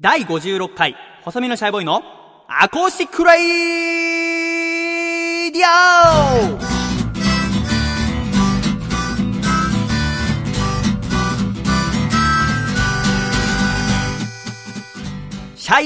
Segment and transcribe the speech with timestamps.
[0.00, 2.04] 第56回、細身のシャイボーイの
[2.46, 3.40] アコースティックレイ
[5.50, 6.58] ディオ
[15.56, 15.82] シャ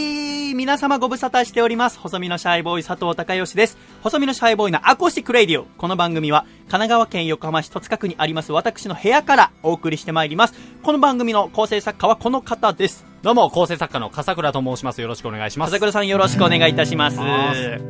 [0.50, 1.98] イ皆様ご無沙汰しております。
[1.98, 3.78] 細身のシャイボーイ佐藤孝義です。
[4.02, 5.64] 細身のシャイボーイのアコースティックレイディオ。
[5.78, 10.54] この番組は神奈川県横浜市戸塚区にあります私の部屋からお送りしてまいります。
[10.82, 13.10] この番組の構成作家はこの方です。
[13.22, 15.00] どうも、構成作家の笠倉と申します。
[15.00, 15.68] よろしくお願いします。
[15.68, 17.20] 朝倉さんよろしくお願いいたします。
[17.20, 17.80] お願いし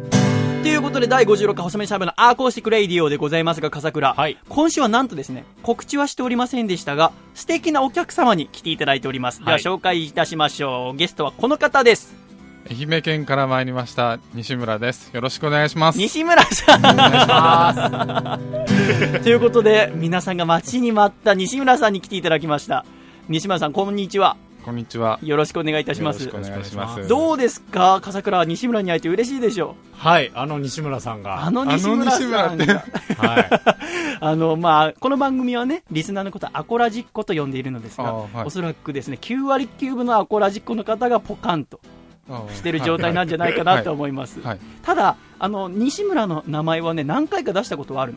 [0.63, 4.13] ということで、第56回細身のシャイボーイのアコースティックレイディオでございますが、笠倉。
[4.13, 9.39] はい今週はなんとですね、告知はしておりませんでしたが、素敵なお客様に来ていただいております。
[9.39, 10.97] では、はい紹介いたしましょう。
[10.99, 12.15] ゲストはこの方です。
[12.71, 16.83] 愛媛県から参りました西村ですよろしくお願いします西村さん。
[19.25, 22.85] ということで、皆さんが待ちに待った西村さんに来ていただきました。
[23.31, 24.37] 西村さん、こんにちは。
[24.65, 26.51] こんにちはよろしくお願いいたしますよろしく。
[26.51, 28.01] お願いしますどうですか？
[28.01, 29.75] 笠倉は西村に会えて嬉しいでしょ？
[29.93, 31.23] はい、あの西村さんう。
[31.25, 31.45] が。
[31.45, 32.65] あの西村さんあの。
[32.67, 33.51] はい。
[34.25, 41.81] あの、まあ、この番組はね、リスナーのことはアコラジッコと呼んでいるのですが、あはいおそらくですね、9割9分のアコラジッコの方がポカンと
[42.55, 44.41] してる状態なんじゃないかなと思います。
[44.43, 48.15] はいただ、あの、西村の名前はね、何回か出したことはある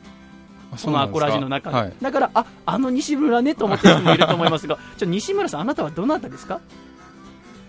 [0.75, 0.83] の。
[0.85, 1.75] このアコラジの中で。
[1.77, 6.59] はいだから、あ、あの西村ねと思ってる人もいると思いますが、じゃあ西村さん、あなたはどなたですか？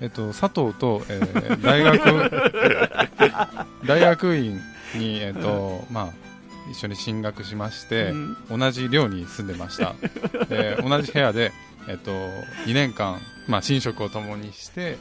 [0.01, 2.31] えっと佐藤と、えー大学
[3.87, 4.61] 大学院
[4.95, 6.09] にえっとまあ
[6.71, 9.95] 一緒に進学しまして、うん同じ寮に住んでました
[10.51, 11.53] で同じ部屋で
[11.89, 12.11] えっと
[12.67, 14.99] 2年間まあ寝食を共にして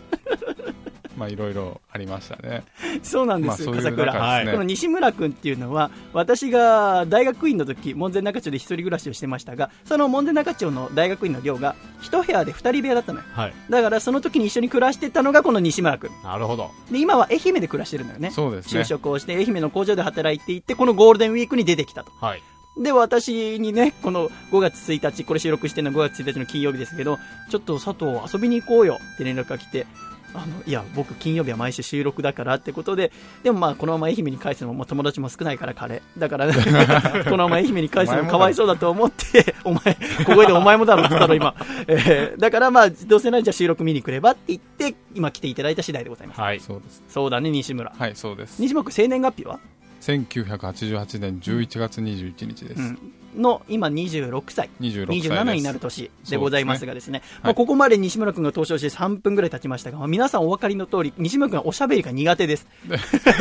[1.17, 2.63] まあいろいろありましたね
[3.03, 4.13] そうなんですよ、まあそういう笠倉。
[4.13, 13.25] 中ですねこの西村君っていうのは、私が大学院の時門前仲町で一人暮らしをしてましたが、その門前仲町の大学院の寮が、一部屋で二人部屋だったのよ。
[13.33, 13.53] はい。
[13.69, 16.09] だからその時に一緒に暮らしてたのがこの西村君。
[16.23, 16.71] なるほど。
[16.91, 18.31] で、今は愛媛で暮らしてるのよね。
[18.31, 22.11] そうですね就職をして愛媛の工場で働いていて、このゴールデンウィークに出てきたと。
[22.19, 22.41] はい。
[22.77, 27.17] で、私にね、この5月1日、これ収録してるのは5月1日の金曜日ですけど、
[27.49, 29.87] ちょっと佐藤遊びに行こうよって連絡が来て、
[30.35, 33.11] あの、いや、僕金曜日は毎週収録だからってことで、
[33.43, 36.01] でもまあこのまま愛媛に返すのももう友達も少ないから彼。
[36.17, 36.47] だから、
[37.25, 41.55] このまま愛媛に返すのもかわいそうだと思って、お前、ここでお前もだろって言ったろ今。
[41.87, 46.41] えーだからまあ、どうせならじゃあ収録見に来ればって言って、今来ていただいた次第でございます。
[46.41, 46.59] はい。
[46.59, 47.91] そうですそうだね、西村。
[47.97, 49.59] はいそうです西村君生年月日は
[50.01, 53.13] ？1988年11月21日です、うん。
[53.37, 54.69] の、今26歳。
[54.79, 62.67] 26歳です27になる年でございますがですね、まあ、はいここまで西村君が登場して3分ぐらい経ちましたが、まあ皆さんお分かりの通り、西村君はおしゃべりが苦手です。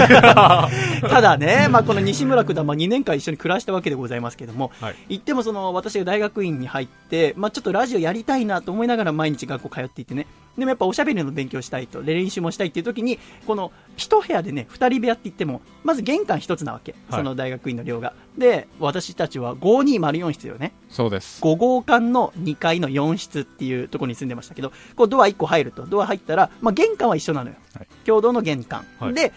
[0.08, 4.96] ただね、まあ、この西村君とはまあ2年間一緒に暮らしたわけでございますけども、はい。
[5.08, 10.26] 言ってもその私が大学院に入って、まあ、ちょっとラジオやりたいなと思いながら毎日学校通っていてね、
[10.56, 18.14] でもやっぱおしゃべりの勉強したいと、で練習もしたいっていう時に、この一部屋でね、二人部屋って言っても、まず玄関一つなわけ、はいその大学院の寮が。
[18.38, 20.72] で、私たちは5204室よね。
[20.90, 27.56] そうです5号館の2階の4室っていうところに住んでましたけど、こうドア1個入ると、ドア入ったら、まあ、玄関は一緒なのよ。
[27.74, 28.84] はい共同の玄関。
[28.98, 29.32] はいで、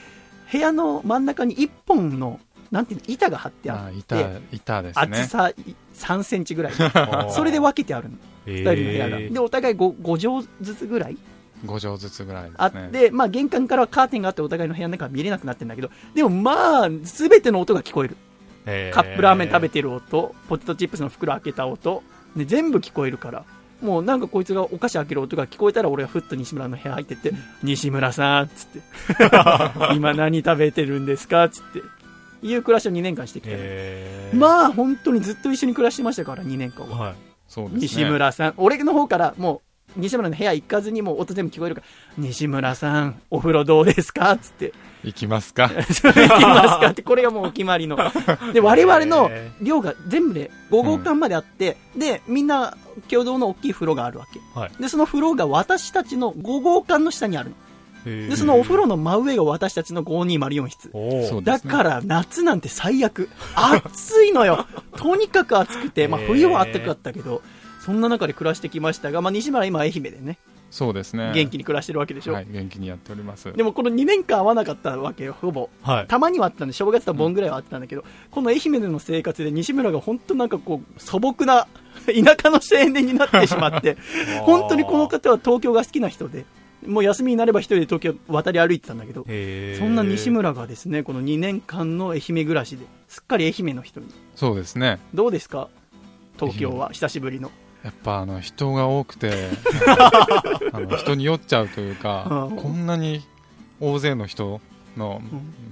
[0.52, 2.40] 部屋の真ん中に1本の、
[2.72, 5.52] なんていうの、板が張ってああって、板板ですね厚さ
[5.96, 6.74] 3センチぐらい。
[6.74, 8.10] ー それで分けてある
[8.52, 9.18] 2人の部屋が。
[9.20, 11.18] で、お互い 5, 5畳ずつぐらい
[11.66, 12.56] ？5畳ずつぐらいですね。
[12.58, 18.18] あって、まあ玄関からはカーテンがあってお互いの部屋の中は見れなくなってるんだけど、でもまあ、すべての音が聞こえる。
[18.66, 18.94] えー。
[18.94, 22.04] カップラーメン食べてる音、ポテトチップスの袋開けた音、
[22.36, 23.46] ね、全部聞こえるから、
[23.82, 27.32] もうなんかこいつがお菓子開ける音が聞こえたら俺がふっと西村の部屋入ってって、
[27.64, 28.82] 西村さんっつって、
[29.96, 31.82] 今何食べてるんですかっつって、
[32.42, 34.38] いう暮らしを2年間してきて、えー。
[34.38, 36.98] まあ本当にずっと一緒に暮らしてましたから、2年間は。
[36.98, 37.16] はい。
[37.70, 39.62] ね西村さん、俺の方からも
[39.98, 41.88] う、西村の部屋行かずにもう音全部聞こえるから、
[42.18, 44.32] 西村さん、お風呂どうですか？
[44.34, 46.04] っつって、行きますか 行きます
[46.80, 47.98] かって、これがもうお決まりの。
[48.54, 52.76] で、我々のへ寮が全部で5号館まであって、で、みんな
[53.10, 54.40] 共同の大きい風呂があるわけ。
[54.60, 54.72] はい。
[54.82, 57.56] で、その風呂が私たちの5号館の下にあるの。
[58.08, 61.44] でで、そのお風呂の真上が私たちの5204室。
[61.44, 63.30] だから夏なんて最悪。
[63.56, 64.66] 暑いのよ。
[64.96, 67.42] とにかく暑くて、まあ冬は暖かかったけど、
[67.84, 70.38] そんな中で暮らしてきましたが、まあ西村は今愛媛でね、
[70.70, 72.34] そうですね元気に暮らしてるわけでしょ。
[72.34, 75.70] はい元気にやっておりますでもこの2年間会わなかったわけよ、ほぼ。
[75.82, 76.08] はい。
[76.08, 81.68] たまにはあったんで、正月と盆ぐらいはあったんだけど、この愛媛での生活で西村が本当なんかこう、素朴な
[82.06, 83.98] 田舎の青年になってしまって、
[84.44, 86.46] 本当にこの方は東京が好きな人で、
[86.88, 89.30] もう休みになれば一人で東京渡り歩いてたんだけど、そ
[89.86, 94.08] んな西村がですね、この2年間の愛媛暮らしで、すっかり愛媛の人に。
[94.36, 95.00] そうですね。
[95.14, 95.70] どうですか？
[96.40, 97.52] 東京は久しぶりの。
[97.84, 99.32] やっぱあの人が多くて
[100.74, 102.58] あの人に酔っちゃうというかうん。
[102.58, 103.22] こんなに
[103.80, 104.60] 大勢の人
[104.98, 105.22] の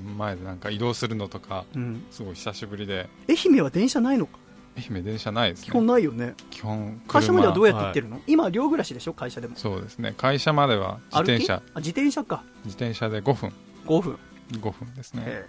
[0.06, 0.18] うん。
[0.18, 3.10] 前でなんか移動するのとかうん、すごい久しぶりで。
[3.28, 4.38] 愛媛は電車ないのか？
[4.77, 6.36] 愛媛電車ないです基本ねないよね。
[6.50, 9.13] 基本会社まではどうややって行ってるの、今寮暮らしでしょ？
[9.13, 9.56] 会社でも。
[9.56, 10.13] そうですね。
[10.18, 11.62] 会社までは自転車。
[11.74, 12.44] あ自転車か。
[12.66, 13.54] 自転車で5分。
[13.86, 14.18] 5分。
[14.51, 15.24] 5分ですね。
[15.25, 15.45] へ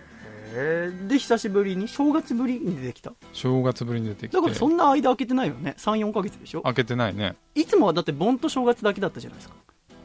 [0.52, 3.12] えで久しぶりに正月ぶりに出てきた？
[3.32, 4.36] 正月ぶりに出てきて。
[4.36, 6.62] だからそんな間空けてないよね？34ヶ月でしょ？
[6.62, 7.36] 開けてないね。
[7.54, 9.56] いつもはだって盆と正月だけだったじゃないですか。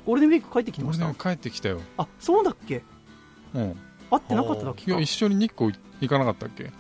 [0.06, 1.14] ゴールデンウィーク帰ってきてました？
[1.14, 1.80] 帰ってきたよ。
[1.98, 2.82] あそうだっけ？
[3.54, 3.78] うん。
[4.10, 4.92] 会ってなかっただっけか。
[4.92, 5.72] いや一緒に日光
[6.02, 6.72] 行かなかったっけ？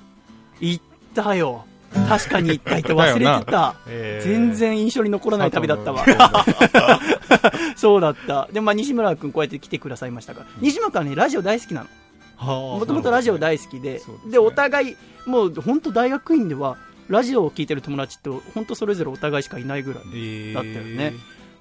[0.60, 0.84] 行っ
[1.14, 1.66] たよ
[2.08, 3.76] 確かに行った人忘れてた。
[4.24, 6.06] 全然印象に残らない旅だったわ。
[7.76, 8.48] そうだった。
[8.52, 10.46] でもまあ西村君こうやって来てくださいましたから。
[10.60, 12.80] 西村君はねラジオ大好きなの。
[12.80, 13.96] もともとラジオ大好きで。
[13.96, 14.02] ね。
[14.32, 16.78] でお互いもう本当大学院では
[17.10, 21.14] ラジオを聞いてる友達と本当それぞれお互いしかいないぐらいだったよね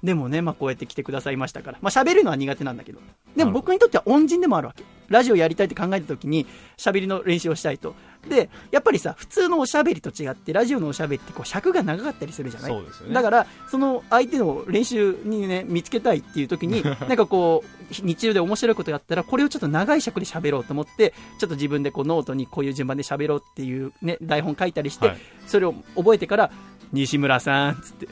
[0.03, 2.99] でもね、まあ、こうやって来てくださいましたから、まあ、喋るのは苦手なんだけど、
[3.35, 4.83] でも僕にとっては恩人でもあるわけ。
[5.09, 7.93] ラジオやりたいって考えた時に、喋りの練習をしたいと。
[8.29, 12.71] で、やっぱりさ、普通のおしゃべりと違って、ラジオのおしゃべりってこう尺が長かったりするじゃない？
[12.71, 13.13] そうですよね。
[13.13, 25.17] だから、その相手の練習にね、見つけたいっていう時に、 なんかこう、日中で面白いことがあったら、これをちょっと長い尺で喋ろうと思って、ちょっと自分でこうノートにこういう順番で喋ろうっていうね、台本書いたりして、はい。
[25.45, 26.51] それを覚えてから、
[26.93, 28.07] 西村さん、つって、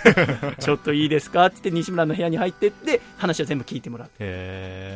[0.58, 1.50] ちょっといいですか？
[1.50, 4.08] つって西村の部屋に入ってって、話を全部聞いてもらう。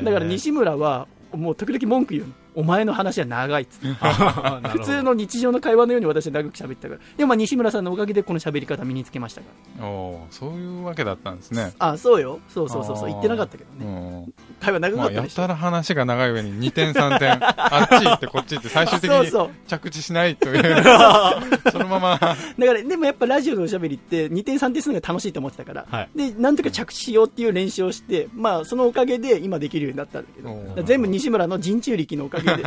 [0.04, 2.32] だから西村は、もう時々文句言うの。
[2.56, 3.86] お前の話は長いっつって。
[4.68, 7.00] 普通の日常の会話のように私は長く喋ったから。
[7.16, 9.46] でもまあ西村さんのおかげでこの喋り方身につけましたか
[9.78, 9.86] ら。
[9.86, 12.40] おーそういうわけだったんですねあ、そうよ。
[12.48, 13.08] そうそうそうそう。
[13.08, 14.20] 言ってなかったけどうね。
[14.20, 15.42] ん会話長かまあ、ったでしょ。
[15.42, 19.50] やたら話が長い上に2点3点 あっち行ってこっち行って最終的に。
[19.66, 20.82] 着地しないという
[21.70, 22.36] そのままだか
[22.72, 32.62] ら、でもやっぱラジオのおしゃべりって2点3点するのが楽しいと思ってたから、はいで、なんとか着地しようっていう練習をして、まあそのおかげで今できるようになったんだけど、全部西村の人中力のおかげで、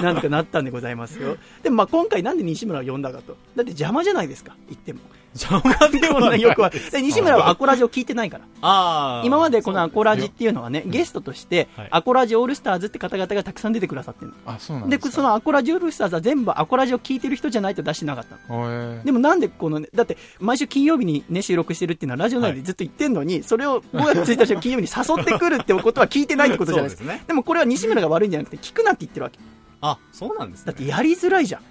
[0.00, 1.36] なんとかなったんでございますよ。
[1.62, 3.36] でもまあ今回なんで西村を呼んだかと。
[3.56, 5.00] だって邪魔じゃないですか、言っても。
[5.36, 6.70] 邪魔 ででもね、よくは。
[6.70, 8.44] で西村はアコラジを聞いてないから。
[8.62, 14.34] あー今までこのアコラジっていうのはね、ゲストとしてはい、アコラジオールスターズって方々がたくさん出てくださってるの。
[14.46, 19.02] あそうなんで、そのアコラジオールスターズは全部アコラジを聞いてる人じゃないと出してなかったの。
[19.04, 27.04] でもなんでこのね、だって毎週金曜日にね、収録してるっていうのはラジオ内でずっと言ってんのに、それを5月1日の金曜日に誘ってくるってことは聞いてないってことじゃないですか。
[27.04, 29.38] そうですねでもこれは西村が悪いんじゃなくて、聞くなって言ってるわけ。
[29.80, 31.62] あそうなんですねだってやりづらいじゃん。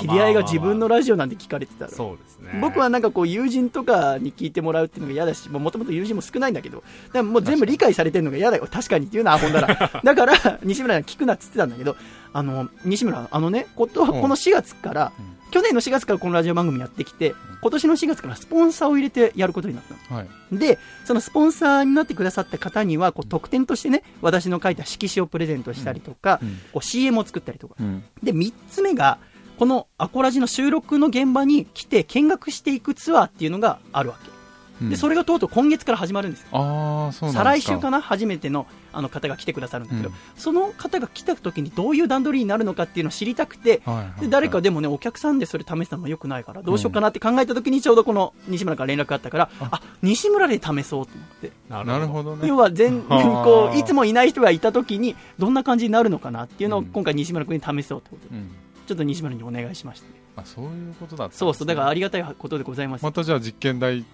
[0.00, 1.90] 知り合いが自分のまあラジオなんて聞かれてたら。
[1.90, 8.66] まあそうですね僕はなんかこう友人とかに聞いてもらうっていうのが嫌だし、 もともと友人も少ないんだけど、だからもう全部理解されてるのが嫌だよ。
[8.70, 9.90] 確かにっていうのはアホんだら。
[10.02, 11.96] だから、西村に聞くなって言ってたんだけど、
[12.32, 20.20] あの、西村、あのね、こと、この4月から、うん去年の4月からこのラジオ番組やってきて、今年の4月からスポンサーを入れてやることになったの。
[20.20, 27.76] はいで、そのスポンサーになってくださった方には、こう特典としてね、私の書いた色紙をプレゼントしたりとか、うんこう CM を作ったりとか。
[27.78, 29.18] うんで、3つ目が、
[29.58, 34.39] このアコラジの収録の現場に来て見学していくツアーっていうのがあるわけ。
[34.88, 36.48] で、それがとうとう今月から始まるんですよ。
[36.52, 37.44] ああそうなんですか。
[37.44, 40.14] 再来週かな初めてのあの方が来てくださるんだけど、うん。
[40.36, 44.20] その方が来た時にどういう段取りになるのかっていうのを知りたくて、はいはいはい。
[44.22, 49.80] で誰かでもね、お客さんでそれ試すのもよくないから、どうしようかなって考えた時にちょうどこの西村から連絡があったから、あ。
[50.02, 51.06] 西村で試そうと思っ
[51.40, 51.52] て。
[51.68, 52.48] なるほどね。
[52.48, 56.86] 要は全、は あこう、いつもいない人がいた時に、どんな感じになるのかなっていうのをうん。
[56.86, 58.50] 今回西村君に試そうってことで、うん。
[58.86, 60.14] ちょっと西村にお願いしました、ね。
[60.36, 61.38] あそういうことだったんですね。
[61.38, 63.04] そうそう、だからありがたいことでございます。
[63.04, 64.04] またじゃあ実験台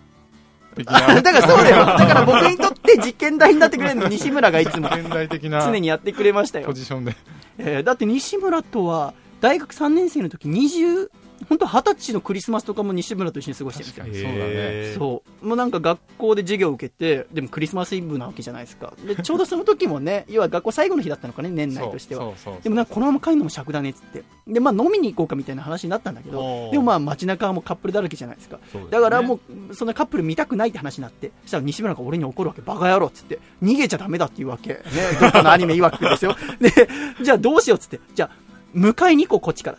[0.77, 1.85] 的 だなからそうだよ。
[1.87, 6.73] だから僕にとって実験台になってくれるの西村がいつも実験台的な常にやってくれましたよポ。
[6.73, 7.17] ジションで
[7.59, 11.09] えーだって西村とは大学3年生の時20
[11.49, 14.31] 本当二十歳のクリスマスとかも西村と一緒に過ごしてるんですよ。
[14.31, 14.95] そうだね。
[14.95, 15.47] そう。
[15.47, 18.93] もうなんか学校で授業を受けてでもクリスマスイブなわけじゃないですか。
[19.07, 22.33] で ちょうどその時もね要は学校最後の日だったのかね年内としては。
[22.63, 24.25] でもなんかこのまま帰るのも尺だねっつって。
[24.47, 28.59] でまあ飲みに行こうかみたいな話になったんだけどでもまあ街中はもうカップルだらけじゃないですか。
[28.71, 28.85] すね。
[28.91, 33.39] だからもうそんなカップル見たくないって話になってそしたら西村が俺に怒るわけバカ野郎っつって。
[33.63, 34.71] 逃げちゃダメだって言うわけ。
[34.71, 34.81] ね
[35.21, 36.37] どっかのアニメ曰くですよ。
[36.61, 36.89] で
[37.23, 38.01] じゃあどうしようっつって。
[38.15, 39.79] じゃあ迎えに行こうこっちから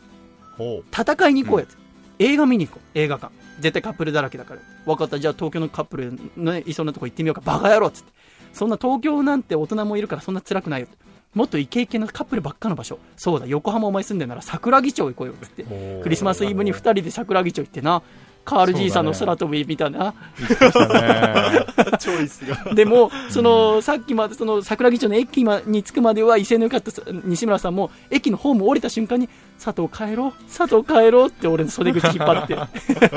[0.91, 1.77] 戦いに行こうやつ、
[2.19, 2.87] 映画見に行こう。
[2.97, 3.33] 映画館。
[3.59, 4.59] 絶対カップルだらけだから。
[4.85, 5.19] 分かった。
[5.19, 7.41] じゃあ東京のカップルのねいそうなとこ行ってみようか。
[7.41, 8.11] バカ野郎っつって。
[8.53, 10.87] そんな東京なんて大人もいるからそんな辛くないよ
[11.35, 12.97] もっとイケイケなカップルばっかの場所。
[13.15, 13.45] そうだ。
[13.45, 15.63] 横浜お前住んでんなら桜木町行こうよっつって。
[16.01, 18.01] クリスマスイブに2人で桜木町行ってな
[18.47, 20.13] カール爺さんの空飛びみたいな。
[22.73, 26.91] でも、その、さっきまで、その、桜木町の駅まに着くまでは威勢の良かった
[27.25, 29.27] 西村さんも、駅のホーム降りた瞬間に、
[29.61, 32.53] 佐藤帰ろう、佐藤帰ろうって俺の袖口引っ張って。
[32.53, 32.69] や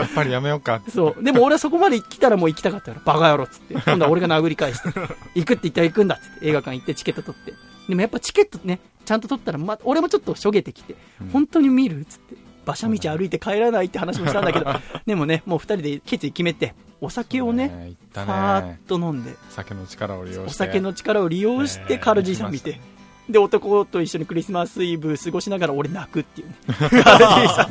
[0.04, 0.82] っぱりやめようか。
[0.92, 1.22] そう。
[1.22, 3.74] でも俺はそこまで来たらもう行きたかったから、バカ野郎っつって。
[3.74, 4.88] 今度は俺が殴り返して、
[5.36, 7.54] 行くって言ったら行くんだっつって、映画館行ってチケット取って。
[7.88, 12.00] でもやっぱチケットね、ちゃんと取ったら、ま、俺もちょっとしょげてきて、うん本当に見る？
[12.00, 12.49] っつって。
[12.70, 14.66] 馬車道歩いて帰らないって話もしたんだけど、
[15.06, 18.88] でもね、もう二人で決意決めて、お酒をね、ね、言ったファーねッ。
[18.88, 20.46] と飲んで、酒の力を利用して。
[20.46, 22.80] お酒の力を利用してえーカルジーさん見て、
[23.28, 26.54] で、男と一緒にクリスマスイブ過ごしながら俺泣くっていうね。
[26.66, 27.68] カルジーさ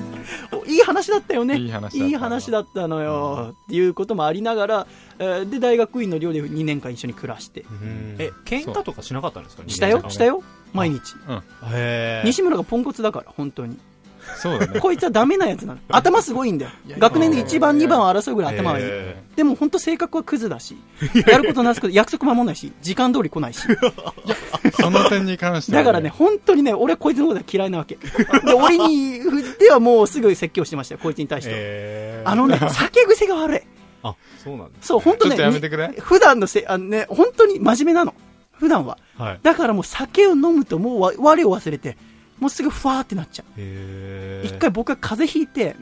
[0.54, 0.58] ん。
[0.58, 1.58] おいい話だったよね。
[1.58, 3.56] いい話だったのよ。
[3.66, 4.88] っていうこともありながら、
[5.20, 7.66] えーで、大学院の寮で2年間一緒に暮らして。
[8.20, 9.64] え、喧嘩とかしなかったんですか？
[9.68, 10.24] したよ、した。
[10.26, 10.42] よ。
[10.74, 11.16] 毎日。
[11.74, 13.78] へー西村がポンコツだから、本当に。
[14.38, 14.80] そうだね。
[14.80, 15.80] こいつはダメなやつなの。
[15.90, 16.72] 頭すごいんだよ。
[16.98, 18.86] 学年で1番、2番を争うぐらい頭はいい。
[18.86, 20.78] へでも本当性格はクズだし、
[21.28, 23.62] やることなすこと、約束守んないし、時間通り来ないし。
[24.80, 27.96] その点に関してはだからね、、本当にね、俺はこいつのことが嫌いなわけ。
[27.96, 31.58] で、俺に振ってはもうすぐ説教してましたよ、こいつに対しては。
[31.60, 33.62] へーあのね、酒癖が悪い。
[34.04, 34.88] あ、そうなんです。
[34.88, 35.38] そう、本当ね。
[35.38, 38.14] やめてくれに普段のせ、あのね、本当に真面目なの。
[38.54, 38.98] 普段は。
[39.18, 39.40] はい。
[39.42, 41.98] だからもう酒を飲むともうわ我を忘れて、
[42.40, 43.62] もうすぐふわーってなっちゃう。
[44.46, 45.76] 一回僕が風邪ひいて、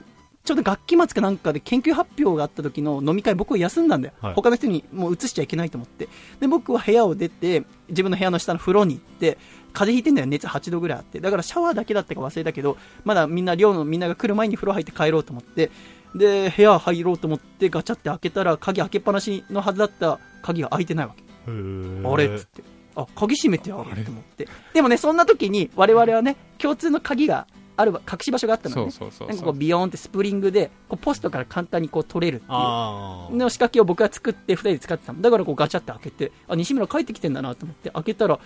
[0.43, 4.13] ちょうど学期末かなんかで研究発表があった時の飲み会僕は休んだんだよ。
[4.21, 6.07] はい他の人にもう移しちゃいけないと思って。
[6.39, 9.37] で、僕は部屋を出て、自分の部屋の下の風呂に行って、
[9.73, 11.19] 風邪ひいてんだよ、熱8度ぐらいあって。
[11.19, 15.69] だからシャワーだけだったか忘れたけど、まだみんな寮のみんなが来る前に風呂入って帰ろうと思って、
[16.15, 21.23] で、部屋入ろうと思ってガチャって開けたら、鍵開けっぱなしのはずだった鍵が開いてないわけ。
[21.47, 22.63] あれっつって。
[22.97, 24.47] あ、鍵閉めてあると思って。
[24.73, 28.91] でもね、そんな時に我々はね、共通の鍵がある隠し場所があったのね。
[28.91, 32.51] そうそうそうなんかこうビヨーンってスプリングで、こうポストから簡単にこう取れるっていう。
[33.37, 35.21] の仕掛けを僕が作って二人で使ってたの。
[35.21, 38.39] だからこうガチャって開けて、あ、西村帰ってきてんだなと思って開けたら、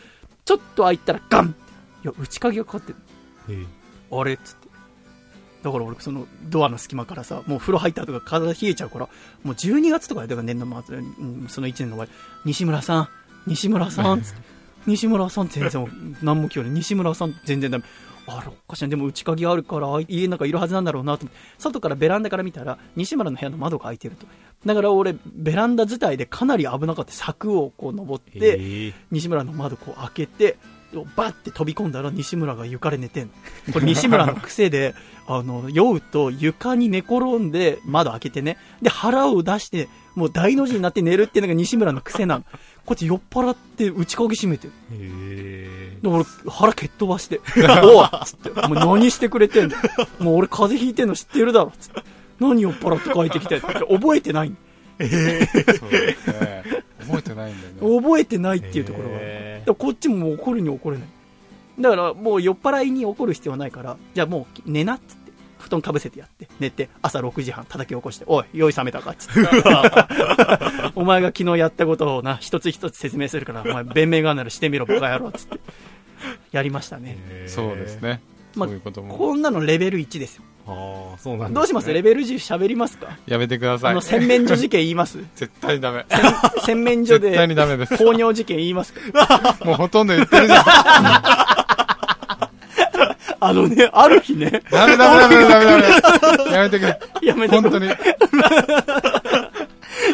[0.43, 1.72] ちょっと開いたらガンって
[2.03, 3.67] いや、内鍵がかかってる。
[4.12, 4.72] あれっつって。
[5.63, 9.08] だから俺、そのドアの隙間からさ、もう風呂入った後が体冷えちゃうから、
[9.43, 12.12] もう12月とかで、だから年度末、うんその1年の終わり、
[12.46, 13.10] 西村さん、
[13.48, 14.21] 西村さん、
[14.88, 15.88] 西村さん全然、
[16.21, 16.71] 何も聞こえない。
[16.71, 17.83] 西村さん全然ダメ。
[18.27, 18.89] あれ、おかしいな。
[18.89, 24.27] でも内鍵あるから、家の中いるはずなんだろうなと思って、外からベランダから見たら、西村の部屋の窓が開いてると。
[24.65, 27.12] だから俺、ベランダ伝いでかなり危なかった。
[27.12, 30.57] 柵をこう登って、西村の窓こう開けて、
[31.15, 33.27] バッて飛び込んだら西村が床で寝てん
[33.67, 33.74] の。
[33.74, 34.93] これ西村の癖で、
[35.27, 38.57] あの、酔うと床に寝転んで窓開けてね。
[38.81, 42.45] で、腹を出して、もう大の字になって寝るっていうのが西村の癖なの。
[42.85, 44.73] こっち酔っ払って内鍵閉めてる。
[44.93, 47.39] へで、俺腹蹴っ飛ばして、
[47.83, 49.75] おいっつって、もう何してくれてんの？
[50.19, 52.01] もう俺風邪ひいてんの知ってるだろっつって。
[52.39, 54.51] 何酔っ払って帰ってきてって覚えてない
[54.97, 56.17] そうですね。
[57.01, 58.01] 覚えてないんだよね。
[58.01, 59.09] 覚えてないっていうところ
[59.65, 61.07] がこっちももう怒るに怒れない。
[61.79, 65.21] だからもう酔っ払いに怒る必要はないから、じゃあもう寝なっつって、
[65.62, 69.39] 布団かぶせてやって、寝て、朝6時半叩き起こして、おい、酔い冷めたかっつって。
[70.96, 75.60] お前が昨日やったことをな、一つ一つ説明するから、お前弁明があるならしてみろ、バカ野郎っつって。
[76.51, 77.18] やりましたね。
[77.48, 78.22] そうですね。
[78.56, 78.91] まあそういうこ。
[78.91, 80.44] こんなのレベル1ですよ。
[80.68, 81.91] ああ、そうなんですねどうします？
[81.91, 83.18] レベル10喋りますか？
[83.25, 84.01] やめてくださいあの、。
[84.01, 85.18] 洗面所事件言います？
[85.36, 86.06] 絶対にダメ。
[86.65, 87.98] 洗面所絶対にで、ダメです。
[87.98, 89.58] 糖尿事件言いますか？
[89.65, 91.61] もうほとんど言ってるじゃん。
[93.43, 96.51] あのね、ある日ね、ダメダメダメダメダメ。
[96.51, 97.00] やめてくれ。
[97.24, 97.89] やめて本当に。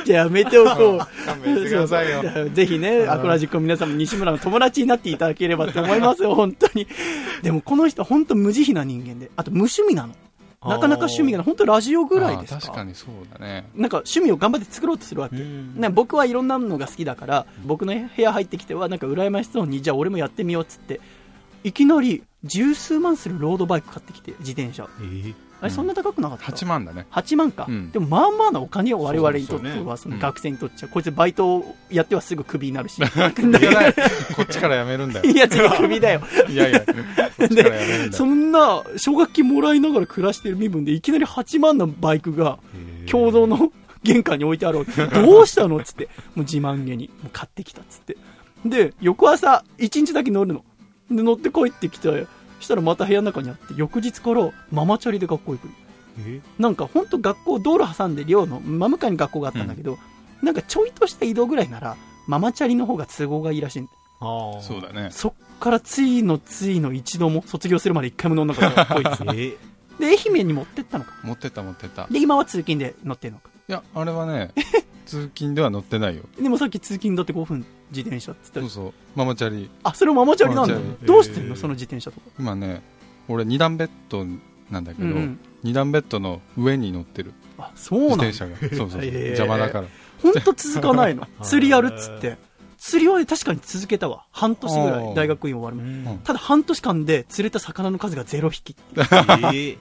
[0.05, 1.25] じゃあやめておこう。
[1.25, 2.23] 勘弁してくださいよ。
[2.55, 6.87] ぜひね、アコラジックの皆さんも西村の友達になっていただければと思いますよ、本当に。
[7.43, 10.15] でもこの人本当無慈悲な人間で、あと無趣味なの。
[10.65, 11.45] なかなか趣味がない。
[11.45, 13.67] 本当ラジオぐらいです確かにそうだね。
[13.75, 15.35] なんか趣味を頑張って作ろうとするわけ。
[15.35, 21.01] うんね、僕はいろんなのが好きだから、僕の部屋入ってきては、なんか羨ましそうに、じゃあ俺もやってみようっつって、
[21.63, 24.87] いきなり十数万するロードバイク買ってきて、自転車。
[24.99, 27.07] えーあれ、そんな高くなかった、8万だね。
[27.11, 33.01] 8万か、うんでもまあまあなお金を我々にとっては、そのうん学生にとっちゃ、こいつバイトをやってはすぐクビになるし。
[34.35, 35.25] こっちからやめるんだよ。
[35.31, 36.21] いや、次クビだよ。
[36.47, 36.93] いやいや、こ
[37.43, 38.35] っちからやめるんだそよ。
[38.35, 42.59] んな、奨学金もらいながら暮らしてる身分で、いきなり8万のバイクが、
[43.09, 43.71] 共同の
[44.03, 45.77] 玄関に置いてあろうって、どうしたの？
[45.77, 48.15] っつって、もう自慢げに、もう買ってきたっつって。
[48.63, 50.63] で、翌朝、1日だけ乗るの。
[51.09, 52.27] で、乗って帰ってきて、
[52.59, 55.67] したらまた部屋の中にあって、翌日からママチャリで学校行く
[56.57, 59.97] なんか本当学校、道路挟んで寮の真向かいに学校があったんだけど、
[60.41, 61.95] なんかちょいとした移動ぐらいなら、
[62.27, 64.61] ママチャリの方が都合がいいらしいんだああ。
[64.61, 65.09] そうだね。
[65.11, 69.23] そっからついのついの一度も卒業するまで一回も乗んなかったこいつ。
[69.35, 69.57] え？
[69.99, 71.13] で、愛媛に持ってったのか。
[71.23, 72.07] 持ってった持ってった。
[72.09, 73.49] いで、今は通勤で乗ってんのか。
[73.67, 74.51] や、あれはね、
[75.05, 78.93] 通勤では乗ってないよ でもさっき通勤だって5分自転車って言ったらそうそう。
[79.15, 79.69] ママチャリ。
[79.83, 80.75] あそれママチャリなんだ。
[81.05, 81.55] どうしてんの？
[81.55, 82.27] その自転車とか。
[82.39, 82.81] 今ね
[83.27, 84.25] 俺二段ベッド
[84.71, 85.39] なんだけど、うんうん。
[85.63, 87.33] 二段ベッドの上に乗ってる。
[87.57, 88.57] あそう自なん転車が。
[88.75, 89.87] そうそう邪魔だから。
[90.21, 91.23] 本当続かないの。
[91.23, 92.37] ー 釣りやるっつって。
[92.77, 94.25] 釣りはね確かに続けたわ。
[94.31, 96.19] 半年ぐらい大学院終わるまん。
[96.19, 98.75] ただ半年間で釣れた魚の数がゼロ匹
[99.53, 99.77] え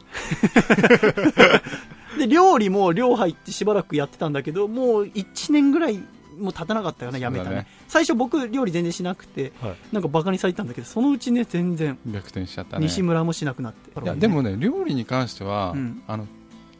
[2.18, 6.00] で料理も寮入ってしばらくやってたんだけどもう1年ぐらい
[6.38, 7.66] もう経たなかったよねやめたね。
[7.88, 9.76] 最初僕料理全然しなくてはい。
[9.92, 11.98] なんかバカにされてたんだけどそのうちね全然。
[12.06, 12.86] 逆転しちゃったね。
[12.86, 16.02] 西村もしなくなってでもね料理に関しては、うん。
[16.06, 16.26] あの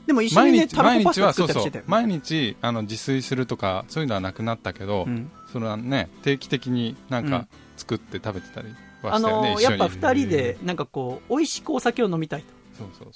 [0.06, 5.30] でも一緒にね毎日タラコパスタ毎日は作ったりして毎日あの自炊するとかそういうのはなくなったけど、うん。
[5.52, 7.30] それはね定期的になんうん。
[7.30, 7.46] か
[7.76, 8.68] 作って食べてたり
[9.02, 12.46] はあしたよね、一緒にのーやっぱ2人でなんかこう美味しくお酒を飲みたいと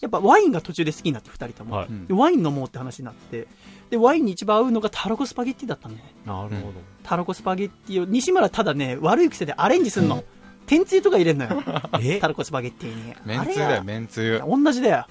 [0.01, 2.13] やっぱワインが途中で好きになって2人とも、はい。
[2.13, 3.47] ワイン飲もうって話になって。
[3.91, 6.13] でワインに一番合うのがタラコスパゲッティだったんだよね。
[6.25, 10.23] なるほタラコスパゲッティを西村ただね悪い癖でアレンジすんの、
[10.67, 11.63] 天つゆとか入れんのよ。
[12.21, 13.15] タラコスパゲッティに。
[13.25, 14.41] めんつゆだよあめんつゆ。
[14.47, 15.07] 同じだよ。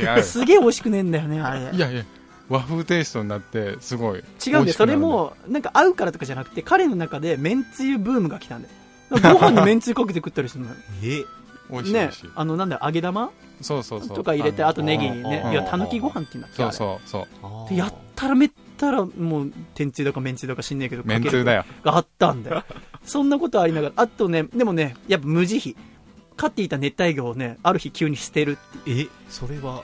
[0.00, 0.22] 違うよ。
[0.22, 1.76] すげえ美味しくねえんだよねあれ。
[1.76, 2.04] いやいや
[2.48, 4.18] 和風テイストになってすごい。
[4.18, 4.86] 違うんだよ。
[4.86, 8.74] れもなんか合うからとかじゃなくて彼の中でめんつゆブームが来たんだよ。
[9.10, 10.76] ご飯にめんつゆかけて食ったりするのよ。
[11.04, 11.18] え？
[11.18, 11.24] ね
[11.70, 13.30] 美味しい美味しい、あのなんだよ揚げ玉？
[13.62, 14.16] そうそうそう。
[14.16, 15.42] とか入れてあとネギね。
[15.44, 17.26] うんいやたぬきご飯っていうんだっけそうそうそ
[17.66, 17.68] う。
[17.70, 21.64] でやったらめったらもう天つゆだかめんつゆだか知んねえけどめんつゆだよ。
[21.82, 22.64] があったんだよ。
[23.04, 23.94] そんなことありながら。
[23.96, 25.74] あとねでもねやっぱ無慈悲。
[26.36, 29.82] 飼っていた熱帯魚をねある日急に捨てるってえそれは？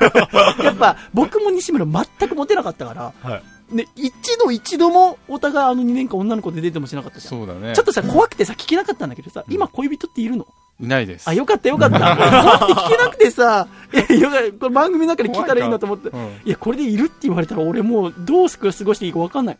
[0.64, 3.12] やっぱ僕も西村全くモテなかったから。
[3.22, 3.42] はい。
[3.70, 4.10] ね、一
[4.42, 7.30] 度一度もお互いあの2年間女の子でデートもしなかったじゃん。
[7.30, 7.72] そうだね。
[7.72, 10.44] ちょっとさ、怖くてさ、聞けなかったんだけどさ、今恋人っているの？
[10.80, 11.28] いないです。
[11.28, 11.98] あ、よかったよかった。
[11.98, 13.68] 怖くて聞けなくてさ、
[14.10, 16.08] いや、これ番組の中で聞いたらいいなと思って。
[16.08, 16.40] うん。
[16.44, 19.58] いや、これでいるって言われたら俺もうどう過ごしていいか分かんない。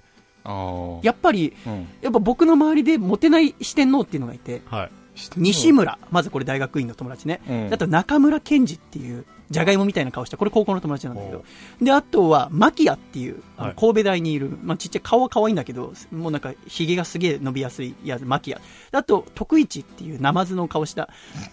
[1.02, 1.88] やっぱり、うん。
[2.00, 4.90] やっぱ僕の周りでモテない四天王っていうのがいて、はい。
[5.36, 7.40] 西村、まずこれ大学院の友達ね。
[7.48, 7.68] うん。
[7.74, 11.44] あと中村健二っていう、じゃがいもみたいな顔した、これ高校の友達なんだけど。
[11.82, 13.42] で、あとは、マキアっていう、
[13.76, 18.58] 神戸大にいる、まあ、ちっちゃい顔は可愛いんだけど、もうなんか、髭がすげえ伸びやすいやつ、マキア。
[18.58, 18.62] で
[18.98, 21.08] あと、徳一っていう、ナマズの顔した、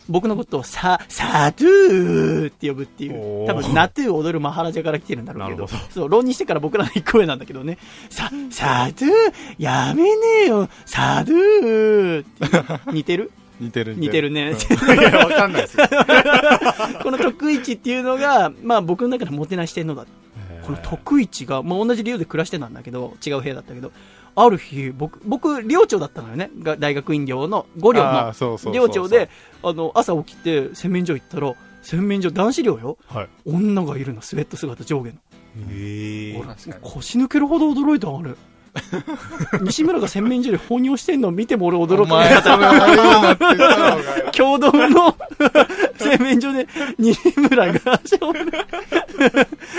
[0.08, 5.74] 僕のことを、さ、サトゥーって呼ぶっていう、多分、ナトゥー踊るマハラジャから来てるんだろうけど、ど。
[5.90, 7.80] そう、浪人してから僕らの一個上なんだけどね、
[8.12, 9.12] さ、サトゥー
[9.58, 10.10] やめね
[10.44, 13.32] えよ、サトゥーって似てる？
[13.60, 14.52] 似てる似てるね。
[14.54, 15.86] いやわかんないですよ
[17.02, 20.06] この徳一っていうのが、まあ僕の中でモテない視点のだ。
[20.64, 23.92] この徳一が、まあ同じ寮で暮らしてたんだけど、違う部屋だったけど、
[24.36, 26.52] ある日、僕、僕、寮長だったのよね。
[26.62, 29.30] が大学院寮の、5寮のそうそう寮長で、
[29.64, 32.98] あの、朝起きて洗面所行ったら、洗面所男子寮よ。
[33.08, 35.16] はい女がいるの、スウェット姿上下の。
[35.72, 38.36] ええ俺確かに腰抜けるほど驚いた、あれ。
[39.62, 42.14] 西村が洗面所で放尿してんのを見ても俺驚く。
[42.14, 45.16] お前それは言うなって言ったの 共同の
[46.00, 48.02] 洗面所で西村が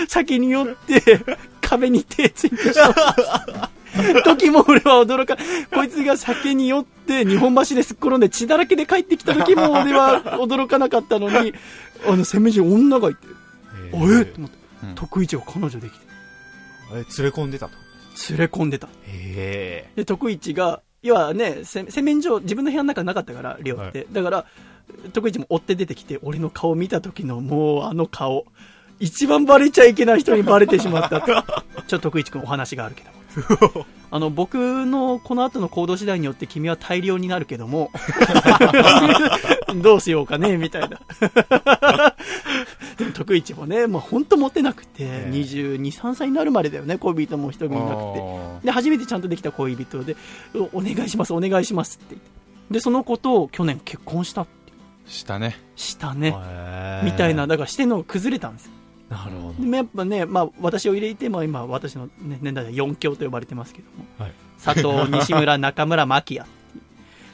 [0.07, 1.19] 先に寄って
[1.61, 3.69] 壁に手ついてしまった。
[4.23, 5.35] 時も俺は驚か
[5.73, 11.53] こいつが酒に酔って日本橋ですっ転んで血だらけで帰ってきた時も俺は驚かなかったのに
[12.07, 13.19] あの洗面所に女がいて
[13.91, 14.21] えあえ？
[14.21, 14.57] っと思って。
[14.83, 14.95] うん。
[14.95, 16.05] 徳一が彼女できて。
[16.91, 17.73] え連れ込んでたと
[18.29, 18.87] 連れ込んでた。
[19.05, 24.45] で徳一が要はねせ洗面所自分の部屋の中なかったから寮って、だから
[25.13, 28.45] 徳一も追って出てきて俺の顔見た時のもうあの顔。
[29.01, 31.43] 一番バレちゃいけない人にバレてしまった ちょっ
[31.87, 33.79] と徳一君お話があるけど。
[33.79, 37.91] も あの僕のこの後の行動次第によって君は大量になるけども
[39.81, 40.99] どうしようかねみたいな。
[42.97, 48.61] でも徳一もねもう本当モテなくて、え22、3歳になるまでだよね恋人も一人もいなくて。
[48.61, 50.17] あで、初めてちゃんとできた恋人で、
[50.73, 52.29] おお願いします、お願いしますって言って。
[52.71, 55.57] で、その子と去年結婚したってーしたね。
[55.75, 56.35] したね。
[57.03, 58.71] みたいな、だからしてんのが崩れたんですよ。
[59.09, 64.05] なるほでもやっぱね、まあ私を入れても今私の、ね、年代で4強と呼ばれてますけども。
[64.17, 66.83] はい佐藤、 西村、中村、牧谷っていう。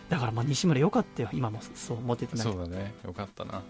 [0.09, 2.57] だからまあ西村良かったよ、今もそう、モテてないそう。
[2.57, 3.61] だねよかったな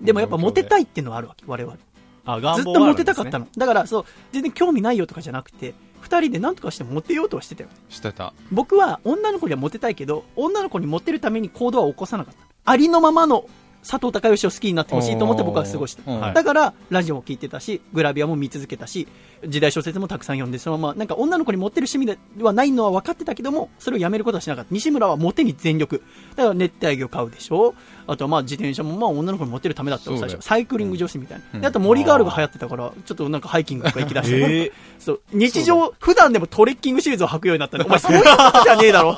[0.00, 1.76] でもやっぱモテたいっていうのはあるわけ、我々。
[2.24, 3.48] あずっとモテたかったの。
[3.56, 7.68] だからそう、全然興味ないよとかじゃなくて、二人で何とかしてモテようとはしてたよ。
[7.88, 12.40] してた僕は女の子にはモテたいけど、女の子にモテるために行動は起こさなかった。
[12.64, 13.46] ありのままの
[13.82, 16.10] 佐藤孝義を好きになってほしいと思って僕は過ごした。
[16.10, 19.06] うんはいだから、ラジオも聞いてたし、グラビアも見続けたし、
[19.46, 24.68] 時代小説もたくさん読んで、そのまま、なんか女の子にモテる趣味ではないのは分かってたけども、それをやめることはしなかった。
[24.72, 26.02] 西村はモテに全力。
[26.36, 27.74] だから熱帯魚買うでしょ
[28.06, 30.42] あとはまあ自転車もまあ女の子にモテるためだったの最初。
[30.42, 31.44] サイクリング女子みたいな。
[31.54, 34.36] うんであと森ガールが流行ってたから、ちょっとなんかハイキングとか行き出して。
[34.38, 37.84] ええそう、日常、普段でもトレッキングシューズを履くようになったね。
[37.86, 39.16] お前 そういうことじゃねえだろ。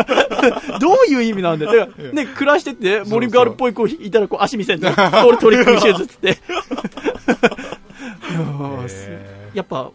[0.80, 1.86] どういう意味なんだよ。
[1.86, 4.90] だからね、暮らしてて、森ガールっぽい子いたらこう足見せんの。
[5.26, 6.38] 俺トレッキングシューズっつって。
[9.54, 9.90] やっぱ、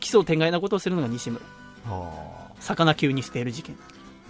[0.00, 1.42] 奇想天外なことをするのが西村。
[1.88, 2.10] あ
[2.60, 3.76] 魚急に捨てる事件。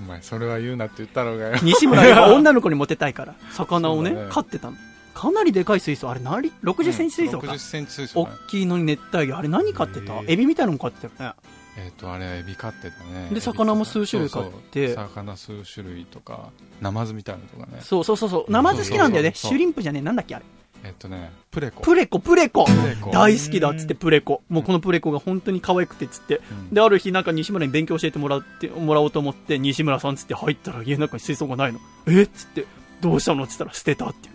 [0.00, 4.76] お前それは言うなって言ったろうがよ西村は女の子にモテたいから、 魚をね、そうだね飼ってたの。
[5.14, 6.10] かなりでかい水槽。
[6.10, 7.48] あれ何 ?60 センチ水槽か。
[7.48, 9.38] 60センチ水槽大きいのに熱帯魚。
[9.38, 10.14] あれ何飼ってた？
[10.28, 11.36] エビみたいなの飼ってたよね。
[11.80, 18.52] えっ、とあれはエビ飼ってたねで魚も数種類飼ってそうそう魚数種類とかナマズみたいなのとかねそうそうそうそう。
[18.52, 19.32] ナマズ好きなんだよね。
[19.32, 20.02] そうそうそうシュリンプじゃねえ。
[20.02, 20.44] なんだっけあれ。
[20.84, 24.42] えっ、とねプレコプレコ、プレコプレコ大好きだっつってプレコ。
[24.48, 26.40] もうこのプレコが本当に可愛くてっつって。
[26.50, 31.80] うんで、ある日なんか西村に勉強教えてもらって、もらおうと思って、西村さんっつって入ったら家の中に水槽がないの。
[32.06, 32.66] えっつって、
[33.00, 34.28] どうしたのっつったら捨てたって。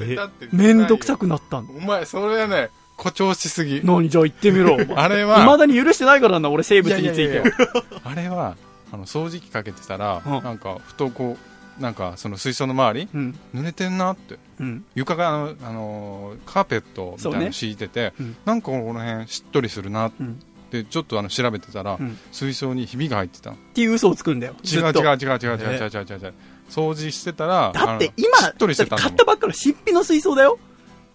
[0.00, 1.72] えだってめんどくさくなったんだ。
[1.76, 4.76] お前それはね誇張しすぎ何じゃあ言ってみろ。
[4.96, 7.50] あれいはまだに許してないからな、俺生物についてはいやいやい。
[7.50, 8.56] やあれは
[8.92, 13.38] あの掃除機かけてたら、うんなんかふとこうなんかその水槽の周りうん。
[13.54, 14.84] 濡れてんなってうん。
[14.94, 20.40] 床があの、あのーカーペットみたいなの敷いてて、そうねなんかこの辺しっとりするなっうん。
[20.70, 24.54] てちょっとあの調べてたら、うん水槽にひびが入ってたのっていう嘘をつくんだよ。
[24.64, 26.34] 違う違う違う違う違う違う違う違う違う
[26.70, 30.58] 掃除してたらだって今、しっとりしてた買ったばっかの新品の水槽だよ。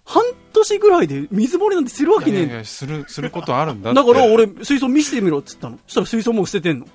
[0.05, 5.77] 半年ぐらいで水漏れなんてするわけねえいやいやするすることあるんだだから俺、水槽見せてみろっつったの。
[5.85, 6.87] そしたら水槽もう捨ててんの。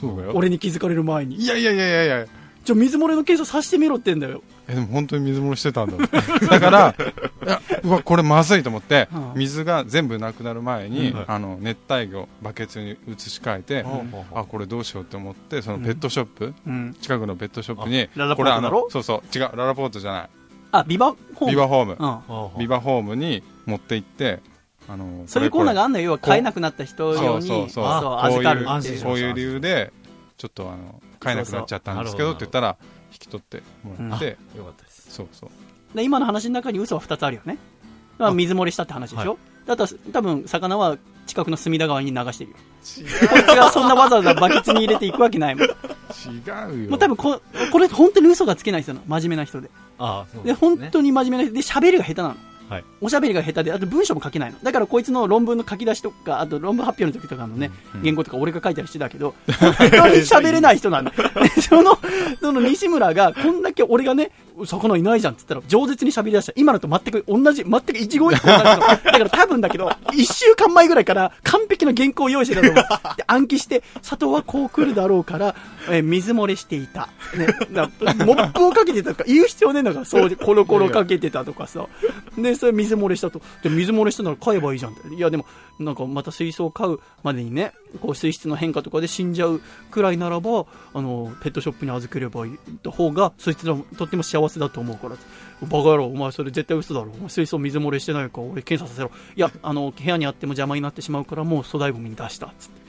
[0.00, 1.36] そうだよ俺に気づかれる前に。
[1.36, 2.26] いやいやいやいやいや
[2.68, 4.42] じゃあ水漏れの検査させてみろってんだよ。
[4.68, 5.96] えでも本当に水漏れしてたんだ
[6.48, 13.86] だからいやうわこれまずいと思って、うん水が全部なくなる前に、うんあの熱帯魚バケツに移し替えて、
[14.34, 16.94] あこれどうしようって思ってそのペットショップ、うん。
[17.00, 18.80] 近くのペットショップにララポこれあートだろ？
[18.84, 20.28] のそうそう違うララポートじゃない
[20.72, 21.50] あ、ビバホーム？
[21.50, 21.96] ビバホーム、
[22.54, 22.58] うん。
[22.60, 24.40] ビバホームに持って行って
[24.86, 26.04] あのそういうコーナーがああんのよ。
[26.04, 28.66] 要は買えなくなった人用に、そうそうそうそう預かる。
[28.66, 29.92] こういう理由で
[30.36, 32.76] ちょっとあの買えなくなっちゃったんですけどって言ったら
[33.12, 37.58] 引き取ってもらって、よかったですそうそうで今の話の中に嘘は2つあるよね。
[38.18, 42.56] まあ、水漏れしたって話でしょ、だったら多分魚は近くの隅田川に流してるよ。
[43.28, 45.68] こいつがそんなわざわざバケツに入れていくわけないもん。
[45.68, 49.06] 違うよもう多分こ、これ本当に嘘がつけない人なの。
[49.06, 49.70] 真面目な人で。
[49.98, 52.36] ああそうで、本当に真面目な人で、喋りが下手なの。
[52.68, 54.58] はいおしゃべりが下手で、あと文章も書けないの。
[54.62, 61.12] だからこいつの論文の書き出しとか、あと論文発表の時とかのね、うん原稿とか俺が書いたりしてたけど、 本当に喋れない人なんだ。
[61.56, 61.98] でその、
[62.40, 64.30] その西村が、こんだけ俺がね、
[64.66, 66.52] 魚いないじゃんって言ったら、饒舌に喋り出した。
[66.56, 68.64] 今のと全く同じ、全く一語一句同じの。
[68.64, 72.84] だから多分だけど、一週間前ぐらいから完璧な原稿を用意してたと思う。
[73.16, 75.54] で暗記して、佐藤はこう来るだろうから、
[75.88, 77.08] えー水漏れしていた。
[77.36, 77.84] ね、な
[78.24, 81.86] モップをかけてたとか言う必要ねえんだから、掃除、コロコロかけてたとかさ。
[82.36, 83.40] で、それ水漏れしたと。
[83.62, 85.14] で、水漏れしたなら買えばいいじゃんって。
[85.14, 85.46] いや、でも、
[85.78, 95.16] なんかまた水槽を買うまでにね、こう水質の変化とかで死んじゃうくらいならば、あの、ペットショップに預ければいい方が、そいつらもとっても幸せだと思うから。
[95.62, 97.12] バカ野郎、お前それ絶対嘘だろ。
[97.28, 99.10] 水槽水漏れしてないから俺検査させろ。
[99.36, 102.52] いや、あの、部屋にあっても邪魔になってしまうから、もう粗大ゴミに出した。
[102.58, 102.88] つって。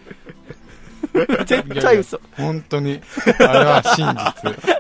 [1.46, 2.20] 絶対嘘。
[2.38, 3.02] 本当に
[3.40, 4.80] あれは真実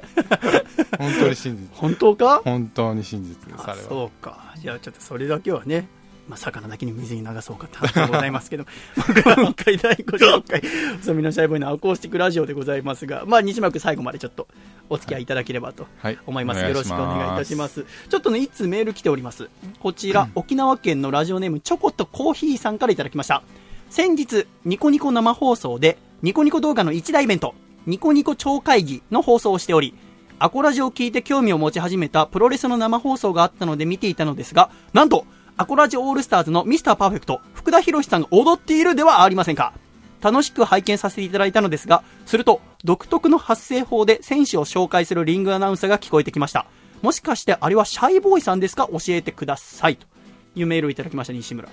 [0.98, 2.42] 本当に真実本当か？
[2.44, 4.54] 本当に真実ですああれはそうか。
[4.60, 5.88] じゃあちょっとそれだけはね、
[6.30, 8.66] まあ、魚だけに水に流そうかって話でございますけど、
[8.96, 10.62] 今回第56回、
[11.00, 14.48] 細身のシャイボーイのアコースティックラジオでございますが、まあ、西村君最後までちょっと
[14.90, 16.58] お付き合いいただければとはい思います。
[16.58, 17.86] お願いよろしくお願いいたしします。
[18.10, 19.50] ちょっとね、いつメール来ております。
[19.80, 23.42] こちら、沖縄県のラジオネーム、チョコとコーヒーさんからいただきました。
[23.90, 27.56] 先日、ニコニコ生放送で、ニコニコ動画の一大イベント、
[27.88, 29.96] ニコニコ超会議の放送をしており、
[30.38, 35.26] アコラジを聞いて興味を持ち始めたプロレスの生放送があったので見ていたのですが、なんと、
[35.62, 39.74] アコラジオールスターズのミスターパーフェクト、福田博さんが踊っているではありませんか。
[40.22, 46.66] 楽しく拝見させていただいたのですが、すると、独特の発声法で選手を紹介するリングアナウンサーが聞こえてきました。
[47.02, 48.88] もしかしてあれはシャイボーイさんですか？
[48.88, 49.98] 教えてください。
[49.98, 50.08] と
[50.56, 51.68] いうメールをいただきました、西村。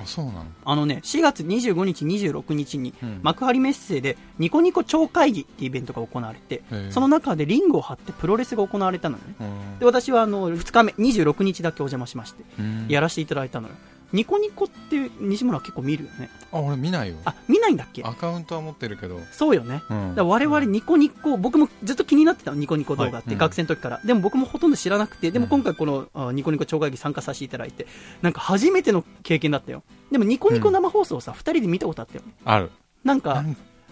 [0.00, 0.44] あそうなの？
[0.64, 9.22] あのね、4月25日、26日にうん、幕張メッセで、ニコニコ超会議っていうイベントが行われて、その中でリングを張ってプロレスが行われたのね。
[9.40, 9.78] うん。
[9.80, 12.86] で、私はあの、2日目、26日だけお邪魔しまして、うん。
[12.88, 13.74] やらせていただいたのよ。
[14.12, 16.30] ニコニコって西村結構見るよね。
[16.50, 18.02] あ俺見ないよあ、見ないんだっけ？
[18.02, 19.82] アカウントは持ってるけど、そうよね。
[19.90, 24.00] うんだ我々ニコニコ、僕もずっと気になってたの、ニコニコ動画って、はい学生の時から。
[24.04, 27.86] でも僕もほとんど知らなくて、でも今回この、あニコニコ超会議参加させていただいて、
[28.22, 29.82] なんか初めての経験だったよ。
[30.10, 32.22] でもニコニコ生放送さ、二、人で見たことあったよ。
[32.44, 32.70] ある
[33.04, 33.44] なんか、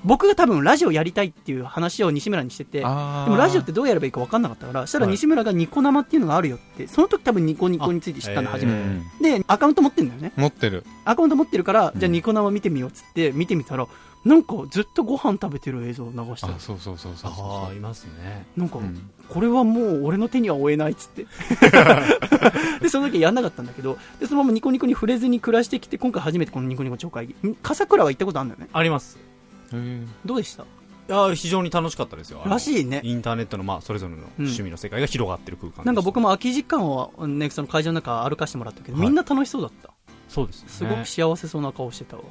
[0.05, 8.79] 僕が多分ラジオやりたいっていう話を西村にしてて、でもラジオってどうやればいいか分かんなかったから、したらはい西村がニコ生っていうのがあるよって、その時多分ニコニコについて知ったのあ初めて。
[8.79, 10.33] うんで、アカウント持ってんだよね。
[10.37, 13.87] 持ってるアカウント持ってるから、うんじゃあニコ生見てみようっつって、見てみたら、
[14.25, 16.55] なんかずっとご飯食べてる映像を流してる。
[16.55, 18.45] あそうそうそうそうそうああ、いますね。
[18.57, 21.27] なんか、うんこれはもう俺の手には負えないっつって。
[22.81, 27.49] で、その時やんなかったんだけど、で、そのままニコニコに触れずに暮らしてきて、今回初めてこのニコニコ超会議。
[27.49, 28.69] ん笠倉は行ったことあるんだよね。
[28.73, 29.19] あります。
[30.25, 30.63] どうでした？
[30.63, 30.67] い
[31.09, 32.43] や非常に楽しかったですよ。
[32.45, 33.01] らしいね。
[33.05, 39.91] インターネットの、まあ、それぞれの趣味の世界が広がってる空間でしたなんか僕も空き時間をね、その会場の中歩かせてもらったけど、はいみんな楽しそうだった。
[40.29, 40.69] そうですね。
[40.69, 42.23] すごく幸せそうな顔してたわ。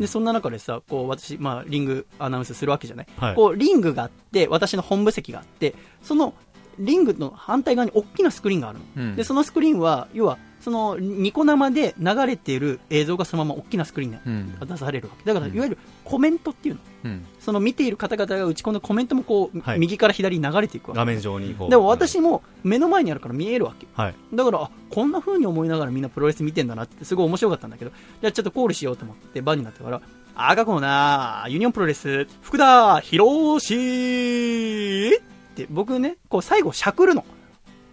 [0.00, 3.06] で、そんな中でさ、こう、私、まあ、リングアナウンスするわけじゃない？
[3.18, 6.32] はいこう、リングがあって、私の本部席があって、その、
[6.78, 8.84] リングの反対側に大きなスクリーンがあるの。
[8.96, 15.24] うんで、そのスクリーンは、要は、その、ニコ生で流れている映像がそのまま大きなスクリーンでうん出されるわけ。
[15.24, 16.80] だから、うんいわゆるコメントっていうの。
[17.04, 20.98] うんその見ている方々が打ち込んだコメントもこう、はい右から左に流れていくわけ。
[20.98, 21.54] 画面上に。
[21.68, 23.86] でも私も目の前にあるから見えるわけ。
[23.94, 24.14] はい。
[24.32, 27.90] だから、あ、こんな風に思いながらみんなプロレス見てんだなって、すごい面白かったんだけど、
[28.22, 30.00] じゃあちょっとコールしようと思って番になったから、
[30.34, 35.20] 赤コーナー、ユニオンプロレス、福田博士っ
[35.54, 37.24] て、僕ね、こう最後しゃくるの。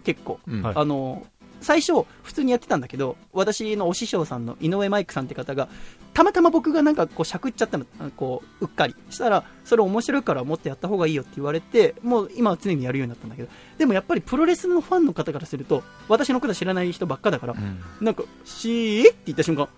[0.04, 0.40] 結構。
[0.48, 1.26] うんはいあの、
[1.62, 5.70] 最初、普通にやってたんだけど、私のお師匠さんの井上マイクさんって方が、
[6.14, 8.96] たまたま僕がなんかこうしゃくっちゃったの、あこう、うっかり。
[9.10, 19.70] したら、それ面白いからもっとやった方がいいよって言われて、もう今は常にやるようになったんだけど、でもやっぱりプロレスのファンの方からすると、私のこと知らない人ばっかだからう、んなんか、しーって言った瞬間、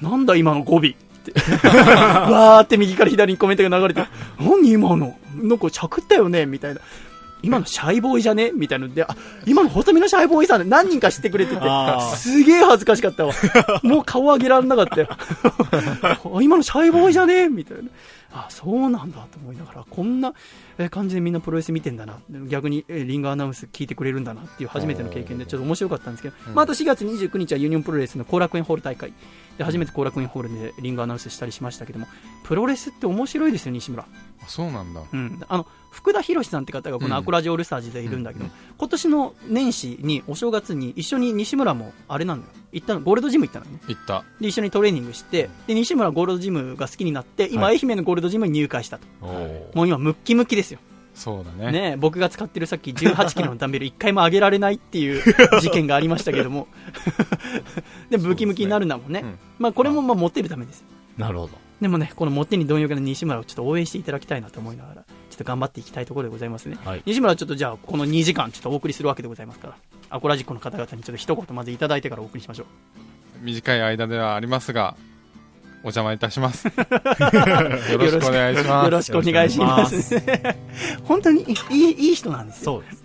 [0.00, 1.32] なんだ今の語尾って。
[1.66, 4.04] わーって右から左にコメントが流れて、
[4.40, 5.16] 何今の？
[5.34, 6.46] なんか着ったよね？
[6.46, 6.80] みたいな。
[7.42, 8.52] 今のシャイボーイじゃね？
[8.52, 9.08] みたいなので、あ、
[9.46, 11.60] 今の細身のシャイボーイさんで何人か知ってくれてて
[12.16, 13.32] すげえ恥ずかしかったわ。
[13.82, 15.08] もう顔上げられなかったよ。
[16.02, 17.48] あ今のシャイボーイじゃね？
[17.48, 17.84] みたいな。
[18.34, 20.32] あ、そうなんだと思いながら、こんな
[20.78, 22.18] えー感じでみんなプロレス見てんだな。
[22.48, 29.12] 逆にえーリングアナウンス聞いてくれるんだなっていう初めての経験でちょっと面白かったんですけど、うんまあ、あと4月29日はユニオンプロレスの後楽園ホール大会。
[29.58, 32.06] で、初めて後楽園ホールでリングアナウンスしたりしましたけども、
[32.44, 34.04] プロレスって面白いですよ、西村。
[34.04, 34.06] あ
[34.48, 35.38] そうなんだうん。
[35.48, 38.46] あの、福田博さんって方がこのアコラジオールスターズでいるんだけど、
[38.78, 42.52] 今年の年始に、お正月に一緒に西村も、あれなんだよ。
[42.72, 43.78] 行ったの、ゴールドジム行ったのね。
[43.86, 49.06] 行ったで、一緒にトレーニングして、で、西村はゴールドジムが好きになって、今、はい愛媛のゴールドジムに入会したと。
[49.20, 50.80] おーもう今、ムッキムキですよ。
[51.14, 55.22] そうだねね僕が使ってるさっき18キロのダンベル1回も上げられないっていう
[55.60, 56.68] 事件がありましたけども。
[58.08, 59.20] で、ムキムキになるんだもんね。
[59.22, 60.84] うんまあ、これもまあ、モテるためです。
[61.18, 61.50] なるほど。
[61.80, 66.76] でもね、このモテに貪欲な西村をちょっと応援していただきたいなと思いながら、ちょっと頑張っていきたいところでございますね。
[66.84, 67.02] はい。
[67.06, 69.74] 西村はちょっとじゃあ、この2時間ちょっとお送りするわけでございますから、
[70.10, 72.66] アコラジックの方々にちょっと一言まずいただいてからお送りしましょう。
[73.40, 74.94] 短い間ではありますが
[75.82, 76.72] お邪魔いたしますよ
[77.98, 80.16] ろしくお願いしますよろしくお願いします。
[81.04, 82.64] 本当にいいいい人なんですよ。
[82.64, 83.02] そうです。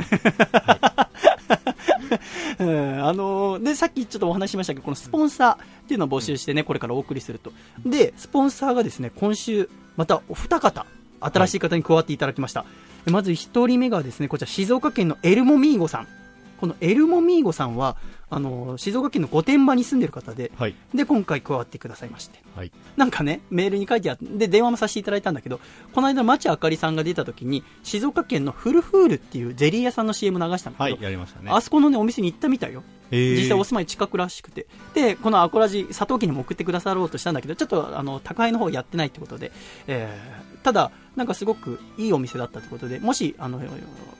[2.60, 7.52] うんあのーで、さっきちょっとお話ししましたけど、このスポンサーっていうのを募集してね、これからお送りすると。
[7.86, 10.86] で、スポンサーがですね、今週、またお二方、
[11.20, 12.66] 新しい方に加わっていただきました。
[13.06, 16.08] でまず一人目がですね、こちら静岡県のエルモミーゴさん。
[16.60, 17.98] このエルモミーゴさんは、
[18.30, 20.76] あのー静岡県の御殿場に住んでる方で、はい。
[20.94, 22.40] で、今回加わってくださいまして。
[22.56, 22.72] はい。
[22.98, 25.60] なんかね、メールに書いてあって、で、電話もさせていただいたんだけど、
[25.94, 31.10] この間、町あかりさんが出た時に、静岡県のフルフールっていうゼリー屋さんの CM 流したんだはいけど、。
[31.10, 31.18] ね。
[31.48, 32.84] あそこのね、お店に行ったみたいよ。
[33.12, 34.68] えー実際お住まい近くらしくて。
[34.94, 39.52] で、このアコラジ、佐藤家にも送ってくださろうとしたんだけど、ちょっと、あの、宅配の方やってないってことで、
[39.88, 43.62] えー、ただ、なんかすごくいいお店だったってことで、もし、あの、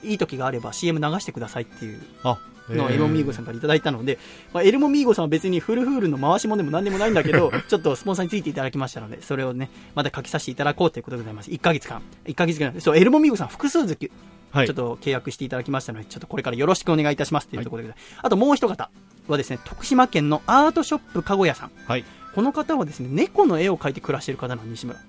[0.02, 4.18] いい時があれば CM 流してくださいっていうあ、のをエルモミーゴさんからいただいたので、
[4.52, 11.50] まあ、エルモミーゴさんは別にフルフールの回しもでも何でもないんだけど、 ちょっとスポンサーについていただきましたので、それをね、また書きさせていただこうということでございます。
[11.50, 12.02] 1ヶ月間。
[12.26, 12.78] 1ヶ月間。
[12.80, 14.10] そう、エルモミーゴさん複数月、
[14.50, 14.66] はい。
[14.66, 18.90] ちょっと契約していただきましたので、ちょっとこれからよろしくお願いいたしますというところで、あともう一方
[19.28, 21.70] はですね、徳島県のアートショップかごやさん。
[21.86, 22.04] はい。
[22.38, 25.00] この方はですね、猫の絵を描いて暮らしている方なの、西村。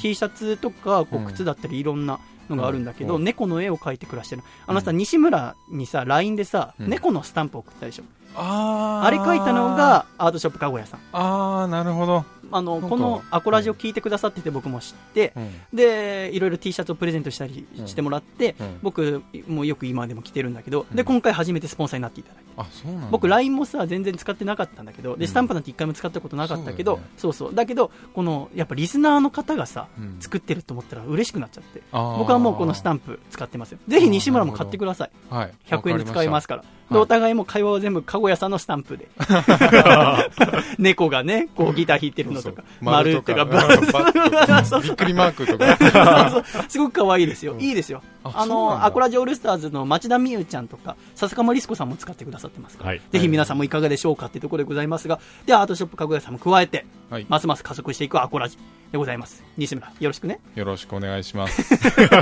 [0.00, 4.42] T シャツとか、こううん靴だったりいろんなのがあるんだけど、うん猫の絵を描いて暮らしてる。
[4.66, 8.04] あのさ、西村にさ、LINE でさ、うん猫のスタンプ送ったでしょ。
[8.34, 9.06] あー。
[9.06, 11.00] あれ描いたのがアートショップかごやさん。
[11.12, 15.50] ああなるほど、あの、このアコラジを聞いてくださってて僕も知って、うん。
[15.72, 18.78] で、いろいろ T シャツをプレゼントしたりしてもらって、うん。
[18.82, 20.96] 僕もよく今でも着てるんだけど、うん。
[20.96, 22.44] で、今回初めてスポンサーになっていただいて。
[22.56, 23.08] あそうなんだ。
[23.10, 27.54] 僕 LINE もさ全然使ってなかったんだけどでうんスタンプなんて一回も使ったことなかったけど、そうねそう。
[27.54, 30.16] だけどこのやっぱリスナーの方がさうん。
[30.20, 33.78] 作ってると思ったら嬉しくなっちゃって僕はもうこのスタンプ使ってますよ。
[33.88, 35.10] ぜひ西村も買ってください。
[35.30, 35.52] はい。
[35.66, 36.64] 100円で使えますから。
[36.90, 39.08] お互いも会話は全部、かご屋さんのスタンプで。
[40.78, 43.44] 猫がね、こうギター弾いてるのとか、丸とか、
[44.82, 46.44] びっくりマークとか。
[46.68, 47.56] すごく可愛いですよ。
[47.58, 48.02] いいですよ。
[48.24, 53.02] ああの、アコラジオールスターズの町田美優ちゃんとか、笹川リスコさんも使ってくださってますから、はい。
[53.12, 57.26] ぜひ皆さんもいかがでしょうかっていうところでございますが、では、アートショップかご屋さんも加えて、はい。
[57.28, 58.58] ますます加速していくアコラジ。
[58.94, 59.42] でございます。
[59.56, 60.38] 西村、よろしくね。
[60.54, 61.64] よろしくお願いします。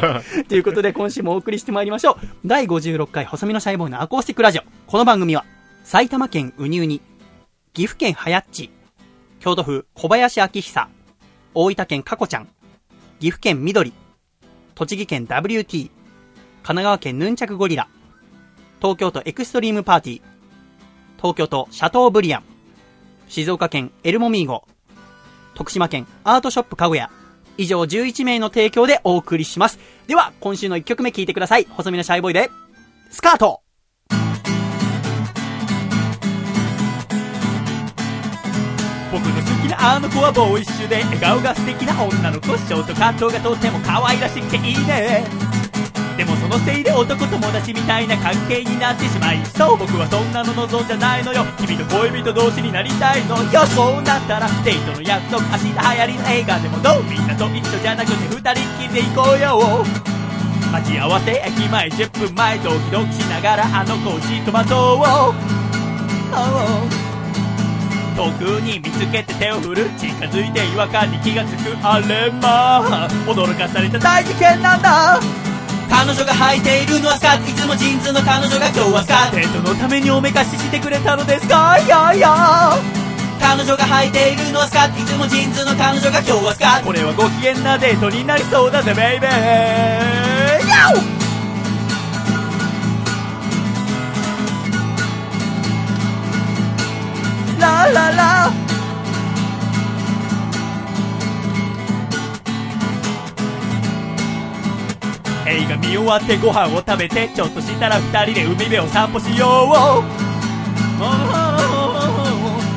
[0.49, 2.27] ということで今週もお送りしてまいりましょう。
[2.47, 4.63] 第56回細身のシャイボーイのアコースティックラジオ。
[4.87, 5.45] この番組は、
[5.85, 7.01] 埼玉県ウニウニ、
[7.75, 8.71] 岐阜県はやっち、
[9.41, 10.89] 京都府小林明久、
[11.55, 12.49] 大分県かこちゃん、
[13.19, 13.93] 岐阜県緑、
[14.75, 15.91] 栃木県 WT、神
[16.63, 17.89] 奈川県ヌンチャクゴリラ、
[18.81, 20.23] 東京都エクストリームパーティー、
[21.17, 22.45] 東京都シャトーブリアン、
[23.29, 24.65] 静岡県エルモミーゴ、
[25.55, 27.11] 徳島県アートショップかごや、
[27.59, 29.79] 以上11名の提供でお送りします。
[30.07, 31.65] では、今週の1曲目聴いてください。
[31.65, 32.51] 細身のシャイボーイで、
[33.11, 33.61] スカート
[39.13, 45.29] 僕の好きなあの子はボーイッシュで笑顔が素敵な女の子ショートカットがとっても可愛らしくていいね。
[46.17, 51.45] でもそのせいで男友達みたいな関係になってしまいそう僕はそんなの望んじゃないのよ。
[51.61, 53.67] 君と恋人同士になりたいのよ。
[53.69, 57.03] そうなったらデートの約束明日流行りの映画でもどう？
[57.05, 59.85] みんなと一緒じゃなくて二人っきりで行こうよ。
[60.73, 65.05] 待ち合わせ駅前10分前ドキドキしながらあの子をじっと待とう、
[66.33, 67.02] Oh
[68.17, 69.91] 遠くに見つけて手を振る。
[69.99, 75.21] 近づいて違和感に気がつくあれまあ驚かされた大事件なんだ。
[75.91, 77.51] 彼女が履いているのはスカート。
[77.51, 79.37] いつもジーンズの彼女が今日はスカート。
[79.37, 81.79] デートのためにおめかししてくれたのですか？
[81.79, 82.73] いやいや。
[83.41, 85.01] 彼女が履いているのはスカート。
[85.01, 86.87] いつもジーンズの彼女が今日はスカート。
[86.87, 91.12] これはご機嫌なデートになりそうだぜベイベー
[97.63, 98.51] ラララ。
[105.47, 110.05] 映画見終わってご飯を食べてちょっとしたら二人で海辺を散歩しよう。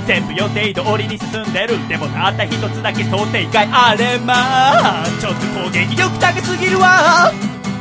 [0.06, 1.88] 全部予定通りに進んでる。
[1.88, 4.36] でもたった一つだけ想定外あれま
[5.04, 5.06] あ。
[5.20, 7.32] ちょっと攻撃力高すぎるわ。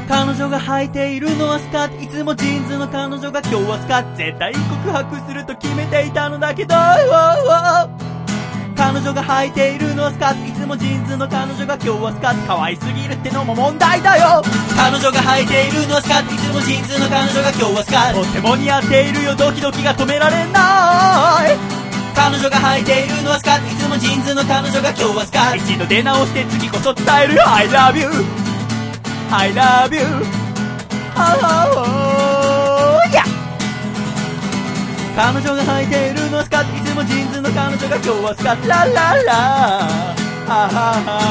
[0.06, 2.02] 彼女が履いているのはスカート。
[2.02, 4.16] いつもジーンズの彼女が今日はスカート。
[4.16, 6.74] 絶対告白すると決めていたのだけど。
[8.76, 10.46] 彼女が履いているのはスカート。
[10.46, 12.46] いつもジーンズの彼女が今日はスカート。
[12.46, 14.42] 可愛すぎるってのも問題だよ。
[14.76, 16.34] 彼女が履いているのはスカート。
[16.34, 18.22] いつもジーンズの彼女が今日はスカート。
[18.22, 21.56] とっても似合っているよドキドキが止められない
[22.14, 23.66] 彼女が履いているのはスカート。
[23.72, 25.56] いつもジーンズの彼女が今日はスカート。
[25.56, 28.43] 一度出直して次こそ伝えるよ I love you
[29.36, 30.00] I love you.
[31.16, 33.24] Oh yeah.
[35.16, 39.34] 彼女が履いているのはスカートいつもジーンズの彼女が今日はスカートラララ。
[40.46, 41.24] あはは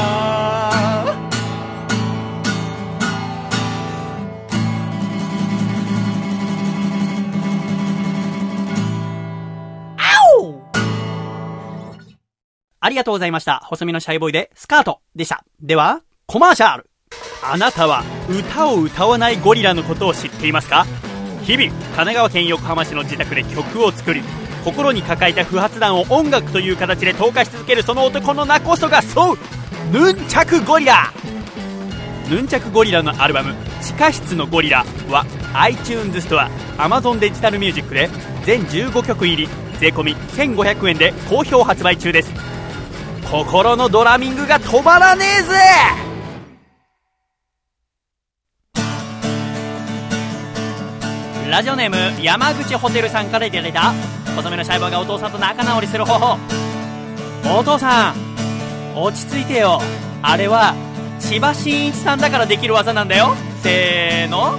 [12.80, 13.60] ありがとうございました。
[13.64, 15.42] 細身のシャイボーイでスカートでした。
[15.62, 16.90] では、コマーシャル。
[17.42, 20.86] あなたは歌を歌わないゴリラのことを知っていますか？
[21.42, 24.22] 日々、神奈川県横浜市の自宅で曲を作り、
[24.64, 29.38] 心に抱えた不発弾を音楽という形で投下し続けるその男の名こそがそう
[29.92, 31.12] ヌンチャクゴリラ！
[32.30, 38.08] ヌンチャクゴリラのアルバム「地下室のゴリラ」は iTunes Store Amazon デジタルミュージックで
[38.46, 39.46] 全15曲入り
[39.78, 42.32] 税込1500円で好評発売中です。
[43.30, 46.13] 心のドラミングが止まらねえぜ！
[51.50, 53.92] ラジオネーム山口ホテルさんからいただいた
[54.34, 56.38] 細めのシャイボーがお父さんと仲直りする方法。
[57.58, 59.80] お父さん落ち着いてよ。
[60.22, 60.74] あれは
[61.20, 63.36] 千葉真一さんだからできる技なんだよ。
[63.62, 64.58] せーの。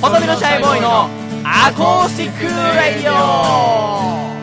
[0.00, 1.08] 細めのシャイボーイの
[1.44, 4.39] アコースティックラディオ。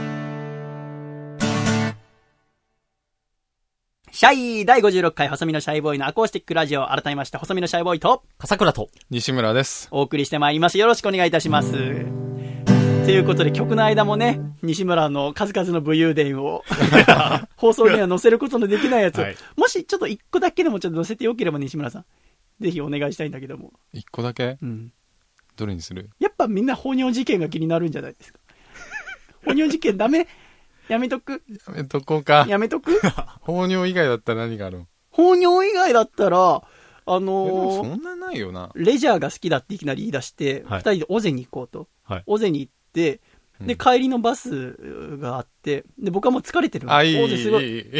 [4.17, 8.89] シャイ第56回細身のシャイボーイのアコースティックラジオ改めまして細身のシャイボーイと笠倉と。
[9.11, 10.79] 西村ですお送りしてまいります。
[10.79, 11.71] よろしくお願いいたします。
[11.71, 11.77] と
[13.11, 16.63] いうことで曲の間もね、西村の数々の武勇伝を
[17.57, 22.05] 放送には載せることのできないやつを、はいもしちょっと一個だけでもちょっと載せてよければ西村さん、
[22.59, 23.71] ぜひお願いしたいんだけども。
[23.93, 24.57] 一個だけ？
[24.59, 24.93] うん。
[25.55, 26.09] どれにする？
[26.19, 28.39] やっぱみんな放尿事件が気になるんじゃないですか。
[29.45, 30.25] 放尿事件ダメ？
[30.87, 31.43] やめとく？
[31.67, 32.45] やめとこうか。
[32.47, 32.99] やめとく？
[33.41, 36.61] 放尿以外だったら何があるん放尿以外だったら、
[37.09, 38.69] あのーそんなないよな。
[38.75, 41.87] レジャーが好きだっていきなり言い出して、二、はい人で尾瀬に行こうと。
[42.03, 43.21] はい尾瀬に行って、
[43.61, 44.73] で、うん帰りのバス
[45.19, 46.93] があって、で、僕はもう疲れてるの。
[46.93, 47.85] あ、いい、い尾瀬すごい。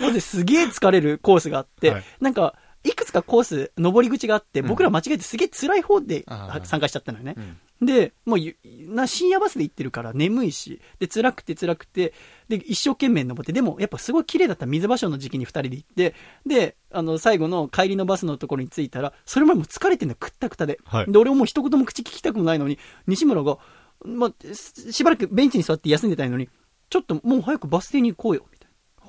[0.00, 2.54] 尾瀬すげえ疲れるコースがあって、はいなんか、
[2.84, 6.24] いくつかコース、登り口があって、うん僕ら間違えてすげえ辛い方で
[6.64, 7.34] 参加しちゃったのよね。
[7.36, 8.56] うんで、もうゆ、
[8.88, 12.12] な、深夜バスで行ってるから眠いし、で、辛くて辛くて、
[12.48, 16.14] で、一生懸命登って、でも、やっぱすごい綺麗だった水場所の時期に二人で行って、
[16.44, 20.80] で、あの、最後の帰りのバスのところに着いたら、それまでもう疲れてんのよ、くったくたで。
[20.84, 23.58] はいで、俺ももう一言も口聞きたくもないのに、西村が、
[24.04, 26.48] まあ、ししばらくベンチに座って休んでたいのに、
[26.90, 28.46] ちょっともう早くバス停に行こうよ。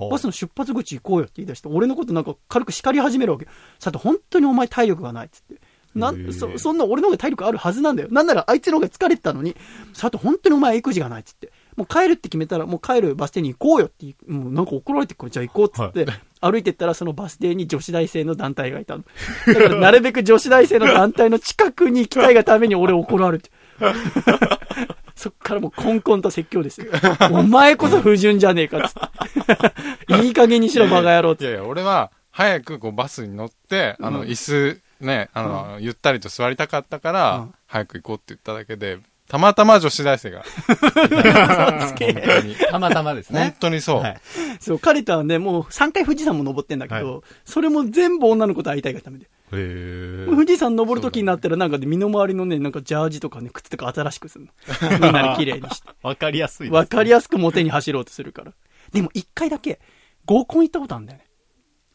[0.09, 3.47] バスの出発口行こうよって言い出して、俺のことなんか軽く叱り始めるわけ。
[3.79, 5.61] さて、本当にお前体力がないっつって。
[5.95, 8.09] なそそんな俺の方が体力あるはずなんだよ。
[8.11, 9.55] なんならあいつの方が疲れてたのに、
[9.93, 11.51] さて、本当にお前育児がないっつって。
[11.75, 15.31] もう帰るって決めたら、もう帰るバス停に行こうよってもうなんか怒られてくる。
[15.31, 16.05] じゃあ行こうっつって、
[16.41, 19.03] 歩いてったらそのバス停に女子大生の団体がいたの。
[19.47, 23.49] だからなるべく女子大生の団体の近くに行きたいがために俺怒られて。
[25.19, 26.87] そっからもうコンコンと説教ですよ。
[27.31, 28.93] お前こそ不純じゃねえかっつっ
[30.07, 30.15] て。
[30.25, 31.43] いい加減にしろバカ野郎っつって。
[31.43, 38.97] いやいや、俺は、早くこうバスに乗って、あの、うん椅子、ね、あの、ゆったりと座りたかったから、うん早く行こうって言っただけで、
[39.27, 40.43] たまたま女子大生が。
[40.97, 42.55] 本当に。
[42.55, 43.55] たまたまです本ね。
[43.59, 43.99] 当にそう。
[43.99, 44.17] はい
[44.59, 49.27] そう、彼とはね、もう3回富士山も登ってんだけど、それも全部女の子と会いたいがためで。
[49.51, 54.51] 富士山登る時になったらなんかで身の回りのね、なんかジャージとかね、靴とか新しくするの。
[55.01, 55.89] みんなで綺麗にして。
[56.03, 56.75] わかりやすいね。
[56.75, 58.53] わかりやすくモテに走ろうとするから。
[58.91, 59.79] でも一回だけ
[60.25, 61.25] 合コン行ったことあるんだよね。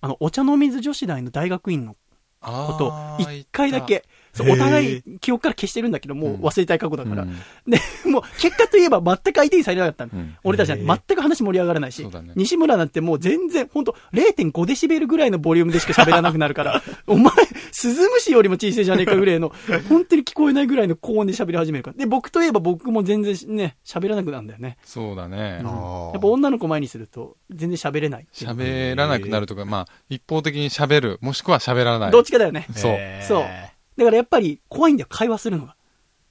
[0.01, 1.97] あの、お茶の水女子大の大学院の
[2.41, 3.81] あことー一回だ。
[3.83, 4.05] け。
[4.43, 7.23] お互い記憶から消してるんだけど、もううん忘れたい過去だから。
[7.23, 10.11] うんで、もう結果といえば全く相手にされなかったの。
[10.15, 17.33] うん俺たちなんて全く話盛り上がらないし、ね西村なんてもう全然、ほんと0.5デシベルぐらいのボリュームでしか喋らなくなるから、 お前、
[17.73, 19.53] スズムシよりも小さいじゃねえかぐらいの、
[19.89, 21.97] 本当に聞こえないぐらいの高音で喋り始めるから。
[21.97, 24.77] で、僕といえば僕も全然ね、喋らなくなるんだよね。
[24.85, 25.67] そうだねうん。
[25.67, 28.27] やっぱ女の子前にすると、全然喋れない。
[28.33, 32.11] 喋らなくなるとか、まあ、一方的に喋る、もしくは喋らない。
[32.11, 32.67] どっちかだよね。
[32.75, 33.45] そうそう
[33.97, 35.77] だからやっぱり怖いんだよ、会話するのが。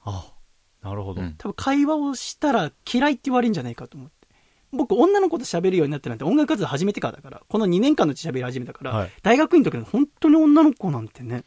[0.04, 0.34] あ、
[0.82, 1.22] なるほど。
[1.22, 4.28] うん多分会話をしたら嫌いって言われるんじゃないかと思って。
[4.72, 11.44] 僕、女の子と喋るようになってなんて音楽活動始めてからだから、この2年間のうち喋り始めたから、はい大学院の時の本当に女の子なんてね、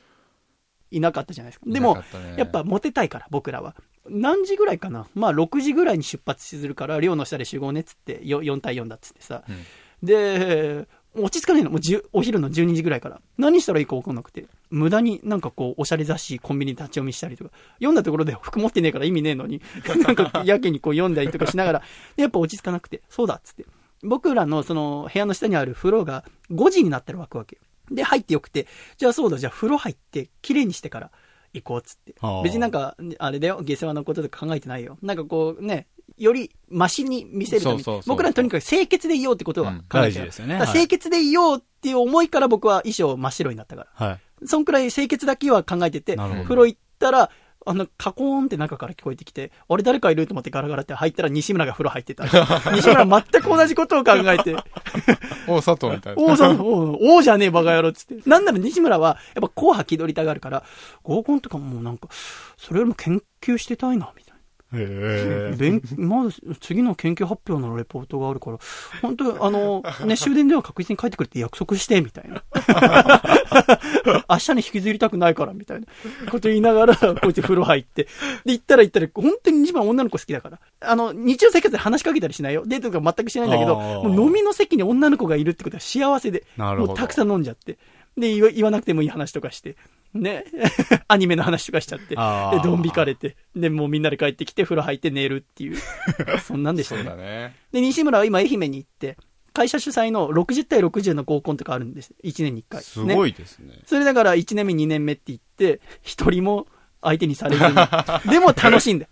[0.91, 1.67] いなかったじゃないですか。
[1.69, 2.03] でもね
[2.37, 3.75] やっぱ、モテたいから、僕らは。
[4.09, 5.09] 何時ぐらいかな？
[5.15, 9.43] まあ6時ぐらいに出発するから、寮の下で集合ねっつって、よ 4, 対4だっつってさ。
[9.49, 9.57] うん
[10.03, 10.87] で、
[11.23, 11.71] 落ち着かないの。
[11.71, 13.21] もう10お昼の12時ぐらいから。
[13.39, 14.47] 何したらいいか分かんなくて。
[14.71, 17.51] 無駄になんかこう、おしゃれ雑誌、コンビニで立ち読みしたりとか。
[17.77, 19.63] 読んだところで服持ってねえから意味ねえのに。
[20.05, 21.83] なんかやけにこう読んだりとかしながら。
[22.17, 23.03] で、 やっぱ落ち着かなくて。
[23.09, 23.67] そうだっつって。
[24.03, 27.59] 僕らのその部屋の下にある風呂が5時になったら湧くわけ。
[27.91, 28.67] で、入ってよくて。
[28.99, 31.11] じゃあそうだ、じゃあ風呂入って、綺麗にしてから
[31.55, 32.15] 行こうっつって。
[32.43, 34.99] 別になんか、あれだよ、下世話のこととか考えてないよ。
[35.03, 35.87] なんかこうね、
[36.17, 44.07] よりマシに見せるために僕らはとにかく清潔でいようってことはうん考えてる大事ですよね清潔でいようっていう思いから僕は衣装真っ白になったから。
[44.07, 44.21] はい。
[44.45, 47.31] そんくらい清潔だけは考えてて、風呂行ったら、
[47.69, 52.25] あの、カコーンって中から聞こえてきて、あれ誰かいると思ってガラガラって入ったら西村が風呂入ってた。
[52.75, 54.57] 西村は全く同じことを考えて、
[55.49, 56.23] お佐藤みたいな。
[56.23, 58.29] 王さん、王王じゃねえバカ野郎っつって。
[58.29, 60.63] なんなら西村は、やっぱ紅白気取りたがるから、
[61.03, 62.09] 合コンとかもうなんか、
[62.57, 64.26] それよりも研究してたいな、みたいな。
[64.73, 68.59] 勉まだ次の研究発表のレポートがあるから、
[69.01, 72.43] 本当あの、ね、終電では確実に帰ってくるって約束して、みたいな。
[74.29, 75.87] 明日に引きずりたくないから、みたいな
[76.31, 78.09] こと言いながら、こうやって風呂入って。
[78.45, 80.59] で、行ったら行ったら、本当に一番女の子好きだから。
[80.81, 82.65] あの、日常生活で話しかけたりしないよ。
[82.67, 87.79] デートとか全くしないんだけど、もう飲みの席に女の子がいるってことは幸せで、もうたくさん飲んじゃって。
[88.17, 89.77] で、言わ言わなくてもいい話とかして。
[90.21, 90.45] ね。
[91.09, 92.15] アニメの話とかしちゃって。
[92.15, 93.37] で、あードン引かれて。
[93.55, 95.77] で、もうみんなで帰ってきて、風呂入って寝るっていう。
[96.45, 97.11] そんなんでしたそうね。
[97.11, 97.57] だね。
[97.73, 99.17] で、西村は今愛媛に行って、
[99.53, 102.15] 会社主催の60対60の合コンとかあるんです。
[102.23, 102.83] 1年に1回。
[102.83, 103.31] すごい。
[103.31, 103.81] いですね。
[103.87, 106.67] それだから1年目、2年目って言って、一人も
[107.01, 107.75] 相手にされずに。
[108.31, 109.07] でも楽しいんだ。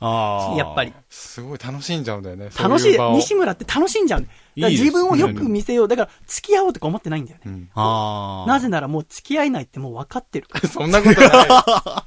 [0.00, 0.92] やっぱり。。
[1.08, 2.50] すごい楽しんじゃうんだよね。
[2.58, 5.88] 楽しい西村って楽しんじゃうんだ自分をよく見せよう。
[5.88, 7.42] だから付き合おうとか思ってないんだよね。
[7.46, 7.70] うん。
[7.74, 8.48] ああ。
[8.48, 10.68] なぜならもう付き合えないってもう分かってるから。
[10.68, 11.30] そんなことない。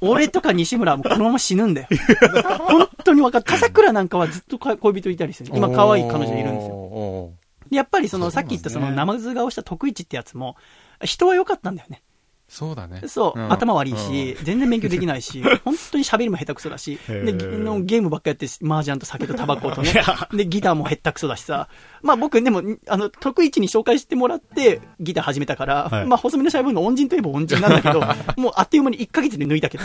[0.00, 1.88] 俺とか西村はもうこのまま死ぬんだよ。
[2.60, 3.44] 本当に分かる。
[3.44, 5.52] 笠倉なんかはずっとか恋人いたりする。
[5.54, 7.32] 今可愛い彼女いるんですよ。
[7.70, 10.56] やっぱりそのさっき言ったその生図がをした徳一ってやつも、
[11.04, 12.02] 人は良かったんだよね。
[12.48, 13.02] そうだね。
[13.06, 13.52] そう、ん。
[13.52, 19.92] 頭悪いし、全然勉強できないし、 本当に喋りも下手くそだし、で、ゲのゲームばっかやって、麻雀と酒とタバコとね、
[20.32, 21.68] で、ギターも下手くそだしさ、
[22.02, 26.06] まあ僕でも、あの、得意地に紹介してもらって、ギター始めたから、はい。
[26.06, 28.00] まあ細身のシャイボーイの恩人といえば恩人なんだけど、
[28.40, 29.84] もうあっという間に1ヶ月で抜いたけど、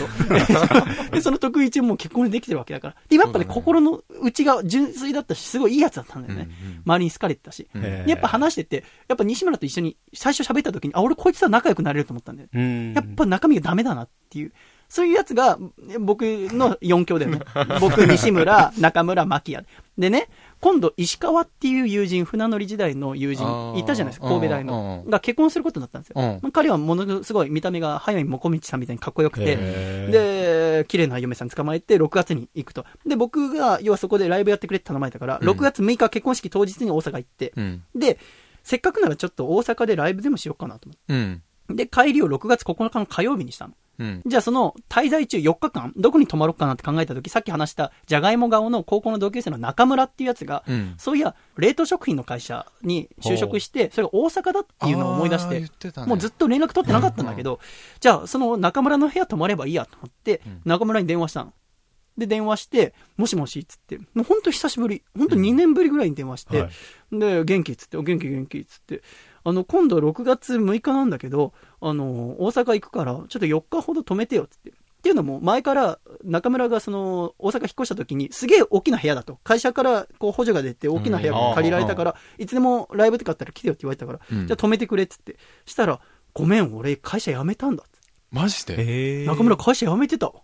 [1.12, 2.94] で、その得意地も結婚できてるわけだから。
[3.08, 3.50] で、やっぱね、ね。
[3.52, 6.48] 心の内が純粋だったし、すごいいいやつだったんだよね。
[6.86, 7.68] 周りに好かれてたし。
[8.06, 12.48] やっぱ話してて、やっぱ西村と一緒に最初喋った時に、あ、俺こいつは仲良くなれると思ったんだよ。
[12.54, 14.52] うんやっぱ中身がダメだなっていう。
[14.86, 15.58] そういうやつが、
[15.98, 17.40] 僕の4強だよね。
[17.80, 19.66] 僕、西村、中村、牧谷。
[19.98, 20.28] でね、
[20.60, 25.08] 今度、石川っていう友人、船乗り時代の友あ人、ーいたじゃないですか、神戸大うんのう。
[25.08, 26.40] んが結婚することになったんですよ。
[26.52, 29.56] 彼はものすごい見た目が早見もこみちさんみたいにかっこよくて、
[30.10, 32.84] で、綺麗な嫁さん捕まえて、6月に行くと。
[33.06, 37.82] で、僕が、要はそこでライブやってくれって頼まれたから、うん6月6日結婚式当日に大阪行って、うん。
[37.96, 38.18] で、
[38.62, 41.42] せっかくならちょっと大阪でライブでもしようかなと思うん。
[41.68, 43.74] で、帰りを6月9日の火曜日にしたの。
[43.98, 44.22] うん。
[44.26, 50.94] じゃあその滞在中4日間、どこに泊まろうかなって考えたとき、さっき話したじゃがいも顔の高校の同級生の中村っていうやつが、うん。
[50.98, 56.06] そういや、冷凍食品の会社に就職して、それが大阪だっていうのを思い出しててたね。
[56.08, 57.60] もうずっと連絡取ってなかったんだけど、
[58.00, 61.52] じゃあその中村の部屋泊まればいいやと思ってうん、中村に電話したの。
[62.16, 66.68] で、電話して、もしもしっつって、もう本当久しぶり、本当2年ぶりぐらいに電話して、は
[67.12, 67.18] い。
[67.18, 69.02] で、元気っつって、お元気元気っつって、
[69.44, 74.70] あの、今度6月6日なんだけど、あの、大阪行くから、ちょっと4日ほど止めてよっつって。
[74.70, 74.72] っ
[75.04, 79.38] ていうのも、前から中村がその、大阪引っ越した時に、すげえ大きな部屋だと。
[79.44, 85.36] 会社からこう補助が出て、大きな部屋が借りられたから、いつでもライブとかあったら来てよって言われたから、うんじゃあ止めてくれっつって。
[85.66, 86.00] したら、
[86.32, 88.08] ごめん、俺会社辞めたんだっつって。
[88.30, 89.26] マジで？
[89.26, 90.40] 中村会社辞めてたわ。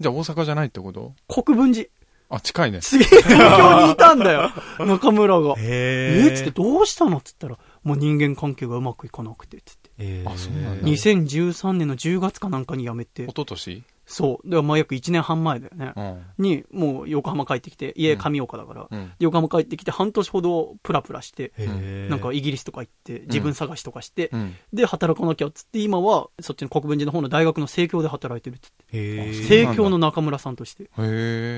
[0.00, 1.12] じゃあ大阪じゃないってこと？
[1.28, 1.86] 国分寺。
[2.30, 2.80] あ、近いね。
[2.80, 4.50] すげえ東京にいたんだよ。
[4.78, 5.56] 中村が。
[5.58, 9.90] へーえっつって、どうしたのっつったら、もう人間関係がうまくいかなくて、つって。
[9.98, 14.50] へーあそうなんだ2013年の10月かなんかに辞めて一、昨年そう。
[14.50, 15.92] で、まあ約1年半前だよね。
[15.96, 16.24] うん。
[16.44, 19.12] に、もう横浜帰ってきて、家上岡だから、うん。
[19.20, 24.56] 横浜帰ってきて半年ほどプラプラして、へーなんかイギリスとか行って、自分探しとかして、うん。
[24.72, 29.32] で、働かなきゃっつって、今は、そっちの国分寺の方の大学の生協で働いてるっつって。
[29.44, 30.90] 生協の中村さんとして。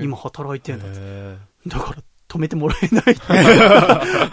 [0.02, 2.02] 今働いてんだっつってへだから
[2.32, 3.16] 止めてもらえない。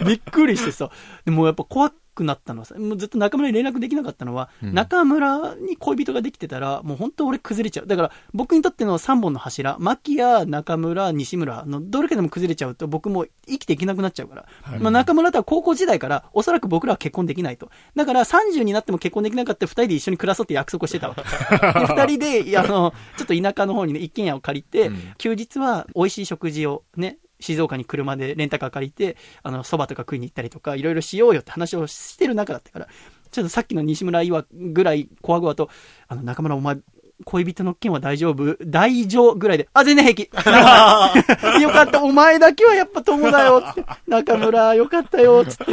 [0.06, 0.90] びっくりしてさ。
[1.26, 7.86] でもやっぱ怖くなったのはさ、もうずっと中村に連絡できなかったのは、うん中村に恋人ができてたら、もう本当俺崩れちゃう。
[7.86, 14.46] だから僕にとっての3本の柱、牧谷、中村、西村のどれかでも崩れちゃうと僕もう生きていけなくなっちゃうから。
[14.78, 17.70] まあ中村とは高校時代から、おそらく僕らは結婚できないと。
[17.94, 21.22] だから30になっても結婚できなかった2人で一緒に暮らそうって約束をしてたわけ。
[21.22, 32.88] で、2人で、あの、ちょっと田舎の方にね、一軒家を借りて、うん休日は美味しい食事をね、静岡に車でレンタカー借りて、あの、蕎麦とか食いに行ったりとか、いろいろしようよって話をしてる中だったから、
[33.30, 35.70] ちょっとさっきの西村岩ぐらい、コアグワと、
[36.08, 36.78] あの、中村お前、
[37.24, 38.56] 恋人の件は大丈夫？
[38.64, 40.30] 大丈夫ぐらいで、あ、全然平気
[41.62, 45.72] よかった、お前だけはやっぱ友だよつって、中村よかったよつって、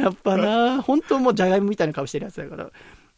[0.00, 2.70] やっぱな、本当もうジャガイモみたいな顔してるやつだから。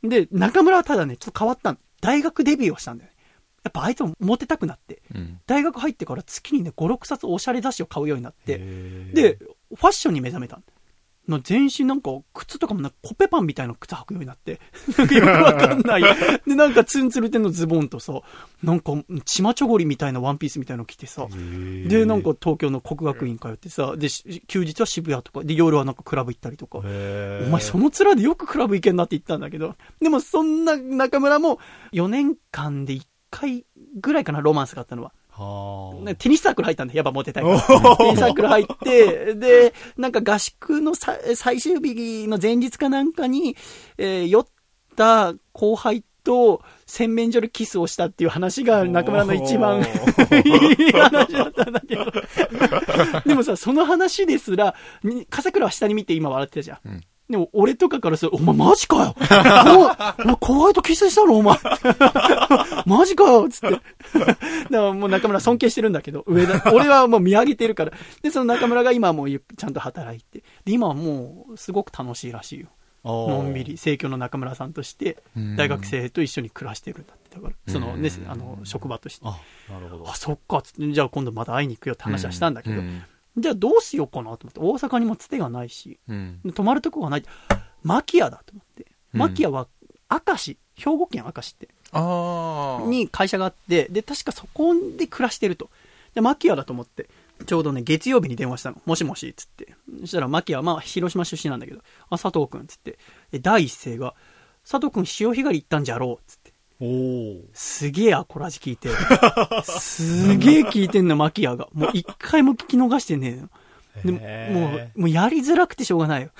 [0.02, 1.78] で、中村はただね、ちょっと変わったの。
[2.00, 3.11] 大学デビューをしたんだよね。
[3.64, 5.40] やっぱあいつもモテたくなって、うん。
[5.46, 9.38] 大学入ってから月にね、5、6冊おしゃれ雑誌を買うようになって、で、
[9.74, 10.64] ファッションに目覚めたん
[11.28, 14.60] な全身なんか、靴とかもなんかコッペパンみたいな靴履くようになって、
[14.98, 16.02] なんかよくわかんない。
[16.46, 18.20] で、なんかツンツルテンのズボンとさ、
[18.62, 18.92] なんか、
[19.24, 21.28] チマチョゴリみたいなワンピースみたいなの着てさ、
[21.86, 31.60] で、なんか東京の国学院通ってさ、で、し休日は渋谷とか、で、夜はなんかクラブ行ったりとか、お前その面でよくクラブ行けんなって言ったんだけど、でもそんな中村も
[31.92, 33.02] 4年間で1
[33.32, 33.64] 回
[34.00, 35.12] ぐらいかな、ロマンスがあったのは。
[35.30, 36.98] はテニスサークル入ったんだよ。
[36.98, 37.96] やっぱモテたいから。
[37.96, 43.56] テニスサークル入って、で、なんか合宿のさ最終日の前日かなんかに、
[43.96, 44.46] えー酔っ
[44.94, 52.12] た後輩と洗面所でキスをしたっていう話が中村の一番いい話だったんだけど。
[53.26, 56.78] でもさ、その話ですら、に笠倉は下に見て今笑ってたじゃん。
[56.84, 61.38] うんでも、俺とかからすると、お前マジかよ お前後輩とキスしたの？
[61.38, 61.56] お前
[62.86, 63.70] マジかよつって。
[63.70, 63.84] だか
[64.70, 66.62] らもう中村尊敬してるんだけど、上だ。
[66.72, 67.92] 俺はもう見上げてるから。
[68.22, 70.44] で、その中村が今はもうゆちゃんと働いて。
[70.64, 72.68] で、今はもうすごく楽しいらしいよ。
[73.04, 75.22] のんびり、生協の中村さんとして、
[75.56, 77.34] 大学生と一緒に暮らしてるんだって。
[77.34, 79.26] だから、そのね、あの、職場として。
[79.26, 79.38] あ
[79.72, 83.02] なるほどあ、そっか、つって、じゃあ今度また会いに行くよって話はしたんだけど、うん
[83.38, 85.98] じゃあどうしようかなと思って、大阪にもつてがないし、
[86.54, 87.24] 泊まるとこがない。
[87.82, 88.86] 牧屋だと思って。
[89.14, 89.68] うん牧屋は、
[90.10, 91.68] 明石、兵庫県明石って。
[91.92, 95.70] に会社があって、で、確かそこで暮らしてると。
[96.14, 97.08] で、牧屋だと思って、
[97.46, 98.76] ちょうどね、月曜日に電話したの。
[98.84, 99.74] もしもし、つって。
[100.00, 102.98] そしたら、牧屋は、まあ、広島出身なんだけど、あ、佐藤くん、つって。
[103.30, 104.14] で、第一声が、
[104.68, 106.30] 佐藤くん潮干狩り行ったんじゃろう。
[106.30, 106.52] つって。
[106.80, 107.40] おー。
[107.52, 108.94] すげえアコラジ聞いてる。
[109.64, 111.68] すげえ聞いてんの、マキアが。
[111.72, 113.48] もう一回も聞き逃してねえの。
[114.04, 116.30] でも、もう、もうやりづらくてしょうがないよ。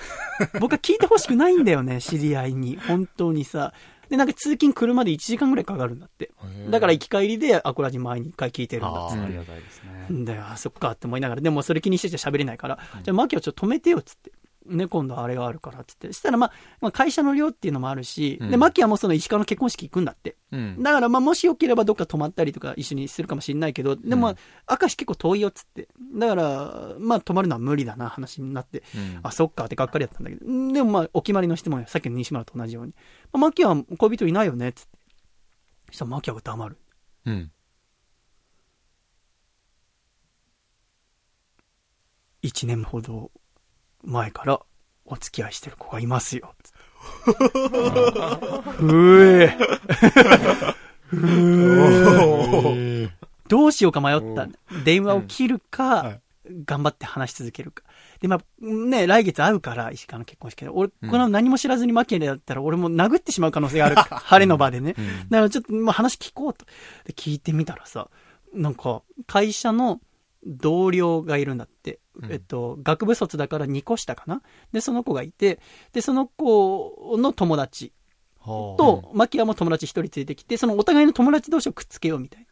[0.59, 2.77] 僕は聞いてほしくないんだよね、知り合いに。
[2.77, 3.73] 本当にさ。
[4.13, 6.29] で、なんか通勤車で1時間ぐらいかかるんだって。
[6.69, 9.23] だから行き帰りでアコラジ前に一回聞いてるんだっつって。
[9.23, 10.15] ありがたいですね。
[10.15, 14.31] んだよ、あそっかって思いながら、でもそれ気にしてちゃ喋れないから、じゃあマキはちょっと止めてよっつって。
[14.65, 16.11] ね、今度あれがあるからっつって。
[16.13, 16.51] したらまあ、
[16.81, 20.35] まあ、会社の寮っていうのもあるし、うんで、マキはもうその石川の結婚式行くんだって。
[20.51, 20.81] うん。
[20.81, 24.35] だからまあ、もしよければどっか泊まったりとか一緒にするかもしれないけど、でも、うん
[24.69, 25.87] 明石結構遠いよっつって。
[26.15, 28.83] だから、まあ、泊まるのは無理だな、話になって。
[28.95, 30.45] うんあ、そっかってがっかりだったんだけど。
[30.49, 31.87] んでもまあ、お決まりの質問よ。
[31.87, 32.93] さっきの西村と同じように。
[33.31, 34.97] まあ、マキは恋人いないよねっつって。
[35.89, 36.77] そしたらマキは黙る。
[37.25, 37.51] うん。
[42.43, 43.31] 一年ほど
[44.03, 44.59] 前から
[45.05, 46.53] お付き合いしてる子がいますよ。
[46.63, 46.79] つって
[48.83, 49.57] うえ。
[51.11, 51.17] う
[52.75, 53.09] え。
[53.47, 54.47] どうしようか迷った。
[54.83, 56.19] 電話を切るか、はい
[56.65, 57.83] 頑張って話し続けるか。
[58.19, 60.69] で、まあ、ね、来月会うから、石川の結婚式で。
[60.69, 63.95] 俺、うんこの何も知らずにマキアだったら、俺も殴ってしまう可能性がある。
[63.95, 64.95] 晴れの場でね。
[64.97, 66.65] うんだからちょっと、まあ、話聞こうと。
[67.05, 68.09] で、聞いてみたらさ、
[68.53, 70.01] なんか、会社の
[70.45, 71.99] 同僚がいるんだって。
[72.15, 74.41] うんえっと、学部卒だから2個下かな？
[74.71, 75.59] で、その子がいて、
[75.93, 77.91] で、その子の友達
[78.39, 82.47] はあと、マキアも友達一人連れてきて、そのお互いの友達同士をくっつけようみたいな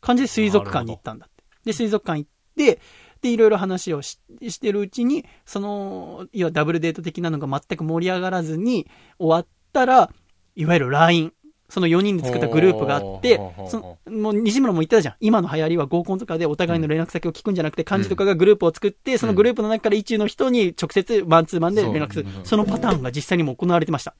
[0.00, 1.42] 感じで水族館に行ったんだって。
[1.64, 2.80] で、水族館行って、
[3.22, 8.88] で、いろいろ話をししてるうちに、その、いわゆるダブルデート的なのが全く盛り上がらずに、
[9.18, 10.12] 終わったら、
[10.54, 11.32] いわゆる LINE。
[11.72, 15.14] その4人で作ったグループがあってそのもう西村も言ってたじゃん。
[15.20, 24.14] 今の流行りは合コンとかでお互いの連絡先を聞くんじゃなくて、漢字とかがグループを作って、そのグループの中から一中の人に直接マンツーマンで連絡するそのパターンが実際にも行われてました。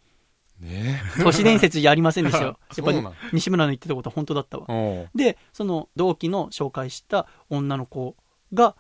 [0.61, 2.59] ね都市伝説じゃありませんでしたよ。
[2.75, 4.67] やっぱり西村の言ってたことは本当だったわ。
[5.15, 8.17] で、その同期の紹介した女の子
[8.55, 8.77] が、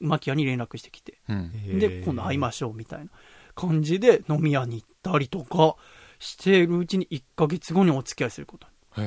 [0.00, 1.78] マキアに連絡してきて、うん。
[1.78, 3.06] で、今度会いましょうみたいな
[3.54, 5.76] 感じで飲み屋に行ったりとか
[6.22, 8.66] しているうちに1ヶ月後にお付き合いすること。
[8.94, 9.00] そ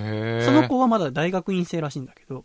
[0.51, 2.43] の子はまだ大学院生らしいんだけど、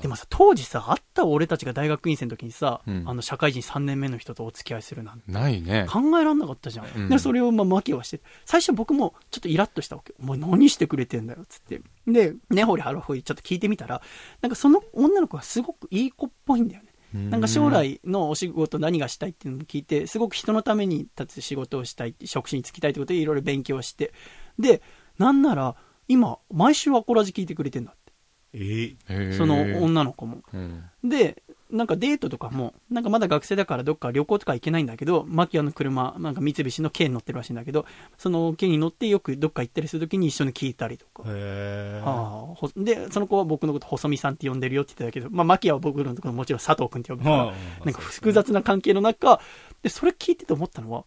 [0.00, 5.86] でもさ、当時さ、あった俺たちが大学院生の時にさ、うんあの、社会人3年目の人とお付き合いするなんてないね。
[5.88, 6.86] 考えらんなかったじゃん。
[6.86, 10.14] うんで、それをまあ、マキはして、最初僕もちょっとイラッとしたわけ。
[10.20, 11.82] お前何してくれてんだよ、つって。
[12.06, 14.00] で、根掘り葉掘りちょっと聞いてみたら、
[14.40, 16.87] なんかその女の子がすごくいい子っぽいんだよね。
[17.14, 24.12] なんか将来のお仕事何がしたいっていうのを聞いて、すごく人のために立つ仕事をしたい、職種に就きたいってことでいろいろ勉強して。
[24.58, 24.82] で、
[25.18, 28.12] なんなら、今、毎週アコラジ聞いてくれてんだって。
[28.52, 30.42] えーその女の子も。
[30.52, 30.84] うん。
[31.04, 37.84] で、なんかデートとかも、なんかまだ学生だからどっか旅行とか行けないんだけど、マキアの車、なんか三菱の軽に乗ってるらしいんだけど、
[38.16, 41.24] その軽に乗ってよくどっか行ったりするときに一緒に聞いたりとか。
[41.26, 47.36] へあで、その子は僕のこと細見さんって呼んでるよって言ってたけど、まあマキアは僕のところもちろん佐藤君って呼ぶから、
[47.84, 49.40] なんか複雑な関係の中、
[49.82, 51.04] で、それ聞いてて思ったのは、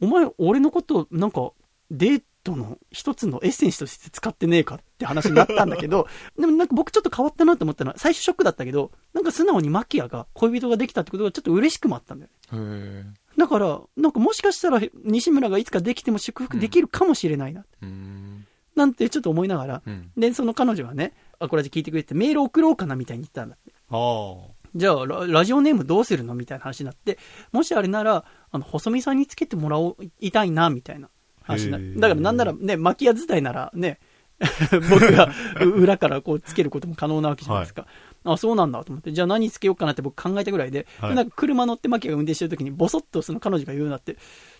[0.00, 1.52] お前、俺のこと、なんか、
[1.90, 6.06] デートの一つのエッセンスとして使ってねえかって話になったんだけど、
[6.38, 13.14] でもなんか僕ちょっと変わったなと思ったのは、最初ショックだったけど、なんか素直にマキアが恋人ができたってことがちょっと嬉しくもあったんだよね。
[13.36, 18.46] だから、なんかもしかしたら西村がいつかできても祝福できるかもしれないな、うん。
[18.76, 20.10] なんてちょっと思いながら、うん。
[20.16, 23.72] で、その彼女がね、あ、これ聞いてくれてメール送ろうかなみたいに言ったんだって。
[23.90, 24.36] あ
[24.76, 27.18] じゃあラ、ラジオネームどうするのみたいな話になって、
[27.52, 31.08] もしあれなら、あの、細見さんにつけてもらおう、いたいな、みたいな
[31.44, 33.98] 話になだからなんならね、巻き屋伝いならね、
[34.90, 35.30] 僕が
[35.64, 37.86] 裏からこうつけることも可能なわけじゃないですか。
[38.24, 44.16] あ、そうなんだと思って、じゃあ何つけようかなって僕考えたぐらいで、はいでなんか車乗って巻きが運転してる時にボソッとその彼女が言うなって、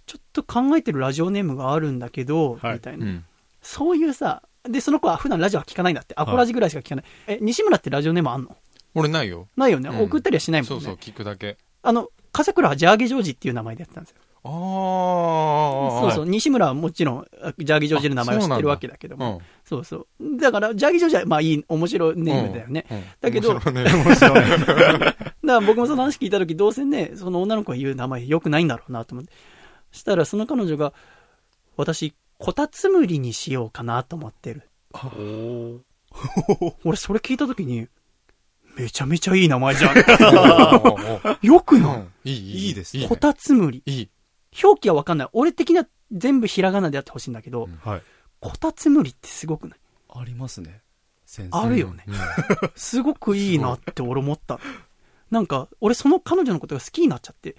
[0.06, 3.06] ちょっと考えてるラジオネームがあるんだけど、はいみたいうな。
[3.06, 3.24] ん。
[3.62, 6.14] そういうさ、で、その子は普段ラジオは聞かないんだって。
[6.16, 7.04] アコラジぐらいしか聞かない。
[7.26, 8.56] え、西村ってラジオネームあんの？
[8.94, 9.48] 俺ないよ。
[9.56, 9.88] ないよね。
[9.90, 10.74] うん送ったりはしないもんね。
[10.76, 11.56] そうそう、聞くだけ。
[11.82, 14.16] あの、笠倉はジャーゲジョージっていう名前でやってたんですよ。
[14.44, 16.00] ああ。
[16.02, 19.30] そうそう、西村はもちろん、あジャーゲジョージの名前を知ってるわけだけどうも。
[19.36, 19.38] ん。
[19.64, 20.38] そうそう。
[20.38, 22.86] だから、ジャーゲジョージはまあいい、面白いネームだよね。
[22.90, 23.04] うん。
[23.20, 24.34] だけど面白いね、面白い。
[25.00, 29.32] だから僕もその話聞いたとき、どうせね、その女の子が言う名前良くないんだろうなと思って。
[29.92, 30.92] したら、その彼女が、
[31.76, 34.68] 私、コタツムリにしようかなと思ってる。
[34.92, 35.80] お
[36.84, 37.88] 俺、それ聞いたときに、
[38.76, 39.96] めちゃめちゃいい名前じゃん。
[41.42, 43.82] よくない、うんいい、いいですねいいコタツムリ。
[43.86, 44.08] いい。
[44.62, 45.28] 表記はわかんない。
[45.32, 48.02] 俺的には全部ひらがなでやってほしいんだけど、うんはい。
[48.40, 49.78] コタツムリってすごくない？
[50.16, 50.82] ありますね。
[51.26, 51.58] 先生。
[51.64, 52.04] あるよね。
[52.76, 54.60] すごくいいなって俺思った。
[55.30, 57.56] なんか、俺その彼女のことが好きになっちゃって、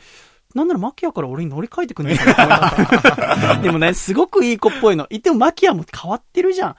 [0.54, 5.08] なんならマキアから俺に乗り換えてくんねえか でもね、すごくいい子っぽいの。
[5.10, 6.76] 言ってもマキアも変わってるじゃん。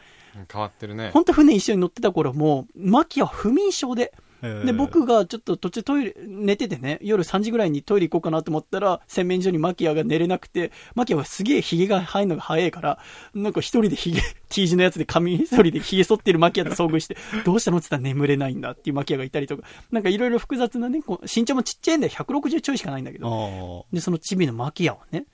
[0.50, 1.10] 変わってるね。
[1.12, 4.14] ほんと船一緒に乗ってた頃も、マキアは不眠症で。
[4.42, 12.98] で、僕がちょっと途中トイレ、寝ててね、夜3時ぐらいにトイレ行こうかなと思ったら、洗面所にマキアが寝れなくて、マキアはすげえ髭が生えるのが早いから、
[13.34, 22.12] なんか一人で髭、 T 字のやつで髪一人で髭剃ってるマキアと遭遇して、どうしたのって言ったら眠れないんだっていうマキアがいたりとか、なんかいろいろ複雑なね、こう身長もちっちゃいんだよ。
[22.12, 23.86] 160ちょいしかないんだけど。
[23.92, 25.26] で、そのチビのマキアをね、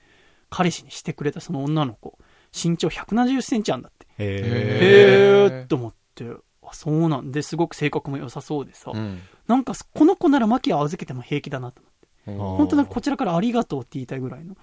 [0.49, 2.17] 彼氏にしてくれたその女の子、
[2.53, 4.05] 身長170センチあんだって。
[4.19, 6.35] へへーと思って、あ、
[6.73, 9.21] そうなんで、すごく性格も良さそうでさ、うん。
[9.47, 11.93] なんか、この子ならマキアを預けても平気だなと思って。
[12.25, 14.55] 本本当なんかこちらからありがとうって言いたいぐらいの。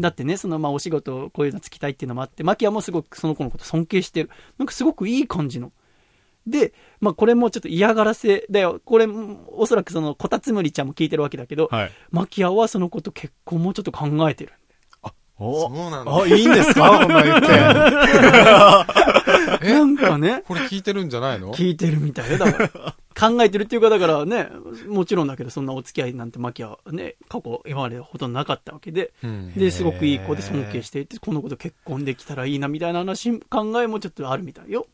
[0.00, 4.30] だってね、そのまあお仕事こういうのつきたいっていうのもあって、マキアもすごくその子のこと尊敬してる。
[4.58, 5.72] なんかすごくいい感じの。
[6.46, 8.80] で、まあこれもちょっと嫌がらせだよ。
[8.84, 9.06] これ、
[9.48, 11.90] おそらくそのコタツムリちゃんも聞いてるわけだけど、はい。
[12.10, 14.52] マキアはその子と結婚もちょっと考えてる。
[15.38, 16.16] おそうなんだ。
[16.16, 16.90] あ、いいんですか？
[16.98, 17.46] こんなん言って。
[19.68, 19.72] え？
[19.74, 21.52] なんかね、これ聞いてるんじゃないの？
[21.54, 22.38] 聞いてるみたいよ。
[22.38, 22.94] だから、
[23.30, 24.48] 考えてるっていうか、だからね、
[24.88, 34.86] もちろんだけど、そんなお付き合いなんてマキアね、過去今までほとんどなかったわけで、うんで、すごくいい子で尊敬していて、この子と結婚できたらいいなみたいな話、考えもちょっとあるみたいよ。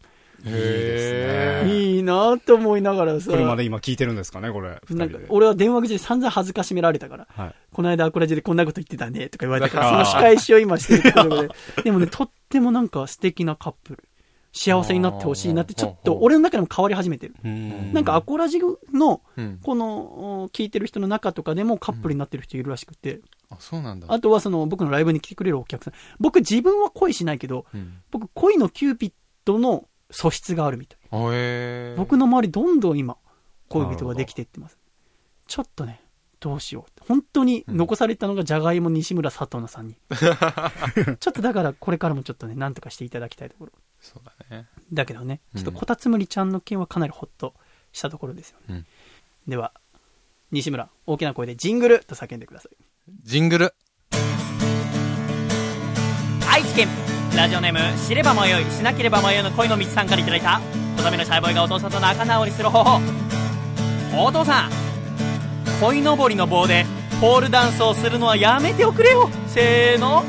[0.45, 3.30] いいなと思いながらさ。
[3.30, 4.80] 車で今聞いてるんですかね、これ。
[4.90, 7.55] なんか俺は電話口で散々恥ずかしめられたから、はい。
[7.72, 11.51] この間アクラジでこんなこと言ってたねとか言われたから、 その仕返しを今してるところで。
[11.84, 14.05] でもね、とってもなんか素敵なカップル。
[14.55, 17.34] 幸せになってほしいなって、ちょっと俺の中でも変わり始めてる。
[17.43, 18.59] うんなんかアコラジ
[18.93, 19.59] の、うん。
[19.62, 24.07] この、お聞いてる人の中とかでもカップルになってる人いるらしくて、あ、そうなんだ。
[24.11, 25.95] あとはその僕のライブに来てくれるお客さん。
[26.20, 27.95] 僕自分は恋しないけど、うん。
[28.11, 29.12] 僕恋のキューピッ
[29.47, 30.99] ドの素質があるみたい。
[31.97, 33.17] 僕の周りどんどん今、
[33.69, 34.79] 恋人ができていってます。
[35.49, 36.01] ちょっとね、
[36.39, 37.05] どうしよう。
[37.07, 41.17] 本当に残されたのがじゃがいも西村佐藤の3人。
[41.19, 43.73] ちょっとだからこれからもちょっとね、なんとかしていただきたいところ。
[44.01, 44.67] そうだね。
[44.93, 47.55] だけどね、うんちょっとこたつむりちゃんの件はかなりホッと
[47.93, 48.65] したところですよね。
[48.69, 48.87] うん
[49.49, 49.73] では、
[50.53, 52.77] 西村、大きな声でジングルと叫んでください。
[53.25, 53.75] ジングル。
[56.49, 60.61] 愛知県ラジオネーム知れば迷いしなければ迷いの恋の道さんからいただいた
[60.99, 63.01] 細身のシャイボーイがお父さんと仲直りする方法
[64.14, 64.70] お父さん
[65.80, 66.85] 鯉のぼりの棒で
[67.22, 69.30] ポールダンスをするのはやめておくれよ。
[69.47, 70.24] せーの。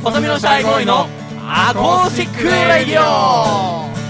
[0.00, 1.06] 細身のシャイボーイの
[1.40, 4.03] アコースティックレディオ。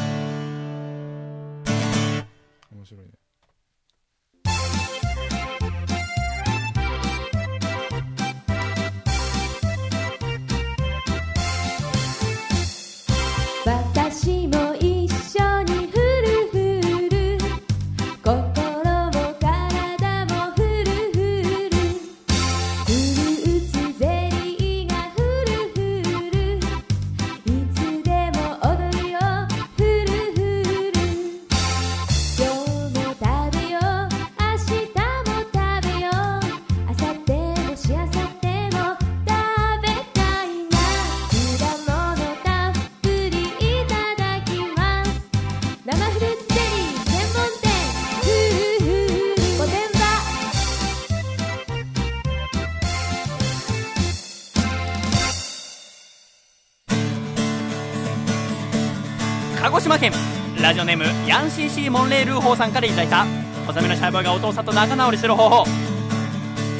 [60.62, 63.26] ラジオネームヤンシーシーモンレールーホーさんからいただいた
[63.66, 65.64] 細身のシャイボーイがお父さんと仲直りする方法。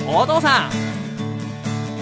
[0.06, 0.70] お父さん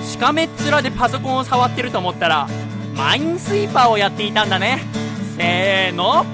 [0.05, 2.49] しかめっ面でパソコンを触ってると思ったら
[2.95, 4.81] マインスイーパーをやっていたんだね。
[5.37, 6.25] せーの。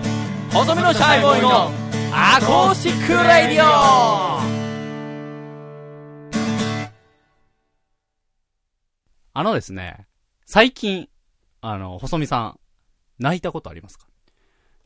[0.52, 1.70] 細身のシャイボーイの
[2.12, 4.40] アコースティックラディオ。
[9.34, 10.06] あのですね、
[10.46, 11.08] 最近、
[11.60, 12.58] あの、細見さん、
[13.20, 14.07] 泣いたことありますか？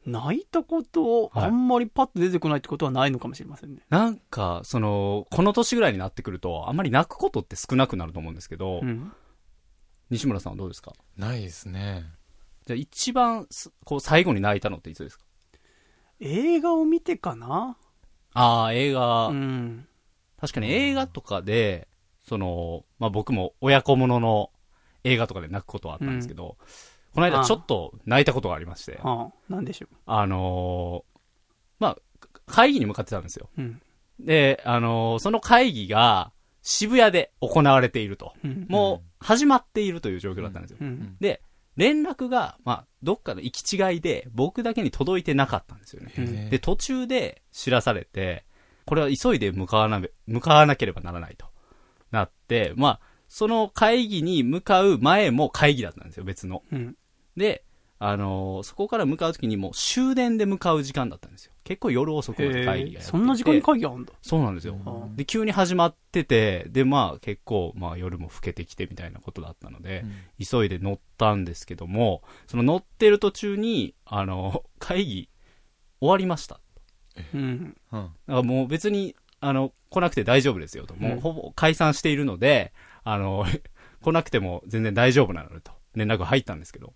[0.05, 3.83] 泣いたこと、はいあんまりパッと出てこないってことはないのかもしれませんね。
[3.89, 9.13] なんか、その、この年ぐらいになってくると、あんまり泣くことって少なくなると思うんですけど、うん。
[10.11, 10.93] 西村さんはどうですか？
[11.17, 12.05] ないですね。
[12.67, 15.25] じゃあ一番す、こう、最後に泣いたのっていつですか？
[16.21, 17.77] 映画を見てかな？
[18.35, 19.87] ああ、映画、うん。
[20.41, 21.89] 確かに映画とかで、
[22.27, 24.51] その、まあ、僕も親子ものの
[25.05, 26.57] 映画とかで泣くことはあったんですけど、
[27.15, 31.19] この間ちょっと泣いたことがありまして、はあ、なんでしょあのー
[31.79, 31.99] まあ、
[32.47, 33.49] 会議に向かってたんですよ。
[33.59, 33.61] う。
[33.61, 33.83] うん。
[34.21, 36.33] で、あのーその会議が
[36.63, 38.35] 渋谷で行われていると。
[38.45, 38.67] うん。
[38.69, 40.79] もう始まっているという状況だったんですよ。
[40.81, 41.17] うん。
[41.21, 41.43] で、
[41.77, 46.13] 連絡が、まあ、どっかの行き違いで僕だけに届いてなかったんですよね。
[46.17, 48.45] うんで、途中で知らされて、
[48.85, 51.47] これは急いで向かわな、向かわなければならないと
[52.11, 56.63] なって、まあ、その会議に向かう前も会議だったんですよ、別の。
[56.71, 56.97] うん。
[57.37, 57.64] で、
[57.99, 61.53] あのーそこから向かう時にもう終電で向かう時間だったんですよ。
[61.64, 62.97] 結構夜遅くまで会議がやってい。
[62.99, 64.12] てそんな時間に会議あるんだ。
[64.20, 64.76] そうなんですよ。
[64.85, 70.05] あで、急に始まってて、で、まあ結構、まあ夜も更けてきてみたいなことだったので、
[70.45, 75.28] 急いで乗ったんですけども、その乗ってる途中に、あの、会議
[76.01, 76.61] 終わりました。
[77.35, 77.76] うん。
[77.93, 78.03] うん。
[78.03, 80.97] だからもう別に、あの、来なくて大丈夫ですよと。
[80.97, 82.72] もううんほぼ解散しているので、
[83.05, 83.45] あの、
[84.03, 86.95] 来なくても全然大丈夫なのでと連絡が入ったんですけど、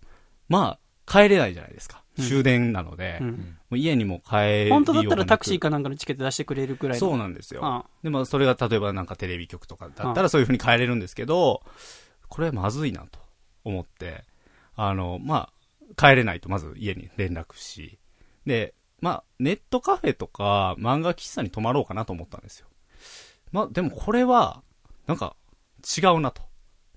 [0.49, 1.99] まあ、帰れないじゃないですか。
[1.99, 3.59] うん終電なので、もうん。
[3.72, 7.07] う家にも帰りようがなく本当だったらタクシーかなんかのチケット出してくれるくらいの。
[7.07, 7.61] そうなんですよ。
[7.62, 11.62] あでもそれが例えばなんかテレビ局とかだったらそういう風に変えれるんですけど、
[12.28, 13.18] これはまずいなと
[13.64, 14.24] 思って、
[14.76, 17.99] あの、まあ、帰れないとまず家に連絡し、
[18.47, 22.66] で、まあ、ネットカフェとか漫画喫茶に泊まろうかなと思ったんですよ。
[23.53, 24.62] まあ、でもこれは、
[25.07, 25.36] なんか
[25.97, 26.42] 違うなと。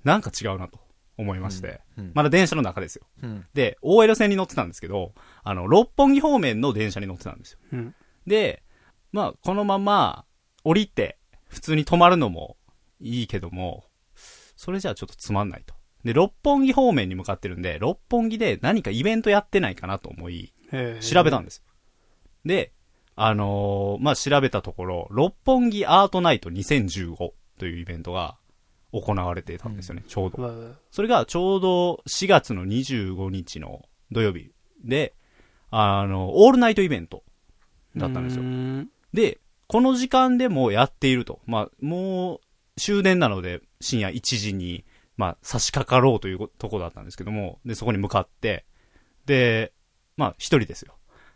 [0.06, 0.80] なんか違うなと
[1.20, 3.06] 思いまして、うんまだ電車の中ですよ。
[3.22, 3.46] うん。
[3.54, 5.14] で、OL 線に乗ってたんですけど、
[5.44, 7.60] あの、六本木方面の電車に乗ってたんですよ。
[7.74, 7.96] うん。
[8.26, 8.64] で、
[9.12, 10.26] まあ、このまま
[10.64, 11.18] 降りて、
[11.50, 12.56] 普通に止まるのも
[13.02, 13.84] いいけども、
[14.56, 15.76] それじゃあちょっとつまんないと。
[16.06, 20.54] で、六本木方面に向かってるんで、六本木で何かイベントやってないかなと思い、
[21.02, 21.64] 調べたんですよ。
[22.46, 22.72] で、
[23.16, 28.38] あのーまあ、調べたところ、六本木アートナイト2015というイベントが
[28.92, 30.76] 行われてたんですよね、ちょうど。
[30.92, 34.52] それがちょうど4月の25日の土曜日
[34.84, 35.14] で、
[35.72, 37.24] あの、オールナイトイベント
[37.96, 38.46] だったんですよう。
[38.46, 41.42] んで、この時間でもやっていると。
[41.46, 42.40] まあ、もう
[42.80, 44.86] 終電なので深夜1時に、
[45.18, 48.66] まあ、差し掛かろうというとこだったんですけども、で、そこに向かって、
[49.26, 49.74] で、
[50.18, 50.96] まあ、一人ですよ。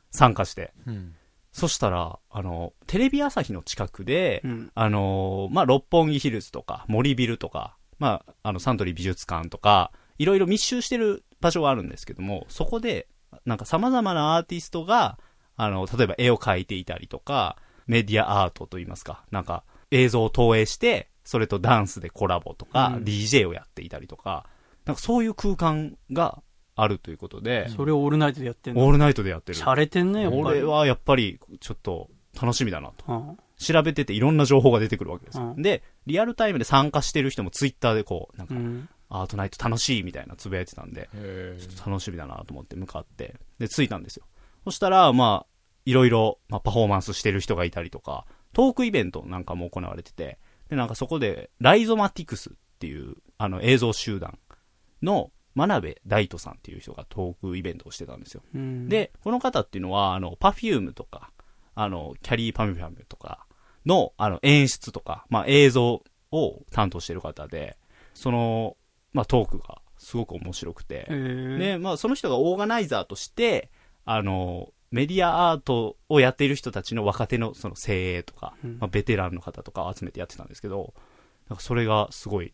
[0.10, 0.74] 参加して。
[0.88, 1.16] うん。
[1.54, 4.72] そしたら、あの、テレビ朝日の近くで、うん。
[4.74, 13.08] あのーまあ、六本木ヒルズとか、森ビルとか、まあ、あの、サントリー美術館とか、いろいろ密集してる場所があるんですけども、そこで、
[13.46, 15.20] なんか様々なアーティストが、
[15.56, 24.48] あの、例えば絵を描いていたりとか、メディアアートといいますか、なんか映像を投影して、それとダンスでコラボとか、うん DJ をやっていたりとか、
[24.86, 26.42] なんかそういう空間が
[26.76, 28.84] あるということで、それをオールナイトでやってんの？
[28.86, 29.60] オールナイトでやってる。
[29.60, 30.44] 洒落てんね、やっぱり。
[30.44, 32.10] これはやっぱり、ちょっと
[32.40, 33.06] 楽しみだなと。
[33.08, 33.38] うん。
[33.58, 35.54] 調べてていろんな情報が出てくるわけですよ。
[35.56, 38.90] うんで、リアルタイムで参加してる人もツイッターでこう、なんか、うん。
[39.10, 44.26] アートナイト楽しいみたいなつぶやいてたんで、へちょっと楽しみだなと思って向かって、で、着いたんですよ。
[44.64, 45.48] そしたら、まあ、
[45.86, 54.40] いろいろ、まあ、パフォーマンスしてる人がいたりとか、トークイベントなんかも行われてて、で、なんかそこで、ライゾマティクスっていう、あの、映像集団
[55.04, 58.42] の、真鍋大斗さんっていう人がトークイベントをしてたんですよ。
[58.56, 61.32] うん、で、この方っていうのは、あの、パフュームとか、
[61.76, 63.46] あの、キャリーパミュパミュとか
[63.86, 67.78] の、あの、演出とか、まあ、映像を担当してる方で、
[68.14, 68.78] その、
[69.12, 71.06] まあ、トークがすごく面白くて、
[71.60, 73.70] で、まあ、その人がオーガナイザーとして、
[74.06, 78.78] あの、メディアアートをやっている人たちの若手のその精鋭とか、うん。
[78.80, 80.94] まあ、ベテランの方とかを集めてやってたんですけど、
[81.50, 82.54] なんかそれがすごい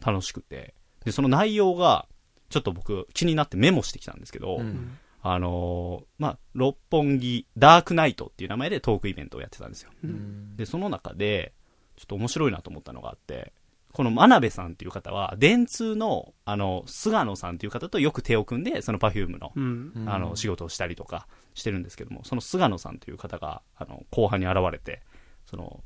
[0.00, 0.74] 楽しくて、
[1.04, 2.06] で、その内容が、
[2.48, 9.90] ちょっと僕気になってメモしてきたんですけど、うんあのーまあ、六本木ダークナイトっていう名前でトークイベントをやってたんですよ。
[10.02, 11.52] うんで、その中で、
[11.96, 13.52] ちょっと面白いなと思ったのがあって、
[13.92, 20.04] この真鍋さんっていう方は、電通の、あの、菅野さんっていう方とよく手を組んで、その Perfume の、うん。
[20.06, 25.02] あの、仕事をしたりとかしてるんですけども、その菅野さんという方が、あの、後半に現れて、
[25.44, 25.82] その、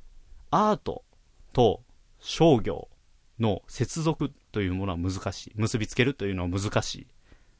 [0.50, 1.02] アート
[1.54, 1.82] と
[2.20, 2.88] 商業
[3.40, 5.52] の接続というものは難しい。
[5.56, 7.06] 結びつけるというのは難しい。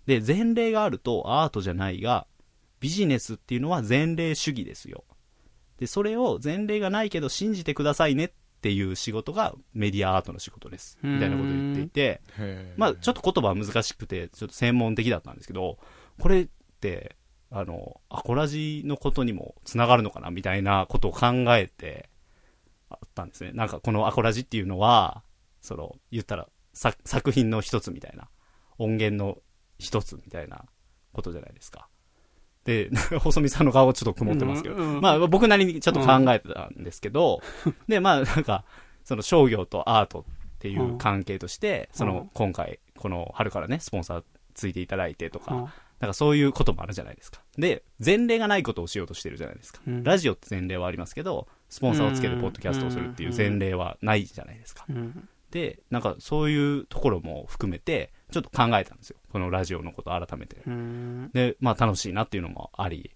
[0.07, 2.27] で、前例があるとアートじゃないが、
[2.81, 5.05] ビジネスっていうのは前例主義ですよ。
[5.79, 8.31] で、それを前例がないけど信じてくださいねっ
[8.63, 10.99] ていう仕事がメディアアートの仕事です。
[11.03, 12.21] みたいなことを言っていて、
[12.77, 15.79] まあ、ちょっと言葉は難しくて、ちょっと専門的だったんですけど、
[16.21, 16.49] これっ
[16.81, 17.17] て、
[17.51, 20.31] あの、アコラジのことにもつながるのかな？
[20.31, 21.27] みたいなことを考
[21.57, 22.09] えて
[22.89, 23.53] あったんですね。
[23.53, 25.23] なんかこのアコラジっていうのは、
[25.61, 28.29] その、言ったら、さ作品の一つみたいな、
[28.79, 29.39] 音源の
[29.79, 30.64] 一つみたいな
[31.12, 31.89] ことじゃないですか。
[32.64, 37.41] で、 細見さんの顔ちょっと曇ってますけど、うんうんまあ僕なりにちょっと考えてたんですけど、
[37.89, 38.64] で、まあなんか、
[39.05, 45.68] その商業とアートっていう関係として、その今回、この春からね、スポンサーついていただいてとか、うん。
[46.01, 47.41] なんかそういうこともあるじゃないですか。
[47.57, 49.81] で、前例がないことをしようとしてるじゃないですか。
[49.87, 50.03] うん。
[50.03, 54.87] ラジオって前例はありますけど、スポンサーをつけてポッドキャストをするっていう前例はないじゃないですか。
[55.55, 55.67] うん。
[55.67, 59.17] で、なんかそういうところも含めて、ちょっと考えたんですよ。
[59.33, 60.57] このラジオのことを改めて。
[60.67, 61.31] うん。
[61.33, 63.11] で、まあ楽しいなっていうのもあり。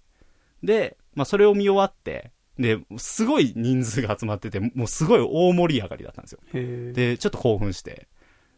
[0.63, 6.41] で、まあそれを見終わって、で、すごい人数が集まってて、もうすごい大盛り上がりだったんですよ。
[6.93, 8.09] で、ちょっと興奮して、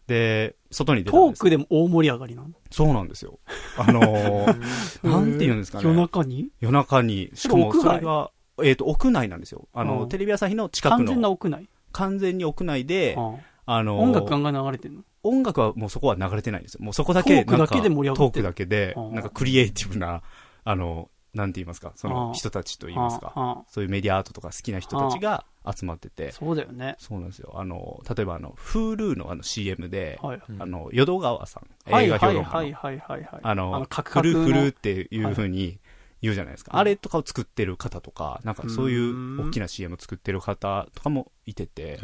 [0.07, 2.49] で、外に出トたんですークでも大盛り上がりなの？
[2.71, 3.39] そうなんですよ。
[3.79, 4.47] あのー
[5.07, 5.85] なんて言うんですかね。
[5.85, 6.49] 夜中に？
[6.61, 8.33] 夜中に、しかもそれが、
[8.65, 9.69] えっ、と、屋内なんですよ。
[9.73, 11.69] あの、うんテレビ朝日の近く完全なの、屋内？
[11.93, 13.35] 完全に屋内で、あ
[13.73, 15.03] あのー音楽ガンガン流れてんの？
[15.23, 16.81] 音楽はもうそこは流れてないんですよ。
[16.83, 18.41] もうそこだけ、トークだけで盛り上がって？
[18.41, 20.23] るトークだけでう、んなんかクリエイティブな、
[20.65, 26.97] あの、なんて言いますか、そのうん人たちと言いますか、そういうメディアアートとか好きな人たちが集まってて、そうだよね。
[26.99, 27.53] そうなんですよ。
[27.55, 30.41] あの、例えばあの、Hulu のあの CM で、はい。
[30.59, 33.41] あの、淀川さん、はい映画評はい論家の。
[33.43, 34.43] あの、カクカクの。
[34.43, 35.79] フルフルっていう風に
[36.23, 36.73] 言うじゃないですか。
[36.73, 41.99] はいあれとかを作ってる方とか、なんかそういううん大きな CM 作ってる方とかもいてて、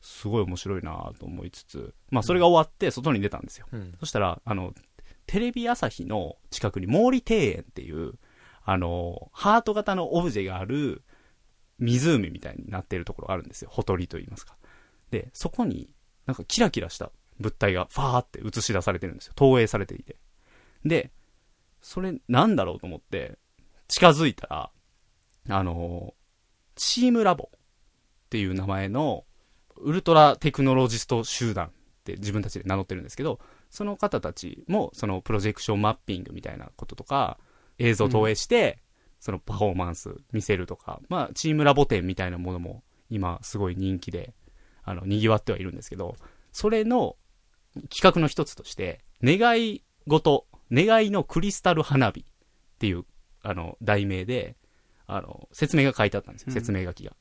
[0.00, 3.66] すごい面白いなと思いつつ、まあそれが終わって外に出たんですよ。
[3.72, 4.74] うんそしたら、あの、
[5.26, 8.14] テレビ朝日の近くに毛利庭園っていう、
[8.64, 11.02] あの、ハート型のオブジェがある
[11.78, 13.70] 湖みたいになってるところがあるんですよ。
[13.72, 14.56] ほとりと言いますか。
[15.10, 15.90] で、そこに
[16.26, 19.32] なんかキラキラした物体がファーって映し出されてるんですよ。
[19.36, 20.16] 投影されていて。
[20.84, 21.10] で、
[21.80, 23.38] それなんだろうと思って
[23.92, 24.70] 近づいたら、
[25.50, 26.14] あの、
[26.76, 27.58] チームラボっ
[28.30, 29.26] ていう名前の
[29.76, 31.70] ウルトラテクノロジスト集団っ
[32.04, 33.38] て自分たちで名乗ってるんですけど、
[33.68, 37.38] その方たちもそのプロジェクションマッピングみたいなこととか、
[37.78, 38.82] 映像投影して、
[39.20, 44.32] そのパフォーマンス見せるとか、まあ、チームラボ展みたいなものも今すごい人気で、
[44.84, 46.16] あの、賑わってはいるんですけど、
[46.50, 47.16] それの
[47.90, 52.24] 企画の一つとして、願い事、願いのクリスタル花火っ
[52.78, 53.04] ていう、
[53.42, 54.56] あの、題名で、
[55.06, 57.12] あの、説明が書いてあったんですよ、うん説明書きが。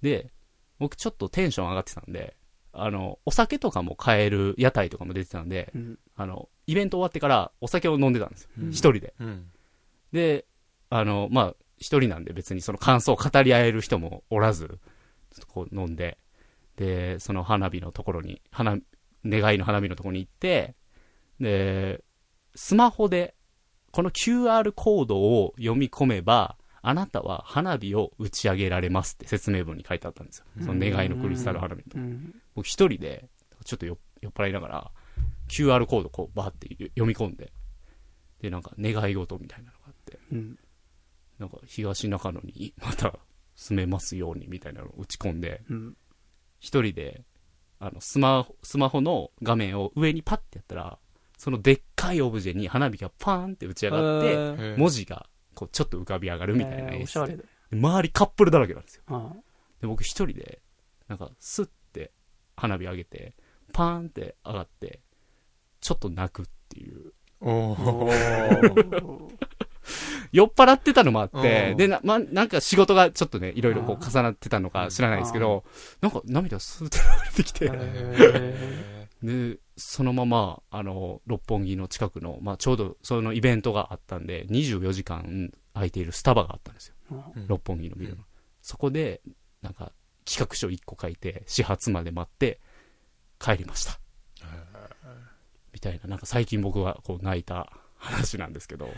[0.00, 0.30] で、
[0.78, 2.36] 僕ちょっとテンション上がってたんで、
[2.72, 8.50] あの、お酒とかも買える屋台とかも出てたんで、うんあの、イベント終わってからお酒を飲んでたんですよ。
[8.58, 9.14] うん一人で。
[9.20, 9.46] うん
[10.12, 10.46] で、
[10.90, 16.18] あの、まあ、一人なんで別にその感想を語り合える人もおらず、ちょっとこう飲んで、
[16.76, 18.76] で、その花火のところに、花、
[19.24, 20.74] 願いの花火のところに行って、
[21.40, 22.04] で、
[22.54, 23.34] スマホで、
[23.92, 30.46] この QR コードを読み込めば、あなたは花火を打ち上げられますって説明文に書いてあったんですよ。
[30.60, 32.00] その願いのクリスタル花火とう。
[32.00, 33.28] ん僕一人で、
[33.64, 34.90] ちょっと酔酔っ払いながら、
[35.48, 37.52] QR コードこうバーって読み込んで、
[38.40, 40.58] で、なんか願い事みたいなのがあって、うん
[41.38, 43.18] なんか東中野にまた
[43.56, 45.96] 住めますようにみたいなのを打ち込んで、うん
[46.60, 47.24] 一人で、
[47.80, 50.98] あの、スマホ、スマホの画面を上にパッてやったら、
[51.42, 55.26] そのでっかいオブジェに花火がパーンって打ち上がって、文字が
[55.56, 57.36] こうちょっと浮かび上がるみたいなえー演おしゃれ。
[57.36, 59.02] で周りカップルだらけなんですよ。
[59.08, 59.32] あ
[59.80, 60.62] で、僕一人で、
[61.08, 62.12] なんか、スッて
[62.54, 63.34] 花火上げて、
[63.72, 65.00] パーンって上がって、
[65.80, 67.12] ちょっと泣くっていう。
[67.40, 69.28] おあー。
[70.30, 75.64] 酔っ払ってたのもあってう、んで、な、ま、なんか仕事がちょっとね、いろいろこあう重なってたのか知らないですけど、
[76.00, 86.94] なんか涙スーって流れてきて、へで、そのまま、あの、六本木の近くの、まあ、ちょうどそのイベントがあったんで、24時間空いているスタバがあったんですよ。
[87.36, 88.18] うん六本木のビルの。
[88.18, 88.24] うん
[88.62, 89.20] そこで、
[89.60, 89.92] なんか、
[90.24, 92.60] 企画書1個書いて、始発まで待って、
[93.40, 93.98] 帰りました。
[95.72, 98.88] みたいな、なんか最近僕はこう泣いた話なんですけど、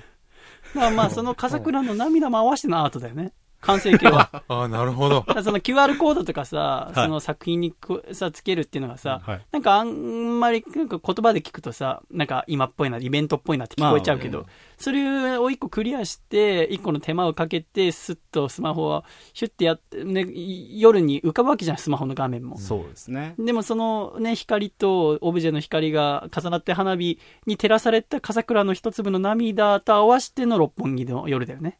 [0.74, 3.32] まあまあ、その笠倉の涙も合わせてのアートだよね。
[3.64, 4.30] 完成形は。
[4.48, 5.24] ああ、なるほど。
[5.42, 9.40] その QR コードとかさ、はいその作品にくさ、つけるっていうのがさ、はい。
[9.52, 14.46] なんかあんまりなんか言葉で聞くとさ、なんか今っぽいな、イベントっぽいなって聞こえちゃうけど、ま
[14.76, 20.26] それを一個クリアして、一個の手間をかけて、スッとスマホをシュッてやって、ね、
[20.70, 22.58] 夜に浮かぶわけじゃん、スマホの画面も。
[22.58, 23.34] そうですね。
[23.38, 31.78] でもそのね、光とオブジェの光が重なって花火に照らされた笠倉の一粒の涙と合わせての六本木の夜だよね。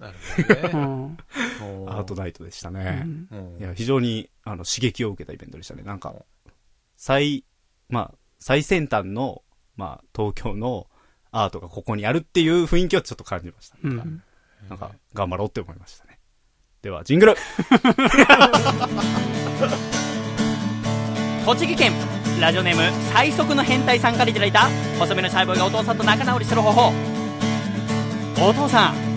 [0.00, 0.70] なるほどね。
[0.72, 1.90] うん。
[1.90, 2.84] アートナイトでしたうね。
[3.02, 5.82] んうんいや、非常に、あの、刺激を受けたイベントでしたね。
[5.82, 6.14] なんか、
[6.96, 7.44] 最、
[7.90, 9.42] まあ、最先端の、
[9.76, 10.86] まあ、東京の
[11.30, 13.76] アートがここにあるっていう雰囲気をちょっと感じました。
[13.82, 14.22] うん。
[14.68, 16.18] なんか、頑張ろうって思いましたね。
[16.80, 17.34] では、ジングル
[21.44, 21.92] 栃木県
[22.40, 22.82] ラジオネーム
[23.12, 26.92] 最速の変態さんからいただいた細身のシャイボーイがお父さんと仲直りする方法
[28.48, 29.09] お父さん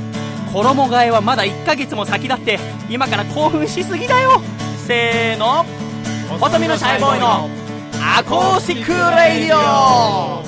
[0.53, 4.41] 衣替えはまだ1ヶ月も先だって今から興奮しすぎだよ。
[4.85, 5.65] せーの。
[6.39, 7.49] 細身のシャイボーイの
[8.17, 10.43] アコースティックレイディオ。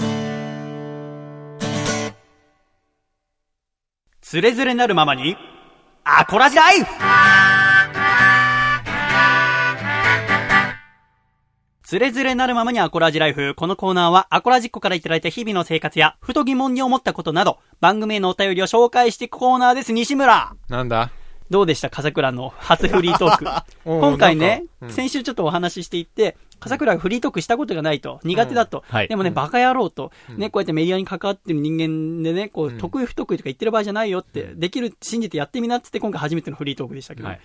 [4.21, 5.37] つれづれなるままに、
[6.03, 6.85] アコラジライフ。
[11.85, 13.53] つれづれなるままにアコラジライフ。
[13.55, 19.93] このコーナーはアコラジっ子からいただいた日々の生活や、ふと疑問に思ったことなど、番組へのお便りを紹介していくコーナーです。
[19.93, 20.55] 西村。
[20.67, 21.11] なんだ？
[21.51, 21.91] どうでした？
[21.91, 23.45] 笠倉の初フリートーク。
[23.85, 24.89] 今回ねうん。
[24.89, 28.83] 先週ちょっとお話ししていって、笠倉がフリートークしたことがないと、苦手だと。
[28.89, 29.07] はい。
[29.07, 30.37] でもね、バカ野郎と、うん。
[30.39, 32.79] ね、こうやってメディアに関わってる人間でね、こう、うん。
[32.79, 37.39] 得意不得意とか言ってる場合じゃないよって、できる、信じてやってみなってって、今回初めてのフリートークでしたけど、はい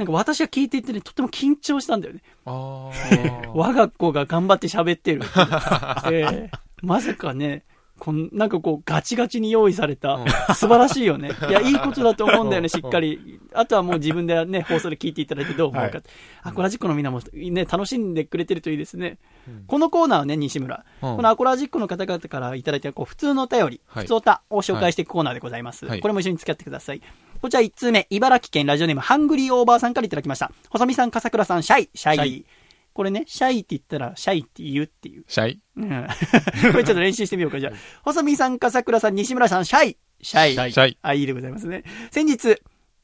[0.00, 2.22] なんか私が聞いていてね、とっても緊張したんだよね。
[3.52, 5.20] 我が子が頑張って喋ってる。
[6.10, 7.64] ええまさかね、
[7.98, 11.32] こんなんかこう、ガチガチに用意された、うん素晴らしいよね。
[11.50, 13.38] いや、いいことだと思うんだよね、うんしっかり。
[13.52, 16.00] あとはもう自分でね、放送で聞いていただいてどう思うか。
[16.42, 19.18] アコラジックのみんなもね、楽しんでくれてるといいですね。
[19.46, 20.82] うんこのコーナーはね、西村。
[21.02, 25.84] うんこのアコラジックの方々からいただいたこう普通のお便り、はい普通おたを紹介していくコーナーでございます。
[25.84, 27.02] はいこれも一緒に付き合ってください。
[27.40, 30.52] こちら1通目、茨城県ラジオネームハングリーオーバーさんからいただきました。
[30.68, 32.16] 細見さん、笠倉さん、シャイ、シャイ。
[32.16, 32.46] シャイ
[32.92, 35.24] これね、シャイって言ったら、シャイって言うっていう。
[35.26, 35.88] シャイうん
[36.72, 37.72] これちょっと練習してみようか、じゃあ。
[38.02, 40.52] 細見さん、笠倉さん、西村さん、シャイ、シャイ。
[40.52, 41.84] シャイシャイあ、いいでございますね。
[42.10, 42.60] 先日、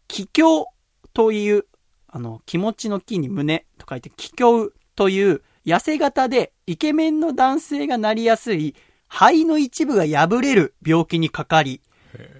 [0.07, 0.67] 気境
[1.15, 1.65] という、
[2.07, 8.75] あの、気持ちの気に胸と書いて、気境という、痩せ型でイケメンの男性がなりやすい、
[9.09, 11.81] 肺の一部が破れる病気にかかり、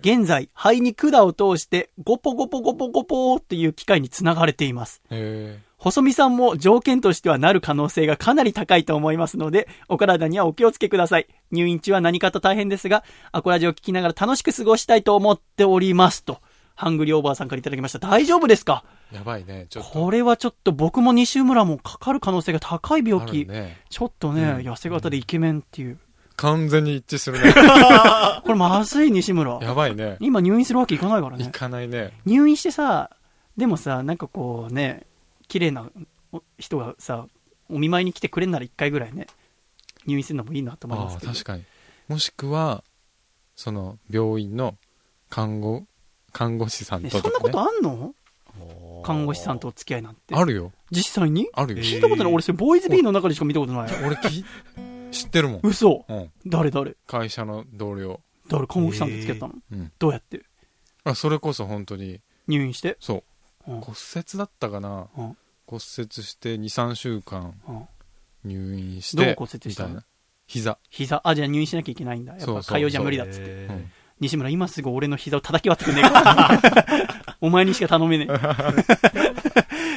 [0.01, 5.03] 現在、肺に管を通して、ゴポゴポゴポゴポっていう機械につながれています。
[5.11, 11.27] へ細見さんも条件としてはなる可能性がかなり高いと思いますので、お体にはお気をつけください。
[11.51, 16.25] 入院中は何かと大変ですが、アコラジを聞きながら楽しく過ごしたいと思っております。
[16.25, 16.41] と、
[16.75, 17.99] ハングリーオーバーさんからいただきました。
[17.99, 18.85] 大丈夫ですか？
[19.13, 23.45] ーやばいねちょっとこれはちょっと僕も西村もかかる可能性が高い病あ気。
[23.45, 25.99] るねちょっとね、うん痩せ型でイケメンっていう。
[26.37, 27.53] 完全に一致するね
[28.45, 29.59] これまずい西村。
[29.63, 31.49] やばいね今入院するわけいかないからいね。
[31.51, 33.11] かないね入院してさ、
[33.57, 35.07] でもさ、なんかこうね、
[35.49, 35.91] 綺麗な
[36.33, 37.27] お人がさ、
[37.71, 39.27] お見舞いに来てくれんなら一回ぐらいね、
[40.07, 41.31] 入院するのもいいなと思いまあすけど。
[41.31, 41.65] あ確かに
[42.09, 42.85] もしくは
[43.57, 44.77] その病院の
[45.31, 45.87] 看護
[46.33, 48.15] 看護師さんねとねそんなことあんの？
[49.03, 50.35] 看護師さんとお付き合いなんて。
[50.35, 51.49] あるよ実際に？
[51.53, 52.33] あるよ、聞いたことない。
[52.33, 54.05] 俺、それ、ボーイズビーの中でしか見たことない。
[54.05, 54.45] 俺き
[55.25, 56.05] 知ってるもん、嘘。
[56.09, 56.97] うん、誰誰？
[57.07, 58.67] 会社の同僚、誰？
[58.67, 59.55] 看護師さんと付き合ったの？
[59.73, 60.43] うん、どうやって？
[61.05, 62.21] あそれこそ本当に。
[62.49, 62.97] 入院して？
[63.01, 63.25] そ
[63.67, 63.73] う。
[63.73, 63.81] うん。
[63.81, 65.37] 骨折だったかな、うん。
[65.67, 67.89] 骨折して23週間うん。
[68.45, 70.03] 入院してどこ骨折したの？
[70.47, 72.33] 膝、膝、あ、じゃあ入院しなきゃいけないんだ。
[72.33, 72.79] やっぱ、そうそう。
[72.79, 73.69] 通うじゃ無理だっつって。
[74.21, 76.51] 西村、今すぐ俺の膝を叩き割ってくんねえか。
[77.43, 79.26] お前にしか頼めねえ。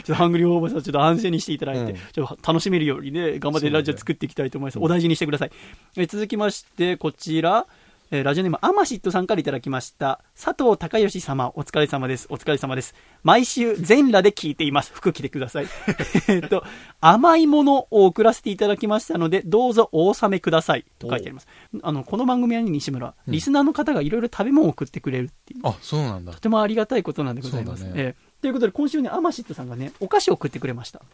[0.09, 4.79] ちょっとハングリーオーバーさん、ちょっと安静にしていただいて、うんちょっと楽しめるようにね、頑張ってラジオ作っていきたいと思います。
[4.79, 5.51] お大事にしてください。
[5.97, 7.67] えー続きまして、こちら、
[8.09, 10.21] えーラジオネーム、アマシットさんからいただきました。
[10.35, 12.25] 佐藤孝義様、お疲れ様です。
[12.31, 12.95] お疲れ様です。
[13.21, 14.91] 毎週、全裸で聞いています。
[14.95, 15.67] 服着てください。
[16.27, 16.63] えっと、
[17.01, 20.85] 甘いものを送らせていただきましたので、どうぞお納めください。
[20.97, 21.47] と書いてあります。
[21.83, 25.59] あの、この番組はね、西村、うんリスナーの方がいろいろ食べ物を送ってくれるっていう。
[25.65, 27.83] あそうなんだとてもありがたいことなんでございます。
[27.83, 30.99] ねえーということで、今週ね、アマシットさんがね、お菓子を送ってくれました。
[30.99, 31.05] こ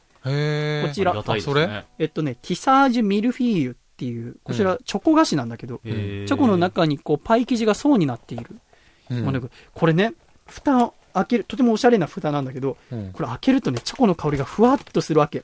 [0.93, 1.13] ちら。
[1.17, 1.67] あそれ？
[1.67, 6.27] ねえっとね、ティサージュミルフィーユっていう、こちら、チョコ菓子なんだけど、えー。
[6.27, 8.47] チョコの中にこう、パイ生地が層になっている。
[9.09, 9.23] うん。
[9.23, 9.41] もうね
[9.73, 10.13] これね、
[10.45, 13.11] 蓋を開ける、とてもおしゃれな蓋なんだけど、うん。
[13.11, 15.43] これ開けるとね、チョコの香りがふわっとするわけ。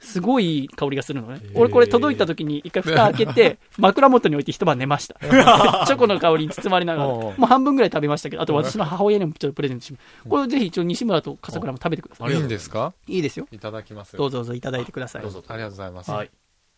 [0.00, 1.40] すごいいい香りがするのね。
[1.54, 5.16] 俺これ届いた時に一回蓋開けて、 枕元に置いて一晩寝ました。
[5.20, 7.08] チョコの香りに包まれながら。
[7.08, 10.28] もう半分ぐらい食べましたけど、あと私の母親にもちょっとプレゼントします。
[10.28, 12.32] これぜひ一応西村と笠倉も食べてください。
[12.32, 12.92] いいんですか？
[13.06, 13.46] いいですよ。
[13.50, 15.22] いただきますどうぞどうぞいただいてください。
[15.22, 16.30] どうぞありがとうございます、はい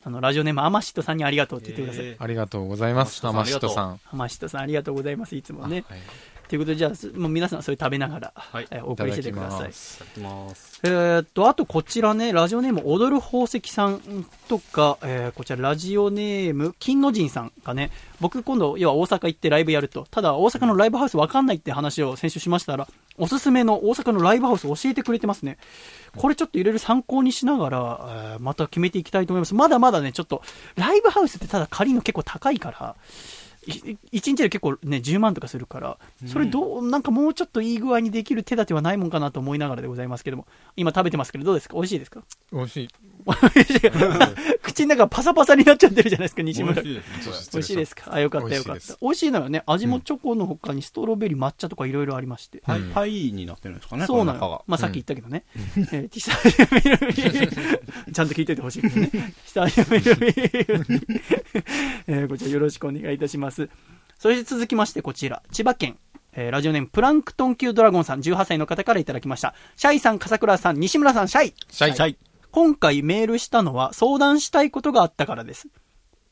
[0.02, 2.06] あの、ラジオネームアマシットさんにありがとうって言ってください。
[2.06, 5.84] えーありがとうございます天下人さん天下人さんアマシットさんありがとうございます、いつもね。
[5.88, 6.00] はい
[6.48, 8.34] ということで、じゃあ、すもう皆さんそれ食べながら、
[8.82, 9.70] お送りしててください。
[9.70, 14.00] いただきますえーっと、あとこちらね、ラジオネーム踊る宝石さん
[14.48, 25.58] とか、えーこちらラジオネーム金の神さんがね、僕今度、要は大阪行ってライブやると、ただ大阪のライブハウスわかんないって話を先週しましたら、おすすめの大阪のライブハウス教えてくれてますね。
[26.16, 28.00] これちょっといろいろ参考にしながら、
[28.34, 29.54] えーまた決めていきたいと思います。
[29.54, 30.42] まだまだね、ちょっと、
[30.76, 32.96] ライブハウスってただ借りの結構高いから、
[33.66, 40.46] い一日で結構ね、10万とかするから、それどう、なんかもうちょっといい具合にできる手立てはないもんかなと思いながらでございますけども、
[40.76, 41.74] 今食べてますけど、どうですか？
[41.74, 42.22] 美味しいですか？
[42.52, 42.88] 美味しい
[44.62, 46.80] 口の中パサパサになっちゃってるじゃないですか、西村。
[46.82, 48.14] 美味しいですね美味しいですか？
[48.14, 48.96] あ、よかったよかった。
[49.00, 49.62] 美味しいのよね。
[49.66, 52.62] 味もチョコの他にストロベリー、抹茶とかいろいろありまして。
[52.64, 55.44] パイうんパイになってるんですかねそうなのまあさっき言ったけどね。
[55.56, 57.40] えーティサージュミルフィー
[58.06, 59.08] ユちゃんと聞いといてほしいけどね。
[59.08, 60.80] ティ
[62.28, 63.68] こちらよろしくお願いいたします。
[64.18, 65.96] そして続きましてこちら、千葉県。
[66.32, 69.54] えーラジオネームプランクトン級ドラゴンさん18歳の方からいただきました。
[69.76, 71.54] シャイさん、笠倉さん、西村さん、シャイ。
[71.70, 72.16] シャイシャイ
[72.52, 75.68] 今回メールしたのは相談したいことがあったからです。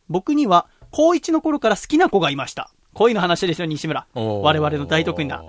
[0.08, 2.70] 僕には高1の頃から好きな子がいました。
[2.94, 4.06] 恋の話ですよ、西村。
[4.14, 5.44] 我々の大得意な。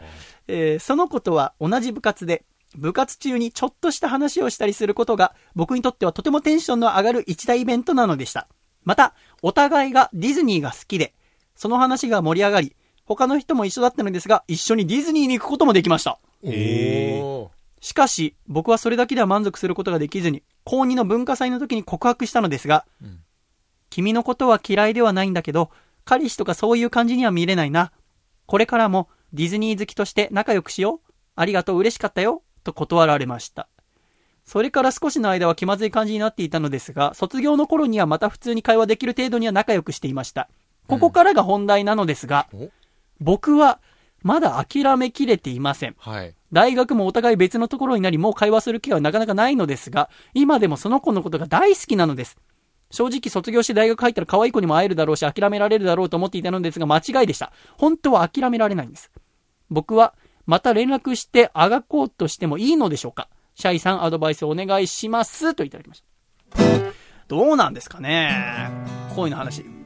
[0.48, 2.44] えーその子とは同じ部活で、
[2.76, 8.48] 部活中にちょっとした話をしたりすることが、僕にとってはとてもテンションの上がる一大イベントなのでした。
[8.84, 11.14] また、お互いがディズニーが好きで、
[11.56, 12.76] その話が盛り上がり、
[13.06, 16.20] 他の人も一緒だったのですが、一緒にディズニーに行くこともできました。
[16.44, 23.20] えーおしかし、僕はそれだけでは満足することができずに、高2の文化祭の時に告白したのですが、うん
[23.90, 25.72] 君のことは嫌いではないんだけど、
[26.06, 27.92] 彼氏とかそういう感じには見れないな。
[28.46, 31.12] これからもディズニー好きとして仲良くしよう。
[31.36, 32.44] ありがとう、嬉しかったよ。
[32.64, 33.68] と断られました。
[34.46, 40.50] それから少しの間は気まずい感じになっていたのですが、卒業の頃にはまた普通に会話できる程度には仲良くしていました。
[40.88, 42.72] ここからが本題なのですが、お
[43.20, 43.80] 僕は
[44.24, 45.96] まだ諦めきれていません。
[46.00, 46.36] はい。
[46.52, 52.38] 大学もお互い別のところになり、もう会話する気はなかなかないのですが、今でもその子のことが大好きなのです。
[52.92, 57.52] 正直卒業して大学入ったら可愛い子にも会えるだろうし、諦められるだろうと思っていたのですが、間違いでした。
[57.78, 59.12] 本当は諦められないんです。
[59.70, 60.16] 僕は、
[60.46, 65.54] また連絡してあがこうとしてもいいのでしょうかシャイさんアドバイスお願いします。
[65.54, 66.10] といただきました。
[67.28, 68.72] どうなんですかね
[69.16, 69.79] 恋の話。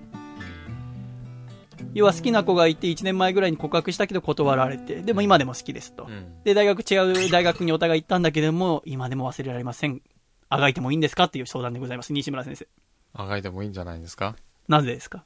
[1.94, 6.06] 要は好きな子がいて1年前ぐらいに告白したけど断られて、でも今でも好きですと。
[6.06, 6.44] うん。
[6.44, 10.02] で、大学違う大学にお互い行ったんだけども、今でも忘れられません。
[10.50, 12.14] あがいてもいいんですかっていう相談でございます。
[12.14, 12.68] 西村先生。
[13.14, 14.36] あがいてもいいんじゃないですか？
[14.68, 15.26] なぜですか？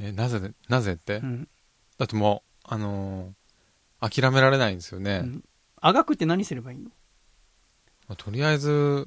[0.00, 1.48] え、なぜで、なぜって、うん。
[1.98, 3.32] だってもう、あのー
[4.00, 5.22] 諦められないんですよね。
[5.24, 5.44] うん
[5.80, 6.90] あがくって何すればいいの？
[8.08, 9.06] まあとりあえず、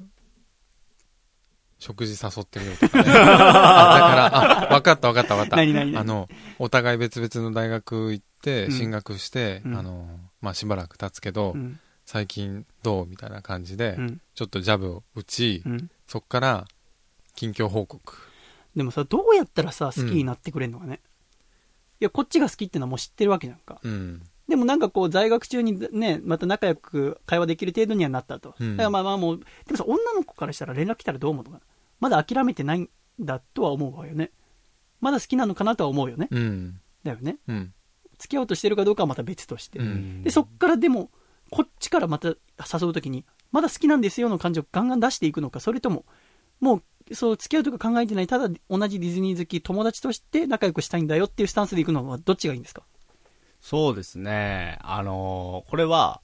[1.78, 3.04] 食事誘ってみようとかね。
[3.10, 5.56] あだから、あ、わかったわかったわかった。
[5.56, 6.00] 何何何？
[6.00, 6.28] あの、
[6.58, 11.80] お互い別々の大学行って、うん進学して、うんあの、まあ、しばらく経つけど、うん。
[12.06, 14.20] 最近どうみたいな感じで、うん。
[14.34, 15.90] ちょっとジャブを打ち、うん。
[16.06, 16.66] そっから、
[17.34, 18.16] 近況報告。
[18.74, 21.00] でもさ、どうやったらさ、好きになってくれるのかね。
[22.00, 23.80] いや、こっちが好きってのはもう知ってるわけじゃんか。
[23.82, 24.22] うん。
[24.48, 28.54] でもなんかこう、在学中にね、また仲良く会話できる程度にはなったと。
[28.58, 31.62] うんだからまあまあもう、でもさ、女の子からしたら連絡来たらどう思うのかな？
[32.00, 32.88] まだ諦めてないん
[33.20, 34.30] だとは思うわよね。
[35.00, 36.28] まだ好きなのかなとは思うよね。
[36.30, 36.80] うん。
[37.04, 37.36] だよね。
[37.46, 37.74] うん。
[38.18, 39.78] 付き合おうとしてるかどうかはまた別として。
[39.78, 41.10] うんで、そっからでも、
[41.50, 46.04] こっちからまた誘うときに、まだ好きなんですよの感じをガンガン出していくのか、それとも、
[46.60, 52.82] もう、そう、付き合うとか考えてない、ただ同じディズニー好き、友達として仲良くしたいんだよっていうスタンスでいくのはどっちがいいんですか？
[53.60, 54.78] そうですね。
[54.82, 56.20] あのーこれは、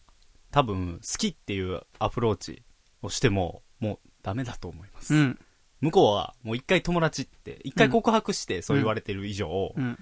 [0.50, 2.62] 多分、好きっていうアプローチ
[3.02, 5.14] をしても、もうダメだと思います。
[5.14, 5.38] うん。
[5.80, 9.98] 向こうは、もう一回友達って、一回告白してそう言われてる以上、うん。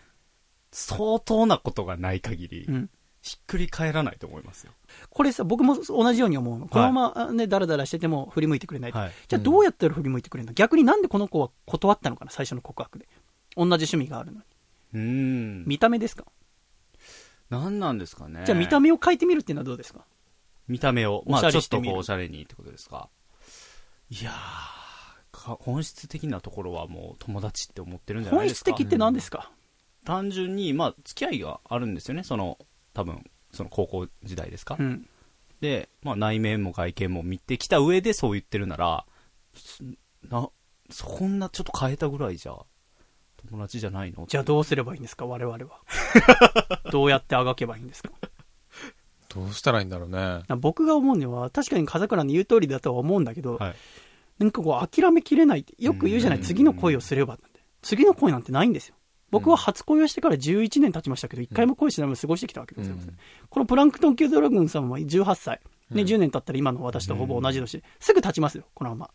[0.70, 2.90] 相当なことがない限り、うん。
[3.22, 4.72] ひっくり返らないと思いますよ。
[5.08, 6.66] これさ、僕も同じように思うの。
[6.66, 8.98] このままね、ダラダラしてても振り向いてくれないと。
[8.98, 9.12] はい。
[9.28, 10.52] じゃあどうやったら振り向いてくれるの？
[10.54, 13.06] 逆になんでこの子は断ったのかな最初の告白で。
[13.56, 14.44] 同じ趣味があるのに。
[14.94, 15.64] うーん。
[15.66, 16.24] 見た目ですか？
[17.52, 18.42] 何なんですかね。
[18.46, 20.06] じゃあ見た目を変えてみるっていうのはどうですか？
[20.68, 23.08] 見た目を、まあちょっとこうおしゃれにってことですか。
[24.10, 24.34] いやー、
[25.32, 28.70] か本質的なところはもう友達って思ってるんじゃない本ですか。
[28.70, 29.50] 質的って何ですか？
[30.04, 32.24] 単純に、まあ付き合いがあるんですよね。
[32.24, 32.58] その、
[32.94, 34.76] 多分、その高校時代ですか？
[34.78, 35.06] うん。
[35.60, 39.04] で、まあ内面も外見も見てきた上でそう言ってるなら、
[39.54, 39.84] す
[40.28, 40.48] な、
[40.90, 42.56] そんなちょっと変えたぐらいじゃ、
[43.50, 44.26] 友達じゃないの？
[44.28, 45.26] じゃあどうすればいいんですか？
[45.26, 45.60] 我々は。
[46.90, 48.10] どうやってあがけばいいんですか？
[49.34, 50.42] どうしたらいいんだろうね。
[50.58, 53.74] 僕が思うのは、確かに風倉の言う通りだとは思うんだけど、はい。
[54.38, 57.60] なんかこう諦めきれないって、よく言うじゃない、うん次の恋をすればなんて。
[57.80, 58.94] 次の恋なんてないんですよ。
[59.30, 62.94] 僕は初恋をしてから11年経ちましたけど、一回も恋しないまま過ごしてきたわけですよ。
[62.94, 63.16] うん
[63.48, 65.60] このプランクトン級ドラゴンさんは18歳。
[65.90, 67.82] ね、うん10年経ったら今の私とほぼ同じ年。
[68.00, 69.10] すぐ経ちますよ、このまま。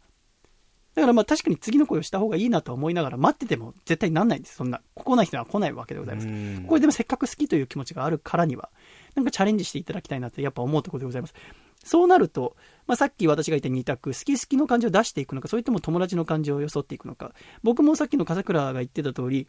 [0.98, 4.56] だからまあ確かに次の恋をした方がいいなとは思いながら待ってても絶対なんないんです。
[4.56, 6.28] そんな、来ない人は来ないわけでございます。
[6.68, 8.72] これでもせっかく好きという気持ちがあるからには、
[9.14, 11.36] なんかチャレンジしていただきたいなってやっぱ思うところでございます。
[11.84, 12.56] そうなると、
[12.88, 17.32] まあ、さっき私が言った2択、好き好きの感情を出していくのか、それとも友達の感情を装っていくのか。
[17.62, 19.46] 僕もさっきの笠倉が言ってた通り、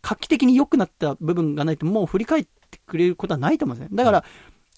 [0.00, 3.96] 画期的に良くなった部分がないともう振り返ってくれることはないと思うんですね。
[3.96, 4.24] だから、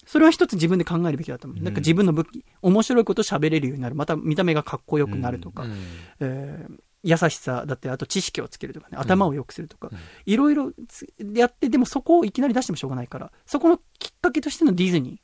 [0.09, 1.63] それは一つ自分で考えるべきだと思う。
[1.63, 3.93] なんか自分の武器、面白いことを喋れるようになる。
[3.93, 5.77] また見た目がかっこよくなるとか、うん
[6.19, 15.17] えー優しさだって、あと知識をつけるとかね、頭を良くするとか、うんいろいろつやって、でもそこをいきなり出してもしょうがないから、そこのきっかけとしてのディズニー。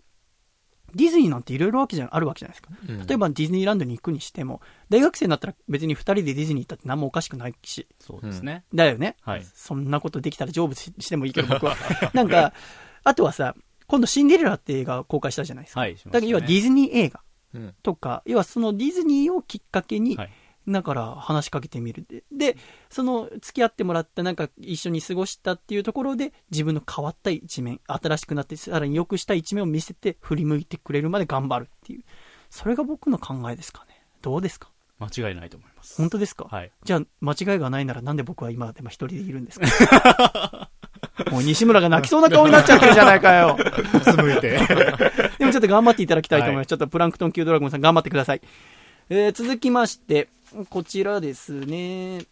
[0.95, 2.69] ディズニーなんていろいろわけじゃあるわけじゃないですか。
[2.87, 8.63] うん例えばディズニーランドに行くにしても、大学生になったら別に二人でディズニー行ったって何もおかしくないし、そうですね。
[8.73, 9.17] だよね。
[9.21, 11.75] はいそんなことできたら成仏ししてもいいけど、僕は。
[12.13, 12.53] なんか、
[13.03, 13.55] あとはさ、
[13.87, 15.79] 今度シンデレラって映画公開したじゃないですか。
[15.81, 15.91] はい。
[15.91, 17.21] しましたねだから要はディズニー映画
[17.53, 20.31] うんとか、要はそのディズニーをきっかけに、はい
[20.67, 22.23] だから話しかけてみるで。
[22.31, 22.57] で、
[22.89, 32.03] その付き合ってもらったなんか一緒に過ごしたっていうところで自分の変わった一面、新しくなってさらに良くした一面を見せて振り向いてくれるまで頑張るっていう。
[32.49, 34.01] それが僕の考えですかね。
[34.23, 34.71] どうですか？
[34.97, 35.97] 間違いないと思います。
[35.97, 36.47] 本当ですか？
[36.49, 36.71] はい。
[36.83, 40.71] じゃあ間違いがないならなんで僕は今でも一人でいるんですか？
[41.31, 43.57] もう西村が泣きそうな顔になっちゃってるじゃないかよ。
[43.57, 44.59] 向いて。
[45.39, 46.63] でもちょっと頑張っていただきたいと思います。
[46.63, 48.41] はいちょっとプランクトン級ドラゴンさん頑張ってください。
[49.09, 50.29] えー、続きまして、
[50.69, 52.25] こちらですね。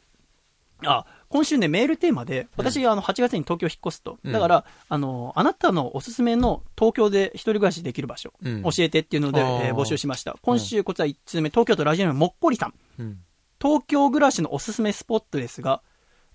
[0.86, 4.18] あ、今週ね、メールテーマで、私、あの、8月に東京引っ越すと。
[4.26, 10.36] だから、あの、あなたのおすすめの東京で一人暮らしできる場所、うん教えてっていうので、えー募集しました。
[10.42, 12.74] 今週、こちら1通目、東京都ラジオネームもっこりさん。
[13.00, 13.20] うん
[13.62, 15.82] 東京暮らしのおすすめスポットですが、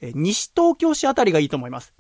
[0.01, 1.93] えー西東京市あたりがいいと思います。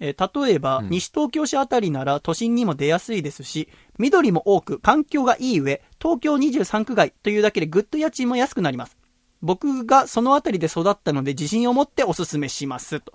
[0.00, 0.90] えー例えば、うん。
[0.90, 3.68] 西東京市あたりなら都心にも出やすいですし、
[3.98, 8.96] 緑も多く環境がいい上、東京23区外というだけでぐっと家賃も安くなります。
[9.42, 13.12] 僕がそのあたりで育ったので自信を持っておすすめしますと。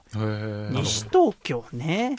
[0.71, 2.17] 西東京ね。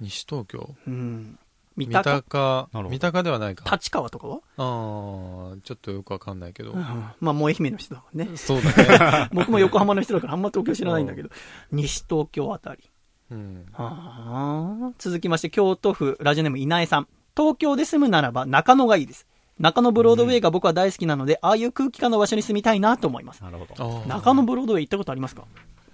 [0.00, 0.74] 西東京？
[0.86, 1.38] うん。
[1.76, 3.64] 三三鷹、三鷹ではないか。
[3.76, 6.72] 立川とかは、ああちょっとよくわかんないけど。
[6.72, 6.82] うん、
[7.20, 8.36] まあもう愛媛の人だもんね。
[8.36, 9.28] そうだね。
[9.32, 11.30] 僕も横浜の人だからあんま東京知らないんだけど、
[11.70, 12.82] 西東京あたり。
[13.30, 17.08] うんはあ続きまして、京都府ラジオネーム稲江さん。
[17.36, 19.26] 東京で住むならば中野がいいです。
[19.58, 23.42] 中野ブロードウェイが僕は大好きなので、ああいう空気感の場所に住みたいなと思います。
[23.42, 24.04] なるほど。
[24.06, 25.44] 中野ブロードウェイ行ったことありますか？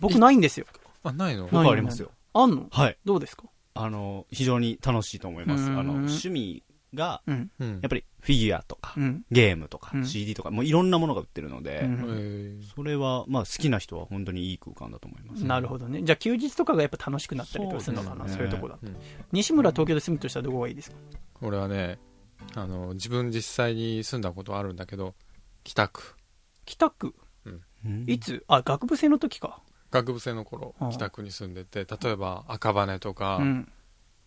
[0.00, 0.66] 僕ないんですよ。
[1.02, 1.42] あないの？
[1.44, 2.10] ない僕はありますよ。
[2.34, 2.66] あんの？
[2.70, 2.96] はい。
[3.04, 3.44] どうですか？
[3.74, 5.64] あの、非常に楽しいと思います。
[5.64, 6.62] うんあの、趣味
[6.94, 7.50] が、うん。
[7.60, 9.24] うんやっぱりフィギュアとかう、ん。
[9.30, 11.88] ゲームとかう、ん CD とか、もういろんなものが売ってるので、
[12.74, 15.44] それは、まあ好きな人は本当にいい空間だと思います。
[15.44, 16.02] なるほどね。
[16.02, 18.86] じゃあ休日とかがやっぱ楽しくなったりとかするのかな、そう,、ねいうとこだと。
[18.86, 18.96] うん
[19.32, 20.96] 西村東京で住むとしたらどこがいいですか？
[21.42, 21.98] 俺はね
[22.54, 25.14] あの自分実際に住んだことあるんだけど
[25.64, 26.14] 北区
[26.64, 27.14] 北区？
[27.44, 28.44] うんいつ？
[28.48, 29.60] あ、学部生の時か。
[29.90, 33.72] 学部生の頃北区に住んでて例えば赤羽とか、うん。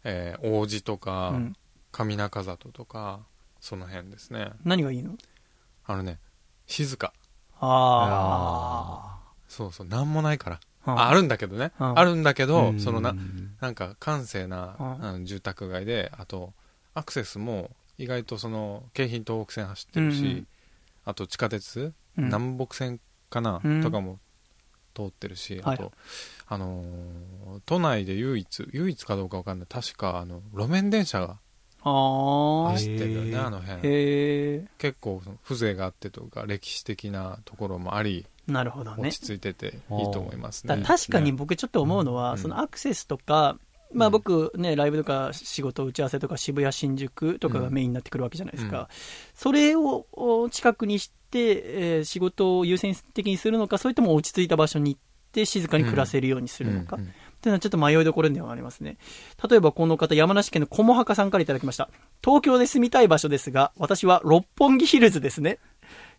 [0.03, 1.55] えー王子とうか、ん。
[1.91, 3.21] 上中里とか
[3.59, 4.51] その辺ですね。
[4.63, 5.17] 何がいいの？
[5.85, 6.19] あのね
[6.65, 7.13] 静か。
[7.59, 10.59] あそうそうなんもないから。
[10.85, 10.91] あ。
[10.91, 11.71] ああるんだけどね。
[11.79, 11.99] うん。
[11.99, 12.79] あるんだけどうん。
[12.79, 13.15] そのな
[13.61, 14.75] なんか閑静な
[15.23, 16.53] 住宅街であと
[16.93, 20.27] アクセスも意外とその京浜東北線走ってるし、うん。
[20.27, 20.47] うん
[21.05, 22.25] あと地下鉄、うん。
[22.25, 22.99] 南北線
[23.29, 23.81] かな、うん。
[23.81, 24.19] とかも
[24.93, 25.75] 通ってるし、はい。
[25.75, 25.93] あと、
[26.47, 29.67] あのー都内で唯一唯一かどうかわかんない。
[29.69, 31.37] 確かあの路面電車がああ。
[32.73, 34.67] 走ってるよねあの辺。
[34.77, 39.09] 結構風情があってとか歴史的なところもありなるほどね。
[39.09, 39.19] 落。
[39.19, 40.75] ち着いてていいと思いますね。
[40.77, 43.57] だ確かに僕ちょっと思うのは、うんそのアクセスとか、
[43.93, 48.79] まあうん僕ね、ライブとか仕事打ち合わせとか渋谷、新宿とかがメインになってくるわけじゃないですか。
[48.79, 48.87] うん。
[49.35, 55.01] それをお近くにして、えー仕事を優先的にするのか、それとも落ち着いた場所に行っ
[55.33, 56.95] て静かに暮らせるようにするのか。
[56.95, 58.97] うんうんっていうのはちょっと迷いどころではありますね。
[59.49, 61.89] 例えばこの方、山梨県のこもはかさんからいただきました。
[62.23, 65.59] 東京で住みたい場所ですが、私は六本木ヒルズですね。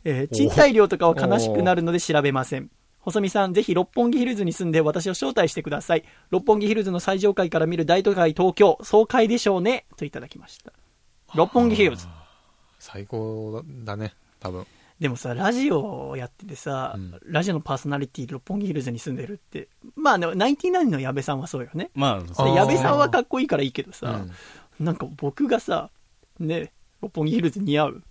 [0.05, 2.71] えー賃貸料とかは悲しくなるので調べません。
[3.01, 6.05] 細見さん、ぜひ六本木ヒルズに住んで私を招待してください。
[6.31, 9.87] 六本木ヒルズの最上階から見る大都会東京、爽快でしょうね。
[9.97, 10.73] といただきました。
[11.35, 12.07] 六本木ヒルズ。
[12.79, 14.65] 最高だね多分
[15.01, 19.69] でもさ、ラジオをやっててさ、うんラジオのパーソナリティ六本木ヒルズに住んでるって。
[19.95, 21.91] まあね、ナインティナインの矢部さんはそうよね。
[21.95, 24.23] まあ、あでー矢部さんはかっこいいからいいけどさ、
[24.81, 25.91] うんなんか僕がさ、
[26.39, 28.03] ね、六本木ヒルズ似合う。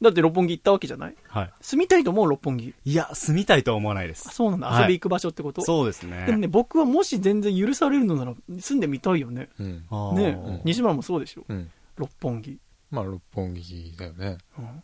[0.00, 1.14] だって六本木行ったわけじゃない？
[1.28, 1.52] はい。
[1.60, 2.74] 住みたいと思う六本木。
[2.84, 4.32] いや、住みたいとは思わないですあ、。
[4.32, 4.66] そうなんだ。
[4.66, 6.24] はい遊び行く場所ってこと、そうですね。
[6.26, 9.48] でもね、僕はもし全然許されるのなら住んでみたいよね。
[9.60, 11.44] うんあーね、西村もそうでしょ？
[11.48, 12.58] うん六本木。
[12.90, 14.82] まあ六本木だよねうん。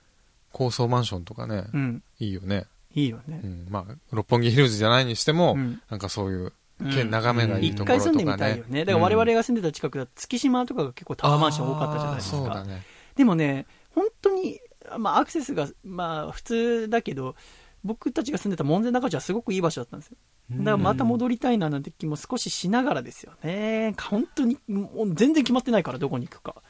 [0.52, 2.02] 高層マンションとかね、うん。
[2.18, 3.46] いいよね、いいよねう。
[3.46, 8.84] ん、まあ六本木ヒルズじゃないにしても、うんなんかそういう眺めがいい一ところとかね、回住んでみたいよね。
[8.84, 12.64] だから我々が住んでた近くだと月島とかが結構タワーマンション多かったじゃないですか。
[12.64, 12.82] ね
[13.16, 14.60] でもね、本当に、
[14.96, 17.34] まあアクセスが、まあ普通だけど、
[17.84, 20.16] 僕たちが住んでた門前仲町はすごくいい場所だったんですよ。
[20.50, 23.94] だからまた戻りたいななんて気も少ししながらですよね。
[24.00, 26.62] 本当に、もう全然決まってないからどこに行くか。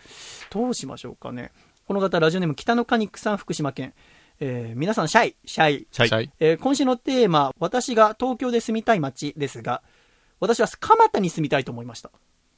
[0.50, 1.52] どうしましょうかね。
[1.88, 3.94] この方、ラジオネーム北のカニックさん、福島県。
[4.40, 5.86] えー皆さん、シャイ、シャイ。
[5.90, 9.80] シャイえー今週のテーマ、私が東京で住みたい街ですが、
[10.38, 12.10] 私は蒲田に住みたいと思いました。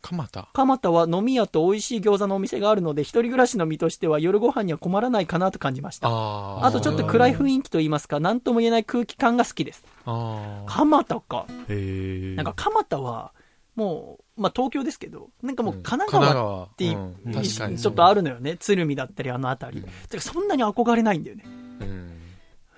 [0.02, 0.48] 蒲田？
[0.52, 6.08] 蒲田は飲み屋と美味しい餃子のお店があるので、一人暮らしの身としては夜ご飯には困らないかなと感じました。
[6.08, 9.84] ああとちょっと暗い雰囲気といいますか、何とも言えない空気感が好きです。
[10.06, 11.46] あー蒲田か。
[11.68, 12.34] へえ。
[12.34, 13.32] なんか蒲田は、
[13.74, 18.56] もう、まあ東京ですけど、なんかもううん神奈川川っていうん意確かに識ちょっとあるのよね。
[18.56, 19.82] 鶴見だったりあの辺り。
[19.82, 21.44] うんそんなに憧れないんだよね。
[21.80, 22.10] うん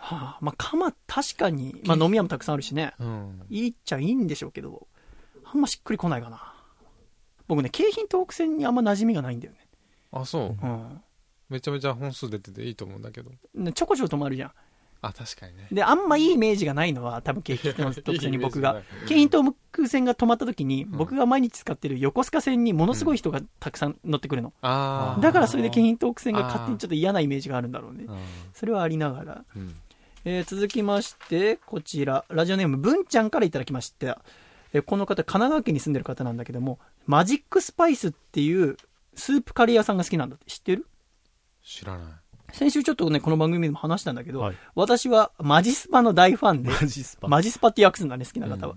[0.03, 2.93] ははあ、まあ、鎌確かに、まあ、飲み屋もたくさんあるしね。
[2.99, 3.43] うん。
[3.49, 4.89] いいっちゃいいんでしょうけど、
[5.45, 6.55] あんましっくりこないかな。
[7.47, 9.61] 僕ね、京浜東北線にあんま馴染みがないんだよね。
[10.11, 10.67] あ、そう。
[10.67, 11.01] うん。
[11.49, 13.31] めちゃめちゃ本数出てていいと思うんだけど。
[13.55, 14.53] ねちょこちょこ止まるじゃん。
[15.05, 15.67] あ、確かにね。
[15.73, 18.83] で、あんまいいイメージがないのは、多分京浜東北線に僕が。
[19.09, 24.53] 京浜東北線が止まった時に、ん僕が毎日使ってる横須賀線にものすごい人がたくさん乗ってくるの。
[24.63, 25.21] ああ。
[25.21, 28.05] だからそれで京浜東北線が勝手にちょっと嫌なイメージがあるんだろうね。
[28.05, 28.19] うん
[28.55, 29.45] それはありながら。
[29.57, 29.75] うん。
[30.25, 34.23] えー続きまして、こちら、ラジオネーム、文ちゃんからいただきました。
[34.73, 38.77] えーこの方、神奈川県に住んでる方なんだけども、マジックスパイスっていう
[39.17, 40.87] スープカレー屋さんが好きなんだって知ってる？
[41.65, 42.13] 知らない。
[42.53, 48.77] 先週ちょっとね、この番組でも話したんだけど、はい私はマジスパの大ファンで、マジスパマジスパって訳すんだね、好きな方は。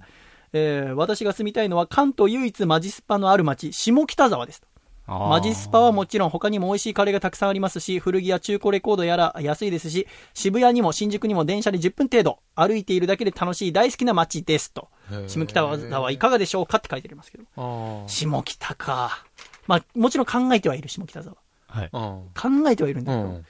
[0.53, 4.67] えー私が住みたいのは関東唯一マジスパのある町、下北沢ですと。
[5.07, 14.89] マジスパはもちろん他にも美味しいカレーがたくさんありますし、古着や中古レコードやら安いですし、渋谷にも新宿にも電車で10分程度、歩いているだけで楽しい大好きな街ですと。
[15.27, 17.43] 下北沢はいかがでしょうかって書いてありますけど。
[17.57, 19.25] あ下北か。
[19.67, 21.35] まあ、もちろん考えてはいる、下北沢。
[21.67, 21.89] はい。
[21.91, 21.99] あ。
[22.33, 23.45] 考えてはいるんうだけど、ん。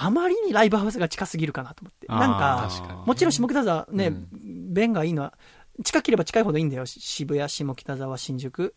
[0.00, 2.06] あまりにライブハウスが近すぎるかなと思って。
[2.06, 5.34] なんか、もちろん下北沢ね、うん便がいいのは、
[5.84, 6.86] 近ければ近いほどいいんだよ。
[6.86, 8.74] 渋谷、下北沢、新宿、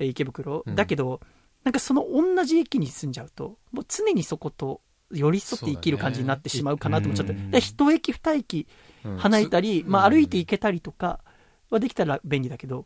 [0.00, 0.64] 池袋。
[0.66, 1.20] うんだけど、
[1.62, 4.80] なんかその同じ駅に住んじゃうと、もう常にそこと
[5.12, 7.34] 寄り添って生きる感じになってしまうかなと思っちゃって。
[7.34, 8.66] で一駅二駅
[9.04, 11.20] うん離れたり、うんまあ歩いて行けたりとか
[11.70, 12.84] はできたら便利だけど、っ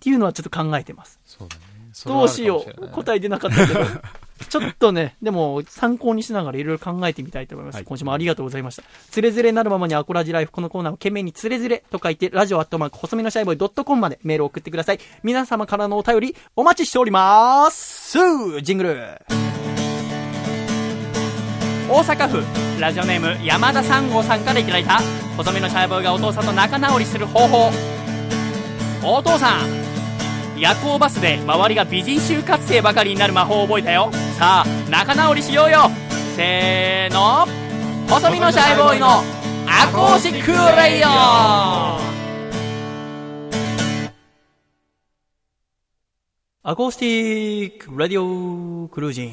[0.00, 1.20] ていうのはちょっと考えてます。
[1.24, 1.62] そうだね。
[2.06, 2.88] どうしよう。
[2.88, 3.16] 答え。
[3.16, 3.80] え出なかったけど。
[4.48, 7.76] ちょっとね、でも参考にしながらいろいろ考えてみたいと思います。
[7.76, 8.82] はい今週もありがとうございました。
[9.10, 10.52] つれづれなるままにアコラジライフ。
[10.52, 14.98] このコーナーを懸命につれづれと書いて、ラジオアットマーク細身のシャイボーイドットコムまでメールを送ってください。
[15.22, 18.18] 皆様からのお便りお待ちしております
[18.62, 18.96] ジングル
[21.88, 25.00] 大阪府ラジオネーム山田三号さんからいただいた
[25.36, 27.70] 細身のシャイボーイがお父さんと仲直りする方法
[29.02, 29.83] お父さん
[30.56, 34.10] 夜行バスで周りが美人就活生ばかりになる魔法を覚えたよ。
[34.38, 35.90] さあ仲直りしようよ。
[36.36, 37.46] せーの。
[38.08, 39.22] 細身のシャイボーイの
[39.66, 41.10] アコースティックレイディオ
[46.62, 49.30] アコースティックレイディオクルージ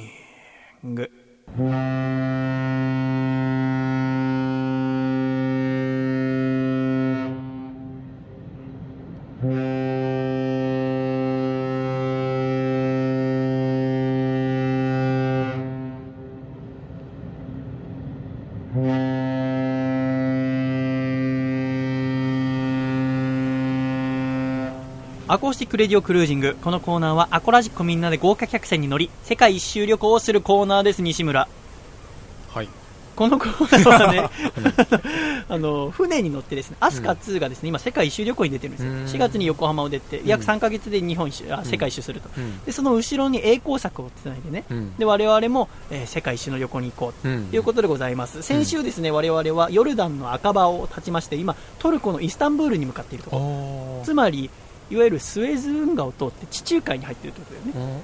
[0.83, 1.11] ング。
[25.31, 26.57] アコースティックレディオクルージング。
[26.61, 31.47] このコーナーはアコラジックみんなで豪華客船に乗り、世界一周旅行をするコーナーです、西村。
[32.49, 32.67] はい。
[33.15, 34.29] このコーナーはね、
[35.47, 38.91] あの、船に乗ってですね、アスカ2がですね、今世界一周旅行に出てるんですよ。
[38.91, 42.27] うん4月に横浜を出て、約うん3ヶ月で日本一周、あ、世界一周すると。
[42.37, 42.61] うん。
[42.65, 44.97] で、その後ろに栄光作をつないでね、うん。
[44.97, 48.41] で、我々も、えー世界一周の旅行に行こううんということでございます。
[48.41, 54.03] 先週ですね、我々はヨルダンの赤場を立ちまして、今、トルコのイスタンブールに向かっているところ。
[54.03, 54.49] つまり、
[54.91, 58.03] いわゆるスエズ運河を通って地中海に入っているということだよね。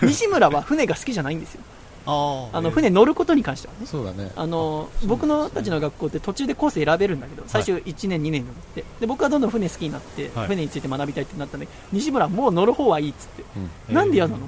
[0.02, 0.08] うん。
[0.08, 1.60] 西村は船が好きじゃないんですよ。
[2.06, 3.86] ああの、船乗ることに関してはね。
[3.86, 4.32] そうだね。
[4.34, 8.84] あの、僕のたちの学校って途中でコース選べるんだけど、最初1年2年に乗って。
[9.00, 13.44] で、僕はどんどん船好きになって、はい船について学びたいってなったんで、西村はもう乗る方はいいっつって。
[13.88, 13.94] うん。
[13.94, 14.46] なんで嫌なの？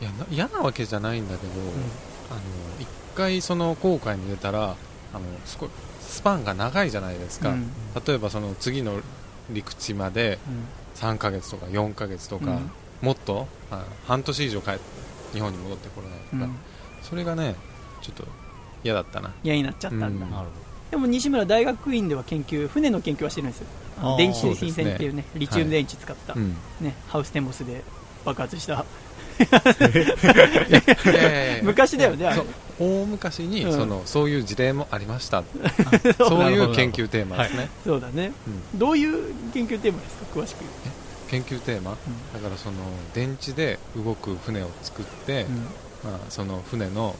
[0.00, 1.52] いやな嫌なわけじゃないんだけど、
[2.30, 2.40] あの
[2.78, 4.76] 一回その航海に出たら
[5.12, 5.70] あのすごい
[6.00, 7.70] スパンが長いじゃないですか、うん
[8.06, 9.00] 例えばその次の
[9.50, 10.38] 陸地まで
[10.96, 12.70] 3ヶ月とか4ヶ月とか、うん。
[13.00, 14.80] もっとあ半年以上帰って
[15.32, 16.56] 日本に戻ってこれないとか、うん。
[17.02, 17.54] それがね
[18.02, 18.24] ちょっと
[18.84, 19.32] 嫌だったな。
[19.42, 20.06] 嫌になっちゃったんだ。
[20.06, 20.20] うん。
[20.20, 23.66] なるほでも西村大学院では研究、船の研究はしてるんですよ。
[24.16, 26.56] 電気推進船っていうね、リチウム電池使った、うん。
[26.80, 27.82] ね、ハウステンボスで
[28.24, 28.84] 爆発した。
[31.62, 32.26] 昔だよね
[32.78, 33.72] 大昔に、うん。
[33.72, 35.42] そのそういう事例もありました。
[36.18, 38.32] そういう研究テーマですね、そうだね。
[38.72, 38.78] うん。
[38.78, 40.40] どういう研究テーマですか？
[40.40, 40.58] 詳しく
[41.28, 41.96] 研究テーマ、
[42.32, 42.76] だからその
[43.14, 45.46] 電池で動く船を作って、
[46.04, 47.16] まあ、その船の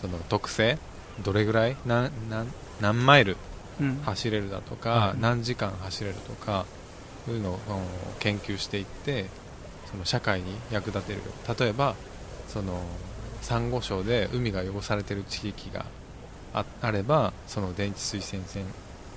[0.00, 0.78] その特性？
[1.24, 1.76] どれぐらい？
[1.86, 2.46] 何何
[2.80, 3.36] 何マイル
[3.80, 4.00] うん。
[4.04, 6.64] 走れるだとか、はい何時間走れるとか
[7.26, 7.58] そういうのを
[8.20, 9.26] 研究していって
[9.94, 11.20] その社会に役立てる
[11.58, 11.94] 例えば
[12.48, 12.80] その
[13.42, 15.86] サンゴ礁で海が汚されている地域が
[16.52, 18.64] ああればその電池水洗船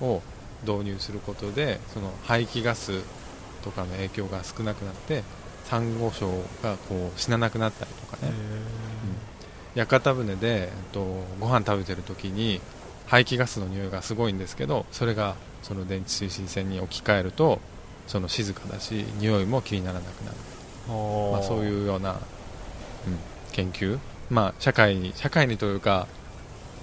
[0.02, 0.22] を
[0.64, 3.02] 導入することでその排気ガス
[3.64, 5.24] とかの影響が少なくなって
[5.66, 6.30] サンゴ礁
[6.62, 8.32] がこう死ななくなったりとかね、
[9.76, 12.62] 屋形船で、えっと、ご飯食べてる時に
[13.06, 17.60] 排気ガスの匂いがすごいんですけどそれがその電池推進線に置き換えると
[18.08, 20.38] その静かだし匂いも気にならなくなる、
[20.88, 22.18] まあ、そうういうような、うん、
[23.52, 24.00] 研究、
[24.30, 26.08] まあ、社会に社会にというか、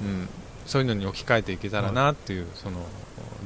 [0.02, 0.28] うん、
[0.66, 2.78] そういうのに置き換えていけたらなっていう、その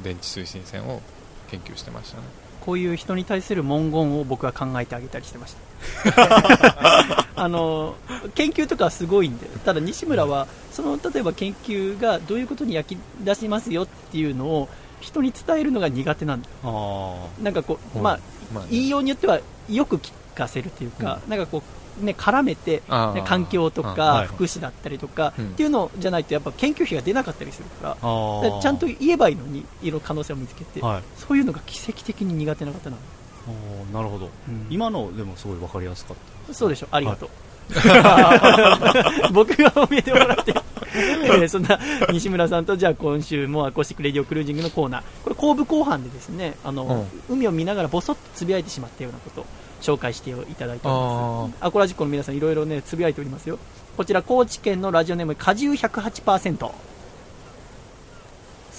[0.03, 1.01] 電池推進線を
[1.49, 2.23] 研究してましたね。
[2.61, 7.25] こういう人に対する文言を僕は考えてあげたりしてました。
[7.35, 7.95] あの
[8.35, 14.67] 研究とかはすごいんでただ西村はその例えば研究がどういうことに焼き出しますよっていうのを
[14.99, 16.49] 人に伝えるのが苦手なんだ。
[16.63, 18.03] あなんかこう、うん。
[18.03, 18.19] まあ、
[18.53, 18.69] まあね。
[18.71, 21.61] 言いようによってはよく聞かせるというか、なんかこ
[22.01, 22.81] う、ね、絡めて、
[23.13, 25.49] ね環境とあかはい福祉だったりとか、うん。
[25.49, 31.03] っていうのじゃないとやっぱ研究費が出なかったりするからちゃんと言えばいいのにいろいろ可能性を見つけて、はい。
[31.17, 34.29] そういうのが奇跡的に苦手な方なの、なるほど。
[34.47, 34.67] うん。
[34.69, 36.17] 今のでもすごい分かりやすかっ
[36.47, 36.53] た。
[36.53, 36.87] そうでしょ。
[36.91, 37.29] ありがとう、
[39.33, 40.53] 僕が褒めてもらって、
[40.95, 41.79] えーそんな
[42.11, 45.03] 西村さんとじゃあ今週もアコースティックレディオクルージングのコーナー。
[45.23, 49.45] これ後部後半でですねあの、海を見ながらボソッとつぶやいてしまったようなことを
[49.81, 51.65] 紹介していただいております。
[51.65, 53.59] アコラジックの皆さんいろいろねつぶやいておりますよ。
[53.97, 56.71] こちら高知県のラジオネーム果汁108%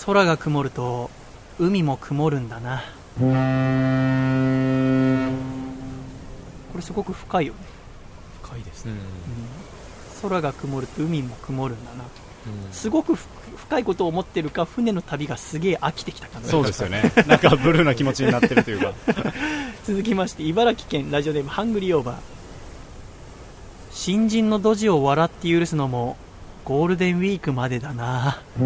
[0.06, 1.10] 空が曇ると
[1.58, 2.82] 海も曇るんだな。
[6.72, 7.58] これすごく深いよね、
[8.42, 8.92] 深いですね。
[8.92, 8.98] うん。
[8.98, 9.04] うん
[10.22, 12.04] 空が曇ると海も曇るんだな。
[12.04, 12.06] う
[12.70, 12.72] ん。
[12.72, 13.26] すごくふ
[13.70, 17.12] 深いことを思ってるか船の旅がすげえ飽きてきた感じそうですよね。
[17.28, 18.92] なんかブルーな気持ちになってるというか。
[19.86, 22.16] 続きまして茨城県ラジオネームハングリーオーバー。
[23.92, 26.16] 新人のドジを笑って許すのも
[26.64, 28.42] ゴールデンウィークまでだな。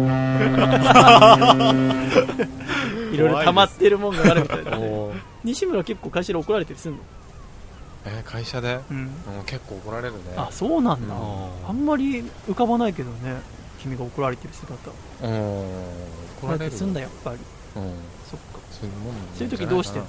[3.13, 5.11] いろいろ溜まってるもんがあるみたいだね。
[5.43, 6.99] 西村結構会社で怒られたりするの、
[8.07, 9.09] えー会社で、うん、うん
[9.45, 10.19] 結構怒られるね。
[10.35, 11.69] あそうなんだ、うん。
[11.69, 13.35] あんまり浮かばないけどね
[13.85, 14.91] 君が怒られてる姿。
[15.23, 15.31] うん。
[16.41, 17.37] 怒られてすんだやっぱり。
[17.37, 17.93] うん。
[18.29, 18.59] そっか。
[18.71, 20.07] そういうもんそういう時どうしてんの？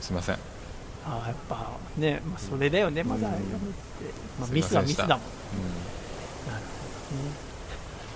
[0.00, 0.34] すいません。
[1.04, 3.28] ああやっぱね、まあ、それだよねまだ。
[3.28, 3.34] うん。
[3.34, 3.46] 謝って、
[4.40, 5.08] まあ、ミスはミスだもん。
[5.10, 7.30] なるほどね。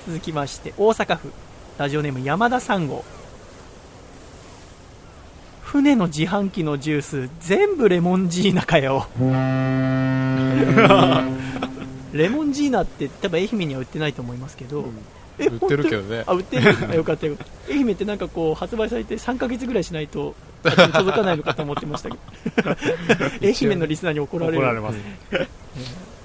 [0.06, 1.32] 続きまして大阪府。
[1.78, 3.04] ラジオネーム山田三号
[5.62, 9.08] 船の自販機のジュース全部レモンジーナかよ
[12.12, 14.84] レモンジーナって多分愛媛には売ってないと思いますけど、
[15.38, 16.24] え売ってるけどね。
[16.26, 17.36] あ売ってるあ よかったよ
[17.70, 22.76] 愛媛ってなんかこう発売されて3ヶ月ぐらいしないと届かないのかと思ってましたけど。
[23.42, 24.58] 愛媛のリスナーに怒られる。
[24.58, 24.98] 怒られます。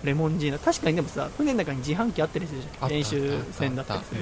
[0.03, 0.59] レモンジーナ。
[0.59, 2.89] 確かにでもさ船の中に自販機あったりするじゃん。
[2.89, 4.21] 練習船だったりする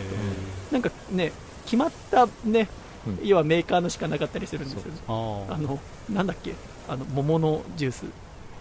[0.71, 1.31] えなんかね
[1.65, 2.67] 決まったね、
[3.07, 3.19] うん。
[3.23, 4.91] 要はメーカーのしかなかったりするんですよ。
[5.07, 5.79] ー、ああの
[6.09, 6.53] なんだっけ？
[6.87, 8.05] あの桃のジュース。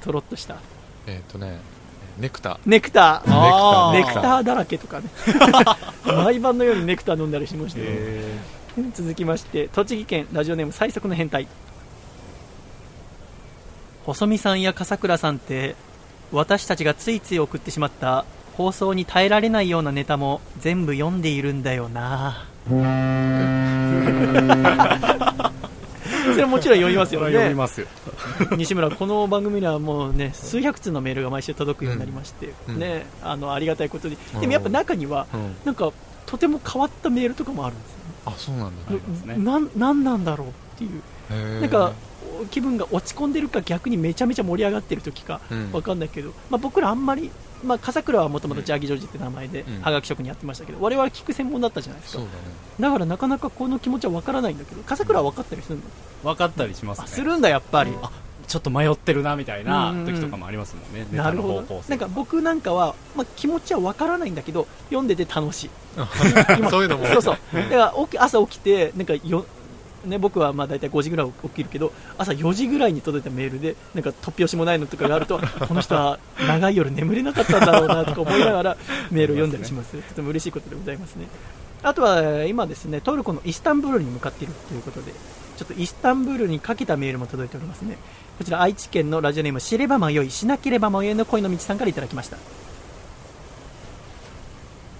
[0.02, 0.58] とろっとした。
[1.06, 1.58] えっとね
[2.18, 3.92] ネクタネクター。
[3.92, 5.06] ネクターだらけとかね。
[6.04, 7.80] 毎晩のようにネクター飲んだりしました。
[7.80, 8.38] よ、え
[8.94, 11.46] 続きまして栃木県ラジオネーム最速の変態。
[14.04, 15.76] 細見さんや笠倉さんって
[16.32, 18.24] 私たちがついつい送ってしまった
[18.56, 22.46] 放送に耐えられないようなネタも全部読んでいるんだよな
[26.32, 27.86] それはもちろん読みますよー、読みねますよ。
[28.56, 32.78] 西村この番組にはもうね数百通のメールが毎週届くようになりまして、うん。
[32.78, 34.16] ねあのありがたいことに。
[34.34, 34.40] うん。
[34.40, 35.56] でもやっぱ中にはうん。
[35.64, 35.92] なんか
[36.26, 37.98] とても変わったメールとかもあるんですよ。
[38.26, 38.72] あそうなん
[39.26, 39.44] だね。
[39.44, 41.60] なんなんなんだろうっていう。
[41.60, 41.92] なんか
[42.50, 45.72] 気分が落ち込んでるか逆にめちゃめちゃ盛り上がってる時かうん。
[45.72, 47.30] わかんないけど、まあ、僕らあんまり、
[47.64, 49.82] まあ、笠倉はもともとジャーギージョージって名前でうん。
[49.82, 52.22] はがき職人やってましたけど我々聞く専門だったじゃないですか。
[52.22, 52.30] だね。
[52.80, 55.82] だからなかなかこの気持ちはわからないんだけど笠倉は分かったりするの、
[56.32, 57.04] 分かったりしますね。
[57.06, 57.92] あするんだやっぱり。
[58.02, 58.10] あ
[58.46, 59.96] ちょっと迷ってるなみたいなうん。
[59.98, 61.82] うんうん時とかもありますもんね、ネなタるほど。
[61.88, 65.70] なんか僕なんかは、まあ、気持ちはわからないんだけど読んでて楽しい。
[66.56, 67.06] 今 そういうのも。
[67.06, 67.36] そうそう。
[67.52, 69.44] だから朝起きてなんかよ
[70.04, 78.76] ね、僕はまあ大体5時ぐらい起きるけど朝4時ぐらいに届いたメールでなんか突拍子もないのとかがあると この人は長い夜眠れなかったんだろうなとか思いながら
[79.10, 81.26] メールを読んだりします、とても嬉しいことでございますね。
[81.82, 85.12] あとは今ですねトルコのイスタンブールに向かっているということで
[85.56, 87.98] ちょっとイスタンブールにかけたメールも届いておりますね。
[88.38, 92.36] こちら愛知県のラジオネーム知れば迷いしなければ迷いの恋の道さんからいただきました。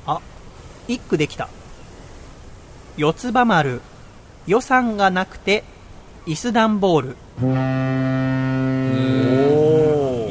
[0.07, 0.21] あ
[0.89, 1.49] 一句できた。
[2.97, 3.81] 四つ葉丸
[4.49, 5.63] 予算がなくて
[6.27, 7.17] イスダンボール。
[7.43, 7.49] うん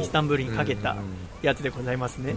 [0.00, 0.98] イスタンブールにかけたうん
[1.40, 2.34] やつでございますね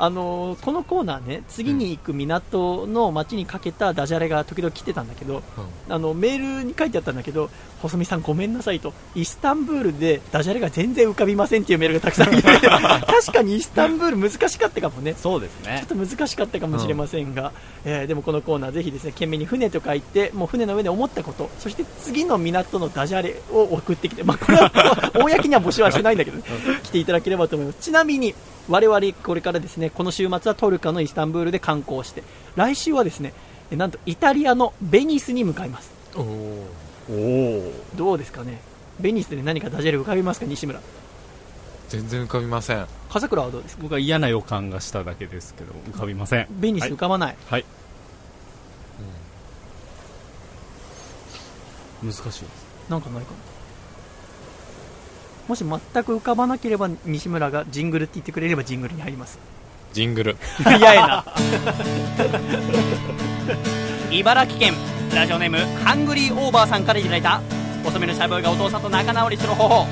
[0.00, 5.42] あのーこのコーナーね、次に行く港の街にかけたダジャレが時々来てたんだけど、
[5.88, 7.50] あの、メールに書いてあったんだけど、
[7.82, 15.14] 細見さんごめんなさいと、イスタンブールでダジャレが全然浮かびませんっていうメールがたくさん来て、 確かにイスタンブール難しかったかもね。
[15.20, 15.84] そうですね。
[15.88, 17.52] ちょっと難しかったかもしれませんが、
[17.84, 26.42] えーでもこのコーナーぜひですね懸命に船と書いてもう船の上で思ったことそして次の港のダジャレを送ってきて、まあ、これは公には募集はしないんだけど、
[26.82, 27.78] 来ていただければと思います。
[27.80, 28.34] ちなみに
[28.68, 32.22] 我々これからですねこの週末はトルカのイスタンブールで観光して
[32.56, 33.32] 来週はですね
[33.70, 35.90] えなんとイタリアのベニスに向かいます。
[36.14, 36.68] おお
[37.10, 38.60] おおどうですかね？
[39.00, 40.80] ベニスで何かダジャレ浮かびますか西村。
[41.88, 42.86] 全然浮かびません。
[43.08, 43.82] 笠倉はどうですか？
[43.82, 46.46] 僕は嫌な予感がしただけですけど浮かびません。
[46.50, 47.64] ベニス浮かばない、はい。
[52.02, 52.42] 難しいです。
[52.88, 53.36] なんかないかな？
[55.48, 59.38] もし全く浮かばなければ西村がジングルって言ってくれればジングルに入ります。
[59.94, 60.36] ジングル。
[60.78, 61.24] 嫌やな。
[64.12, 64.74] 茨城県
[65.14, 67.40] ラジオネームハングリーオーバーさんからいただいた
[67.84, 69.86] 遅めのシャイボーイがお父さんと仲直りする方法。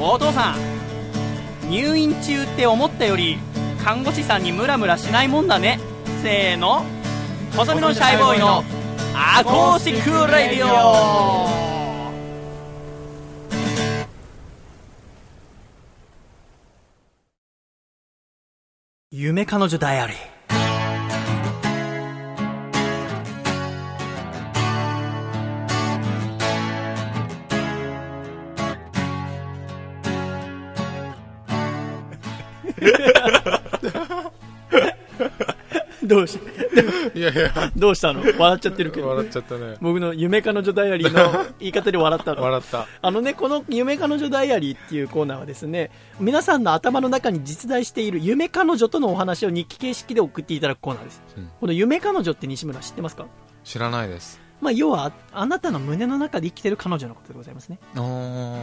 [0.00, 0.56] お父さん
[1.70, 3.38] 入院中って思ったより
[3.84, 5.78] 看護師さんにムラムラしないもんだね。
[6.22, 6.84] せーの。
[7.56, 8.64] 細身のシャイボーイの
[9.14, 11.81] アコースティックレディオ
[19.14, 20.32] 夢彼女ダイアリー
[36.14, 36.38] どうし
[37.14, 37.72] いやいや。
[37.76, 38.22] どうしたの？
[38.38, 39.76] 笑っちゃってるけど笑っちゃったね。
[39.80, 42.42] 僕の夢彼女ダイアリーの 言い方で笑ったの。
[42.42, 42.86] 笑った。
[43.00, 45.90] あのね、この夢彼女ダイアリーっていうコーナーはですね、
[46.20, 51.22] 皆さんの頭の中に実在している夢彼女とのお話を日記形式で送っていただくコーナーです。
[51.36, 51.48] うん。
[51.60, 53.26] この夢彼女って西村知ってますか？
[53.64, 57.78] 知らないですまあ、要は、あなたの胸の中で生きてる彼女のことでございますね。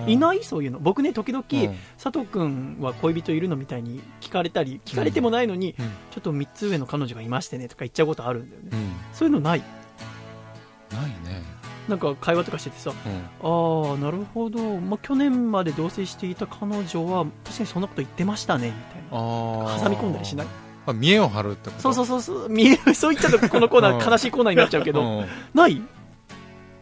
[0.07, 0.79] いいないそういうの。
[0.79, 8.69] 僕ね、時々、うん佐藤くんは恋人いるのみたいに聞かれたり、聞かれてもないのに、うんちょっと3つ上の彼女がいましてねとか言っちゃうことあるんだよね。
[8.73, 9.59] うんそういうのない？
[9.59, 11.43] ないね
[11.87, 19.79] なんか会話とかしててさ、うんああ、なるほど、まあ、去年まで同棲していた彼女は、確かにそんなこと言ってましたね、みたいな。
[19.83, 20.47] 挟み込んだりしない？
[20.85, 21.81] あ見栄を張るってこと？
[21.81, 22.21] そうそうそう。
[22.21, 23.97] そう、見え そう言っちゃうとこのコーナうん。
[23.99, 25.25] ー悲しいコーナーになっちゃうけど、うん。
[25.53, 25.81] ない？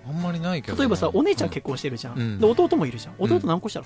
[0.07, 2.17] あんまりないけど例えばさ、お姉ちゃん結結婚してるじゃん。
[2.17, 2.39] うん。
[2.39, 3.15] で、弟もいるじゃん。
[3.19, 3.33] うん。
[3.35, 3.83] 弟何個したっ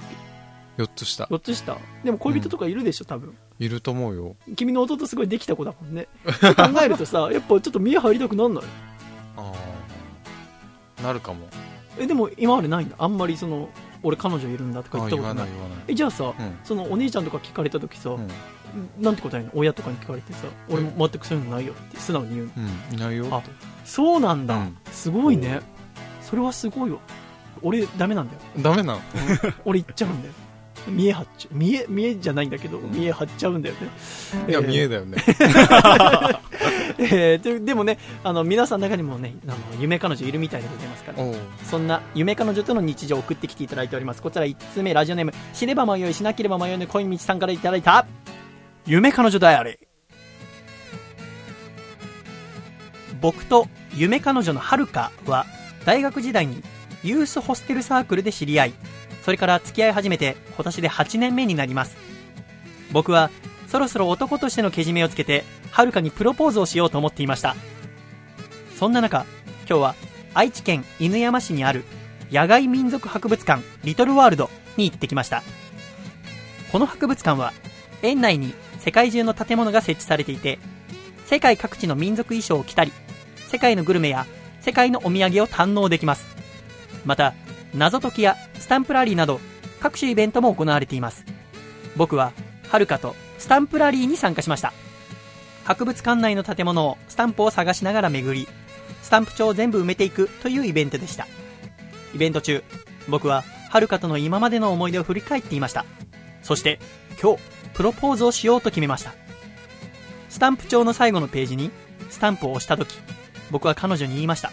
[0.78, 1.78] け、4つ下 ?4 つした。
[2.04, 3.34] でも恋人とかいるでしょ、多分。
[3.60, 4.36] いると思うよ。
[4.56, 6.08] 君の弟すごいできた子だもんね。
[6.56, 8.64] 考えるとさ、やっぱちょっと見え入りたくなんない？
[9.38, 9.52] あ
[11.00, 11.48] あなるかも。
[11.98, 12.96] え、でも今までないんだ。
[13.00, 13.70] あんまりその、
[14.04, 15.48] 俺彼女いるんだとか言あったことない。
[15.88, 16.34] え、じゃあさ、うん。
[16.64, 18.28] そのお姉ちゃんとか聞かれた時さ、うん
[19.00, 19.52] なんて答えるの？
[19.56, 20.40] 親とかに聞かれてさ、
[20.70, 22.52] 俺も全くそういうのないよって素直に言うの。
[22.58, 22.96] うん。
[22.96, 23.28] いないよ。
[23.32, 23.42] あ
[23.86, 24.78] そうなんだ、うん。
[24.92, 25.62] すごいね。
[26.22, 27.00] それはすごいわ。
[27.62, 28.40] 俺ダメなんだよ。
[28.60, 29.02] ダメなの？
[29.66, 30.34] 俺言っちゃうんだよ。
[30.88, 31.56] 見え張っちゃう。
[31.56, 32.92] 見え見えじゃないんだけど、ん。
[32.92, 33.82] 見え張っちゃうんだよね。
[34.48, 34.68] いやえー。
[34.68, 35.18] 見栄だよね。
[36.98, 41.24] えーででもねあの皆さんの中にもねあの夢彼女いるみたいでございますから。
[41.24, 41.36] おう。
[41.64, 48.06] そんな夢彼女との日常を送ってきていただいておりますこちら5つ目ラジオネーム知れば迷いしなければ迷いの恋道さんからいただいた
[48.86, 49.78] 夢彼女ダイアリー
[53.22, 55.46] 僕と夢彼女のはるかは
[55.86, 56.64] 大学時代に
[57.04, 58.74] ユースホステルサークルで知り合い。
[59.24, 61.96] それから付き合い始めて今年で8年目になります。
[62.92, 63.30] 僕は
[63.68, 67.56] そろそろ男としてのけじめをつけてはるかにプロポーズをしようと思っていました。
[68.76, 69.26] そんな中
[69.70, 69.96] 今日は
[70.34, 71.84] 愛知県犬山市にある
[72.32, 75.44] 野外民族博物館リトルワールドに行ってきました。
[76.72, 77.54] この博物館は
[78.02, 78.54] 園内に
[78.84, 80.60] 世界中の建物が設置されていて
[81.26, 82.92] 世界各地の民族衣装を着たり
[83.48, 84.26] 世界のグルメや
[84.60, 86.26] 世界のお土産を堪能できます。
[87.06, 87.34] また
[87.74, 89.40] 謎解きやスタンプラリーなど
[89.80, 91.26] 各種イベントも行われています。
[91.96, 92.34] 僕は
[92.70, 94.74] はるかとスタンプラリーに参加しました。
[95.64, 98.48] 博物館内の建物をスタンプを探しながら巡り
[99.02, 101.28] スタンプ帳を全部埋めていくというイベントでした。
[102.14, 102.64] イベント中
[103.08, 105.86] 僕ははるかとの今までの思い出を振り返っていました。
[106.44, 106.80] そして
[107.22, 107.42] 今日
[107.74, 109.14] プロポーズをしようと決めました。
[110.30, 111.72] スタンプ帳の最後のページに
[112.10, 112.98] スタンプを押した時
[113.50, 114.52] 僕は彼女に言いました。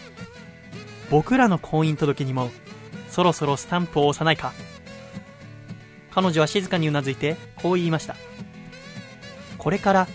[1.09, 2.51] 僕らの婚姻届にも
[3.09, 4.53] そろそろスタンプを押さないか。
[6.11, 8.15] 彼女は静かにうなずいてこう言いました。
[9.57, 10.07] これから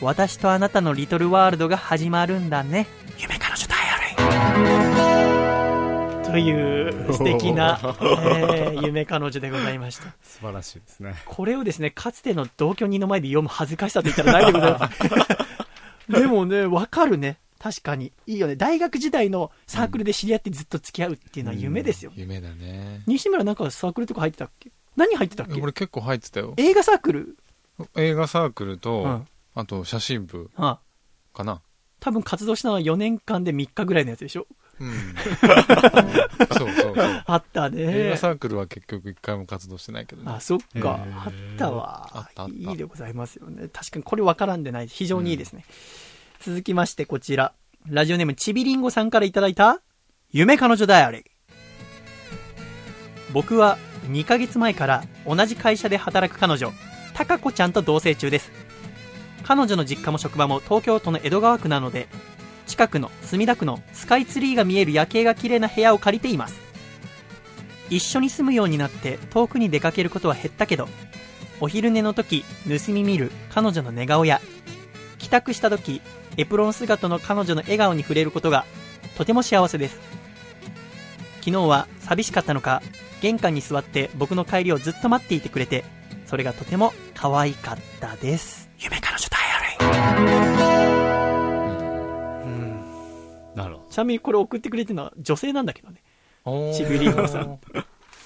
[0.00, 2.86] 私とあなたのリトルワールドが始まるんだね。
[3.18, 4.83] 夢彼女ダイアリー
[6.34, 10.14] とという素敵な、 えー夢彼女でございました。
[10.22, 11.14] 素晴らしいですね。
[11.24, 14.98] これをですね、かつての同居人の前で読む恥ずかしさと言ったらないでございます。
[16.20, 17.38] でもね、わかるね。
[17.58, 18.12] 確かに。
[18.26, 18.56] いいよね。
[18.56, 22.12] 大学時代のサークルで知り合ってずっと付き合うっていうのは夢ですよ。
[22.14, 24.70] 夢だね西村なんかサークルとか入ってたっけ？
[24.96, 25.60] 何入ってたっけ？
[25.62, 27.38] 俺結構入ってたよ映画サークル？
[27.96, 30.80] 映画サークルと、うんあと写真部あ
[31.32, 31.62] かな
[32.00, 34.48] 多分活動したのは4年間で3日ぐらいのやつでしょ？
[34.80, 34.92] うん
[36.56, 38.16] そうそうそうあった映ね画。
[38.16, 41.00] サークルは結局一回も活動してないけどねあ、そっへか。
[41.06, 42.10] ーあったわ。
[42.12, 43.68] あったあったいいでございますよね。
[43.72, 44.88] 確かにこれわからんでない。
[44.88, 45.64] 非常にいいですね。
[46.40, 47.52] 続きましてこちら。
[47.86, 49.80] ラジオネームちびりんごさんからいただいた、
[50.32, 51.24] 夢彼女ダイアリー。
[53.32, 53.78] 僕は
[54.08, 56.72] 2ヶ月前から同じ会社で働く彼女、
[57.14, 58.50] たかこちゃんと同棲中です。
[59.42, 62.08] 彼女の実家も職場も東京都の江戸川区なので、
[62.66, 66.60] 近くの墨田区のスカイツリーが見える夜景が綺麗な部屋を借りています。
[67.90, 70.88] 一緒に住むようになって遠くに出かけることは減ったけど、
[71.60, 74.40] お昼寝の時盗み見る彼女の寝顔や、
[75.18, 76.00] 帰宅した時
[76.36, 78.64] エプロン姿の彼女の笑顔に触れることが
[79.16, 79.98] とても幸せです。
[81.40, 82.82] 昨日は寂しかったのか、
[83.20, 85.84] 玄関に座って僕の帰りをずっと待っていてくれて、
[86.26, 88.70] それがとても可愛かったです。
[88.78, 91.03] 夢彼女ダイアリー。
[93.54, 93.58] うん。
[93.60, 96.02] なるほちなみにこれ送ってくれてるのは女性なんだけどね。
[96.44, 97.58] おーちびりんごさん。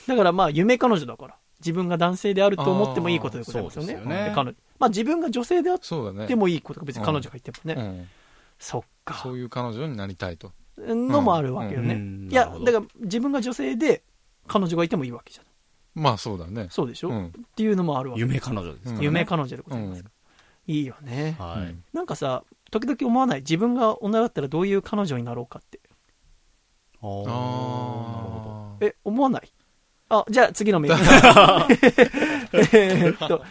[0.06, 1.36] だからまあ夢彼女だから。
[1.60, 3.94] 自分が男性であると思ってもいいことでございますよね。
[3.94, 5.78] あーそうですよねで彼女まあ自分が女性であっ
[6.28, 7.74] てもいいことが別に彼女が言ってもね。
[7.74, 8.09] うん
[8.60, 9.14] そっか。
[9.14, 11.94] そういう彼女になりたいとのもあるわけよね。
[11.94, 14.02] うんいやだから自分が女性で
[14.46, 15.52] 彼女がいてもいいわけじゃない。
[15.94, 18.20] まあそうだねそうでしょ、うんっていうのもあるわけ。
[18.20, 19.05] 夢彼女ですからね。
[19.05, 20.05] 夢彼女でございます。
[20.68, 21.34] いいよね。
[21.38, 21.60] はい。
[21.60, 23.40] うんなんかさ、時々思わない？
[23.40, 25.81] 自分が女だったらどういう彼女になろうかって。
[27.01, 29.53] あーあなるほーえ、思わない？
[30.11, 30.99] あ、じゃあ次のメール。
[32.73, 33.45] えーっと、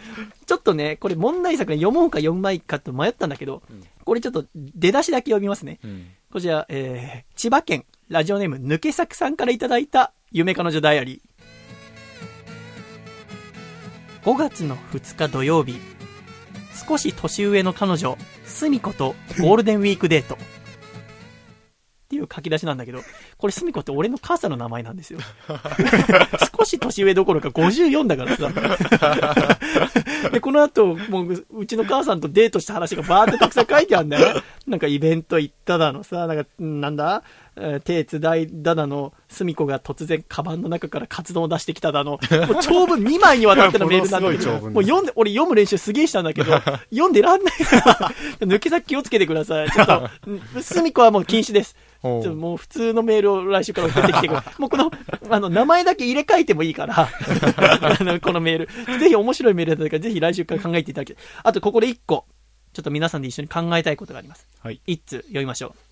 [0.46, 5.78] ちょっとね、これ問題作ね、読もうか読むまいかと迷ったんだけど、うんこれちょっと出だしだけ読みますね。
[5.84, 14.24] うんこちら、えー、千葉県ラジオネーム抜け作さんからいただいた夢彼女ダイアリー。
[14.24, 15.78] 5月の2日土曜日、
[16.86, 20.36] 少し年上の彼女、すみことゴールデンウィークデート。
[20.36, 20.38] っ
[22.08, 23.00] ていう書き出しなんだけど、
[23.36, 25.18] これすみこって俺の母さんの名前なんですよ。
[26.58, 29.58] 少し年上どころか54だからさ。
[30.32, 34.42] で、この後、もう、うちの母さんとデートした話がバーってたくさん書いてあるんだよ。
[34.66, 37.22] なんかイベント行っただのさ、なんか、なんだ、えー
[37.84, 42.12] 手つないだだの、すみこが突然カバンの中からカツ丼を出してきただの、
[42.48, 46.52] もう長文2枚にわたってのメールなんだけど、も う読んで、俺読む練習すげえしたんだけど、
[46.90, 49.70] 読んでらんないから、抜け先気をつけてください。
[49.70, 51.74] ちょっと、うんすみこはもう禁止です。
[52.02, 54.40] ちょっともう普通のメールを来週から送ってきてくれ。
[54.58, 54.90] もうこの、
[55.30, 57.08] あの、名前だけ入れ替えてもいいから、あ
[58.04, 58.98] の、このメール。
[59.00, 62.26] ぜひ面白いメールだったから、ぜひ来週から考えていただきあと、ここで一個、
[62.72, 64.46] ちょっと皆さんで一緒に考えたいことがあります。
[64.62, 64.80] はい。
[64.86, 65.87] 一通読みましょう。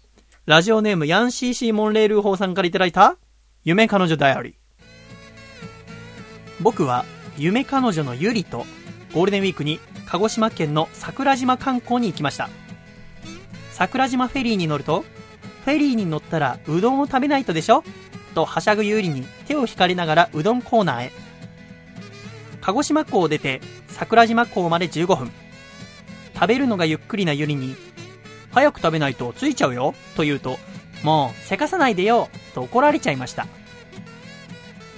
[0.47, 3.17] ラジオネームヤンシーシーモンレール法さんからいただいた、
[3.65, 4.55] 夢彼女ダイアリー。
[6.61, 7.05] 僕は、
[7.37, 8.65] 夢彼女のゆりと、
[9.13, 12.49] ゴールデンウィークに鹿児島県の桜島観光に行きました。
[13.73, 15.05] 桜島フェリーに乗ると、
[15.65, 17.83] フェリーに乗ったらうどんを食べないとでしょ？
[18.37, 21.13] とはしゃぐ有利に手を引かれながらうどんコーナーへ。
[22.61, 25.33] 鹿児島港を出て桜島港まで15分。
[26.35, 27.75] 食べるのがゆっくりなゆりに、
[28.57, 30.59] 早く食べないとついちゃうよと言うと、
[31.03, 33.47] もうせかさないでよと怒られちゃいました。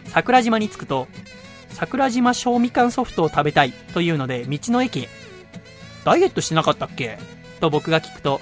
[0.06, 1.08] 桜島に着くと、
[1.70, 5.08] 桜島小みかんソフトを食べたいというので道の駅へ。
[6.04, 7.18] ダイエットしてなかったっけ？
[7.58, 8.40] と僕が聞くと、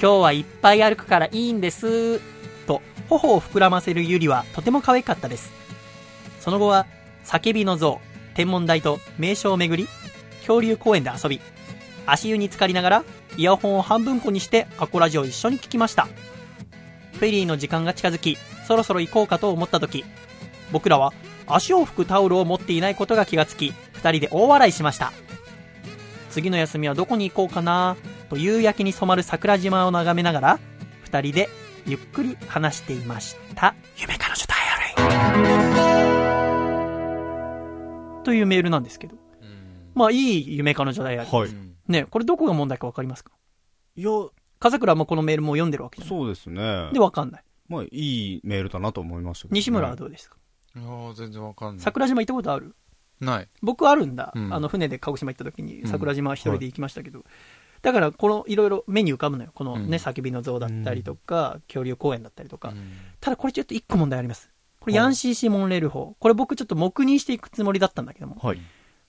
[0.00, 2.20] 今日はいっぱい歩くからいいんです。
[2.68, 5.50] と、頬を膨らませるゆりはとても可愛かったです。
[6.38, 6.86] その後は、
[7.24, 8.00] 叫びの像、
[8.34, 9.88] 天文台と名所を巡り、
[10.38, 11.40] 恐竜公園で遊び、
[12.06, 13.04] 足湯に浸かりながら、
[13.36, 16.08] イヤホンを半分こにしてアコラジを一緒に聞きました。
[17.14, 20.04] フェリーの時間が近づき、そろそろ行こうかと思った時、
[20.72, 21.12] 僕らは
[21.46, 25.12] 足を拭くタオルを持っていないことが気がつき、二人で大笑いしました。
[26.30, 27.96] 次の休みはどこに行こうかな
[28.28, 30.58] と夕焼けに染まる桜島を眺めながら、
[31.02, 31.48] 二人で
[31.86, 33.74] ゆっくり話していました。
[33.96, 39.16] 夢彼女ダイアリーというメールなんですけど。
[39.94, 41.36] まあいい夢彼女ダイアリー。
[41.36, 41.65] はい。
[41.88, 43.32] ね、これどこが問題かわかりますか？
[43.96, 44.10] いや、
[44.58, 46.90] 笠倉もこのメールも読んでるわけじゃないそうですね。
[46.92, 47.44] で、わかんない。
[47.68, 50.36] まあ、いいメールだなと思いましたけどね西村はどうですか？
[50.76, 52.74] いやー全然わかんない桜島行ったことある？
[53.20, 54.32] ない僕あるんだ。
[54.34, 57.24] うんあの、船で鹿児島行った時にうん桜島一人で行きましたけど。
[57.82, 59.50] だから、この、いろいろ目に浮かぶのよ。
[59.54, 62.70] このね、うん叫びの像だったりとか、恐竜公園だったりとか。
[62.70, 64.50] うんただこれちょっと一個問題あります。
[64.80, 66.16] これヤンシーシモンレール法。
[66.18, 68.36] これ僕ちょっと黙認していくつもりだったんだけども。
[68.42, 68.60] はい。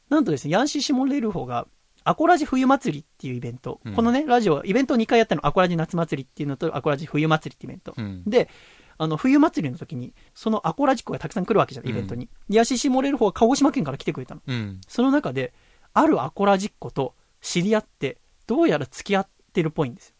[0.10, 1.68] なんとですね、ヤンシーシモンレール法が、
[2.08, 3.82] アコラジ冬祭りっていうイベント。
[3.84, 5.46] うんこのね、ラジオ、イベントを2回やったの。
[5.46, 7.94] アコラジ夏祭りっていうのと、アコラジ冬祭りっていうイベント。
[7.98, 8.50] うんで、
[8.98, 12.30] あの、冬祭りの時に、そのアコラジっ子がたくさん来るわけじゃん、イベントに。
[12.50, 14.42] ヤンシーシモンレール法は鹿児島県から来てくれたの。
[14.48, 15.54] うんその中で、
[15.94, 20.16] あるアコラジっ子と知り合って、どうやら付き合ってるっぽいんですよ。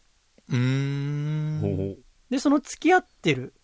[0.50, 1.96] うーん
[2.30, 3.54] で、その付き合ってる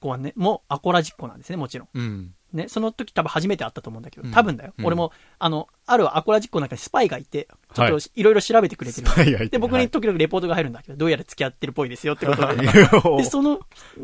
[0.00, 1.88] 子はね、もうアコラジっ子なんですね、もちろん。
[1.94, 4.72] うんね、その時多分初めて会ったと思うんだけど、うん多分だよ。
[4.78, 9.06] うん俺も、あの、あるアコラジっ子の中にスパイがいて、ちょっはといろいろ調べてくれてる。
[9.06, 12.66] スパイがいてで、僕はいに時々レポートが入るんだけど、どうやら付き合ってるっぽいですよってことで。
[13.18, 13.60] で、その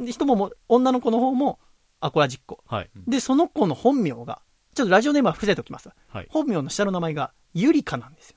[0.07, 1.59] 人もも、女の子の方も
[2.01, 2.63] アコラジっ子。
[2.67, 2.91] はい。
[3.07, 4.41] で、その子の本名が、
[4.75, 5.89] ちょっとラジオネームは伏せておきます。
[6.09, 6.27] はい。
[6.31, 8.37] 本名の下の名前が、ゆりかなんですよ。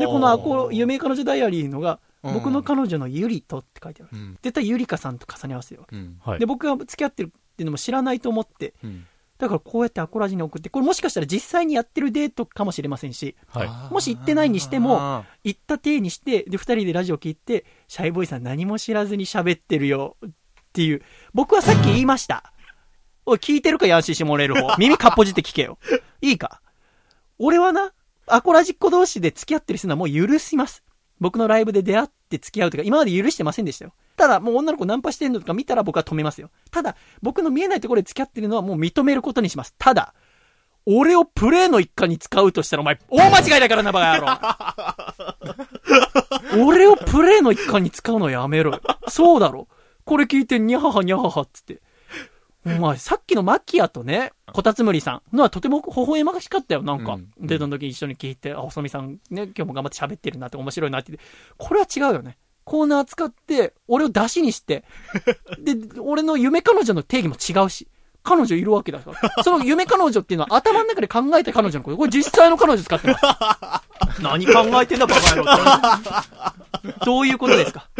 [0.00, 4.10] で、このアコ、夢彼女ダイアリーのが、うん僕の彼女のゆりとって書いてある。
[4.14, 5.94] うん絶対ゆりかさんと重ね合わせてるわけ。
[5.94, 6.38] うんはい。
[6.38, 9.06] で、僕が付き合ってるっていうのも知らないと思って、うん
[9.36, 13.92] だからこうやってアコラジに送って、これもしかしたら実際にやってるデートかもしれませんし、はい。
[13.92, 20.30] もし行ってないにしてもあ行った体にして、で、二人でラジオ聞いて、シャイボーイさん何も知らずに喋ってるよっ
[20.72, 21.02] ていう。
[21.32, 22.52] 僕はさっき言いました。
[23.26, 24.74] おい、聞いてるかヤンシーシモレル方。
[24.78, 25.78] 耳かっぽじって聞けよ。
[26.20, 26.60] いいか。
[27.38, 27.92] 俺はな、
[28.26, 30.83] アコラジっ子同士で付き合ってる人はもう許します。
[31.20, 33.92] 僕のライブで出会って付き合うとか、今まで許してませんでしたよ。
[34.16, 36.50] ただ、もう女の子ナンパしてんのとか見たら僕は止めますよ。
[36.70, 39.74] ただ、僕の見えないところで付き合ってるのはもう認めることにします。
[39.78, 40.14] ただ、
[40.86, 45.34] 俺をプレイの一環に使うとしたらお前、大間違いだからな、バカ
[46.52, 46.66] 野郎。
[46.68, 48.80] 俺をプレイの一環に使うのやめろよ。
[49.08, 49.68] そうだろ。
[50.04, 51.80] これ聞いて、にゃははにゃははっつって。
[52.66, 57.14] お前、さっきのマキアとね、こたつむりさんのはとても微笑ましかったよ、なんか。
[57.14, 61.18] うんデートの時一緒に聞いて、あ、細見さんね、今日も頑張って喋ってるなって面白いなって。
[61.58, 62.38] これは違うよね。
[62.64, 64.84] コーナー使って、俺を出しにして、
[65.58, 67.88] で、俺の夢彼女の定義も違うし。
[68.22, 69.42] 彼女いるわけだから。
[69.44, 71.98] その夢彼女っていうのは頭の中で考えた彼女のこと。
[71.98, 73.22] これ実際の彼女使ってます。
[74.22, 77.04] 何考えてんだバカ野郎。
[77.04, 77.90] どういうことですか？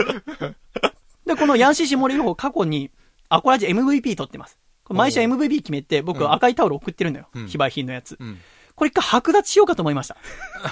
[1.26, 2.90] で、このヤンシーシモリル法過去に、
[3.34, 4.58] アコラジ MVP 取ってます。
[4.84, 7.28] これ毎週 MVP 決めて、僕うん赤いタオル送ってるのよ。
[7.34, 8.16] うん非売品のやつ。
[8.20, 8.38] うん
[8.76, 10.16] これ一回剥奪しようかと思いました。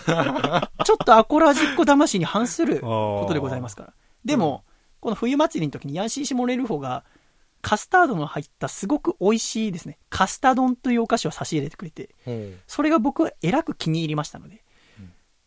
[0.84, 3.92] ちょっとアコラジっ子魂に反することでございますから。
[4.24, 4.64] でも、
[4.98, 7.04] この冬祭りの時にヤンシーシモレルフォが、
[7.60, 9.98] カスタードの入ったすごく美味しいですね。
[10.10, 12.16] カスタドンというお菓子を差し入れてくれて、
[12.66, 14.64] それが僕はえらく気に入りましたので、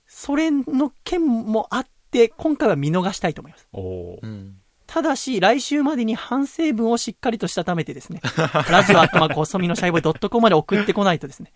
[0.07, 3.67] それの件もあって、今回は見逃したいと思います。
[3.73, 8.21] おーうんただし、来週までに反省文をしっかりとしたためてですね、
[8.69, 11.51] ラジオアットマーク細身のシャイボーイドットコムまで送ってこないとですね、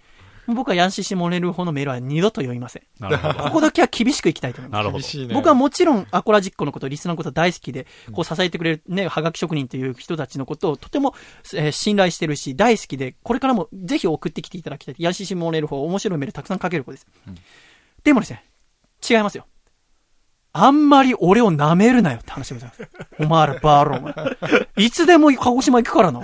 [0.47, 2.83] 僕はヤンシーシモレルフォのメールは二度と読みません。
[2.99, 3.33] なるほど。
[3.35, 4.79] ここだけは厳しくいきたいと思います。
[4.79, 11.13] なるほど僕はもちろんアコラジックのこと、リスナーのこと大好きで、こう支えてくれるね、はがき職人という人たちのことをとても、
[11.53, 14.95] えー信頼してるし、大好きで、これからもぜひ送ってきていただきたい。
[14.97, 17.07] ヤンシーシモレルフォ面白いメールたくさん書ける子です。
[18.03, 18.43] でもですね、
[19.07, 19.45] 違いますよ。
[20.51, 22.89] あんまり俺を舐めるなよって話でございます。
[23.19, 24.67] お前らバーローお前。
[24.77, 26.21] いつでも鹿児島行くからな、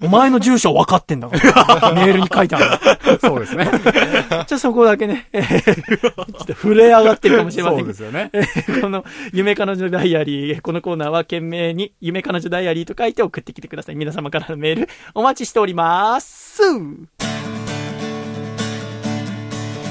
[0.00, 1.92] お前の住所は分かってんだから。
[1.92, 3.18] メールに書いてある。
[3.20, 3.66] そうですね。
[3.66, 8.30] ちょっとそこだけね、えーちょっと震え上がってるかもしれませんけどそうですよね。
[8.32, 8.40] え
[8.72, 13.94] ーこの、夢彼女ダイアリー、このコーナーは懸命に、夢彼女ダイアリーと書いて送ってきてください。
[13.94, 16.62] 皆様からのメール、お待ちしております。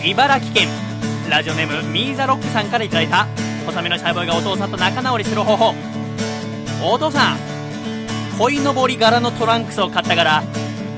[0.06, 0.93] 茨城県
[1.34, 3.26] ラジオネームミーザロックさんからいただいた
[3.66, 5.74] 細身のシャイボーイがお父さんと仲直りする方法。
[6.86, 7.38] お父さん
[8.38, 10.44] 鯉のぼり柄のトランクスを買ったから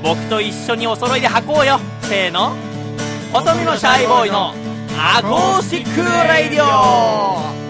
[0.02, 1.80] 僕と一緒にお揃いで履こうよ。
[2.02, 2.54] せーの。
[3.32, 4.52] 細身のシャイボーイの
[4.98, 7.65] アコースティックレディオ。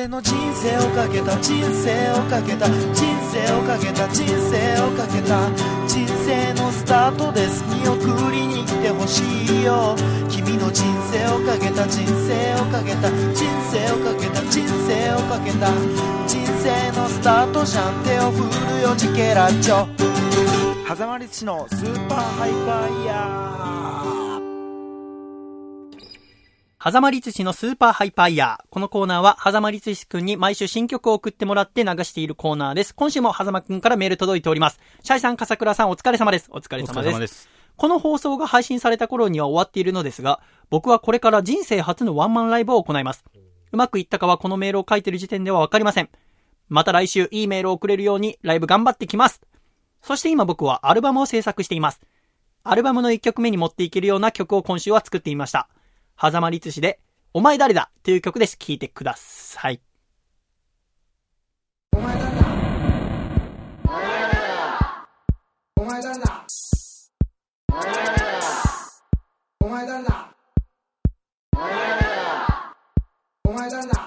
[0.00, 5.46] 俺の人生をかけた人生をかけた人生をかけた人生をかけた
[5.86, 7.62] 人生のスタートです。
[7.68, 9.20] 見送りに来てほし
[9.60, 9.94] いよ。
[10.30, 15.70] 君の人生をかけた人生をかけた人生をかけた人生をかけた
[16.26, 18.02] 人生のスタートじゃん。
[18.02, 19.86] 手を振るよジケラッチョ。
[20.88, 23.79] 狭間律師のスーパーハイパーイヤー。
[26.82, 28.64] 狭間律師のスーパーハイパーイヤー。
[28.70, 32.94] このコーナーは、狭間律師くんに毎週新曲を送ってもらって流しているコーナーです。
[32.94, 34.80] 今週も狭間くんからメール届いております。
[35.02, 36.48] シャイさん、笠倉さん、お疲れ様です。
[36.50, 37.20] お疲れお様です。
[37.20, 37.50] です。
[37.76, 40.40] この放送が配信された頃には終わっているのですが、
[40.70, 43.26] 僕はこれから人生初のワンマンライブを行います。
[43.72, 46.08] うまくいったかはこのメールを書いてる時点ではわかりません。
[46.70, 49.42] また来週いいメールをくれるようにライブ頑張ってきます。
[50.00, 52.00] そして今僕はアルバムを制作しています。
[52.64, 55.68] アルバムの1曲目に持っていけるような曲を今週は作ってみました。
[56.20, 57.00] 狭間律師で、
[57.32, 58.58] お前誰だという曲です。
[58.58, 59.80] 聴いてください。
[73.86, 73.99] 名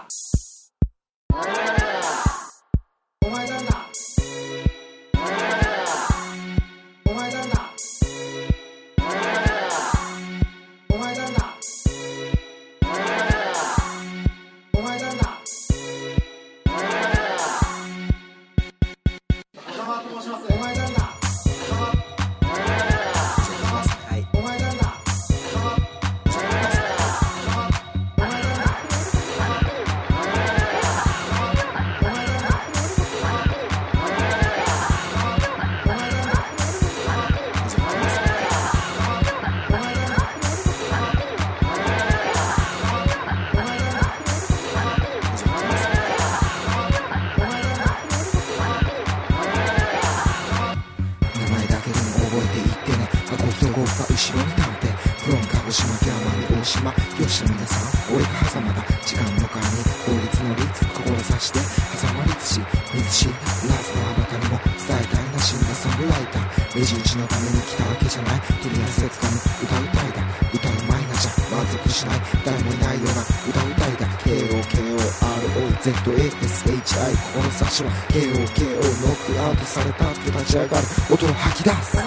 [77.74, 80.84] この差しは KOKO ノックアウトされたって立ち上がる。
[81.12, 81.98] 音を吐き出す。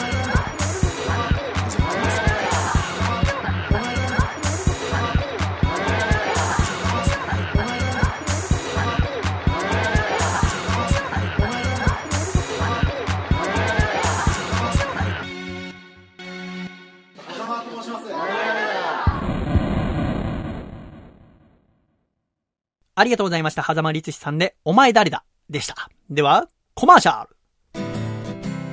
[22.99, 23.65] ありがとうございました。
[23.65, 25.25] 狭間律師さんで、お前誰だ？
[25.51, 25.89] でした。
[26.11, 27.37] では、コマーシャル。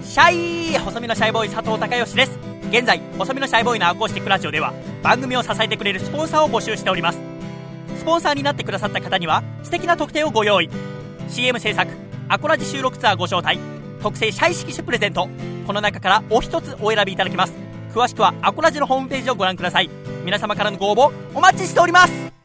[0.04, 2.40] シャイ細身のシャイボーイ佐藤孝義です。
[2.70, 4.74] 現在細身のシャイボーイのアコースティックラジオでは
[5.04, 7.20] 番組を支えてくれるスポンサーを募集しております。
[7.98, 10.70] スポンサーになってくださった方には素敵な特典をご用意。
[11.30, 11.92] CM 制作
[12.30, 13.60] アコラジ収録ツアーご招待
[14.02, 15.30] 特製シャイ色紙プレゼント。
[15.66, 17.54] この中からお一つお選びいただけます。
[17.94, 19.90] 詳しくはアコラジのホームページをご覧ください。
[20.26, 22.43] 皆様からのご応募お待ちしております。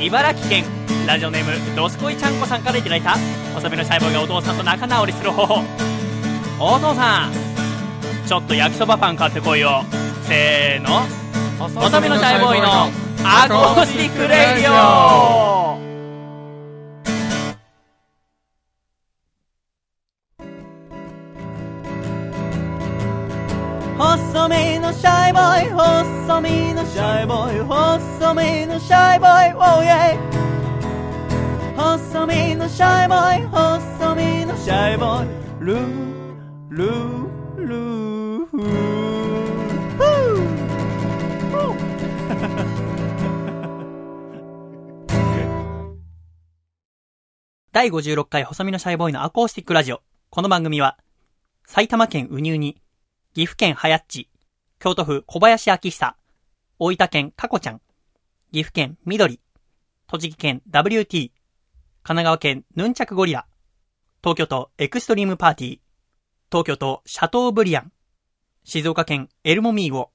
[0.00, 0.64] 茨城県。
[1.06, 3.16] ラジオネームどすこいちゃんこさんからいただいた。
[3.54, 5.64] 細身のシャイボーイがお父さんと仲直りする方法。
[6.60, 7.32] お父さん
[8.26, 9.84] ちょっと焼きそばパン買ってこいよ。
[10.24, 11.00] せーの。
[11.58, 12.90] 細身のシャイボーイの
[13.24, 15.87] アコースティックレイディオ。
[24.48, 30.18] 身のシャイボーイ細身のシャイボーイ細身のシャイボーイ Oh yeah
[31.76, 35.28] 細身のシャイボーイ細身のシャイボーイ。
[35.60, 38.46] ルールールー。
[38.46, 39.08] フー
[47.70, 50.02] 第56回細身のシャイボーイのアコースティックラジオ。
[50.30, 50.98] この番組は、
[51.64, 52.82] 埼玉県ウニウニ、
[53.34, 54.28] 岐阜県はやっち、
[54.80, 56.16] 京都府小林明久、
[56.78, 57.80] 大分県かこちゃん、
[58.52, 59.40] 岐阜県緑、
[60.06, 61.32] 栃木県 WT、神
[62.04, 63.46] 奈川県ヌンチャクゴリラ、
[64.22, 65.78] 東京都エクストリームパーティー、
[66.52, 67.92] 東京都シャトーブリアン、
[68.62, 70.10] 静岡県エルモミーゴ、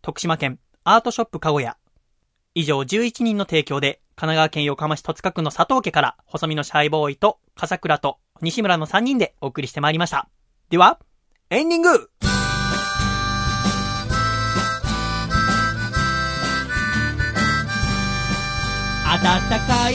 [0.00, 1.76] 徳島県アートショップかごや、
[2.54, 10.30] 以上11人の提供で、神奈川県横浜市戸塚区の佐藤家から、細身のシャイボーイと、笠倉と西村の3人でお送りしてまいりました。
[10.70, 10.98] では、
[11.50, 12.10] エンディング!
[19.10, 19.20] 暖
[19.66, 19.94] かい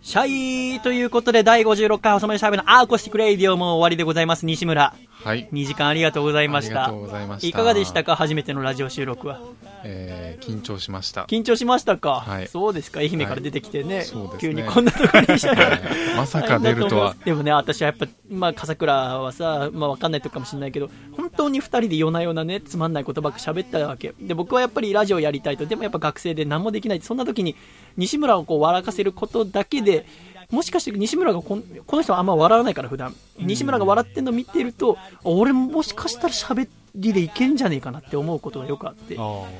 [0.00, 4.44] シャイということで、第56回細身のシャイボーイのアコースティックレイディオも終わりでございます。
[4.44, 5.48] 西村、はい。
[5.50, 6.84] 2時間ありがとうございました。
[6.84, 7.06] ありがとう。
[7.06, 7.46] ございました。
[7.48, 8.14] いかがでしたか？
[8.16, 9.40] 初めてのラジオ収録は。
[9.84, 11.24] えー緊張しました。
[11.24, 12.48] 緊張しましたか、はい。
[12.48, 13.00] そうですか？
[13.00, 14.38] 愛媛から出てきてね、そうですね。
[14.40, 15.80] 急にこんなところにしたら、
[16.16, 17.16] まさか出るとは。
[17.24, 24.12] でもね、私はやっぱ、まあ、笠倉はさ、まあ、わかんないとこかもしれないけど、本当に二人で夜な夜なね、つまんないことばっか喋ったわけ。
[24.20, 27.00] で、僕はやっぱりラジオやりたいと、でもやっぱ学生で何もできない。
[27.00, 27.56] そんな時に、
[27.96, 30.06] 西村をこう笑かせることだけで、
[30.50, 33.14] もしかして西村がこの人はあんま笑わないから普段。
[33.38, 39.16] 西村が笑ってんの見てると俺もしかしたら喋っ人でいけんじゃねえかなって思うことがよくあって。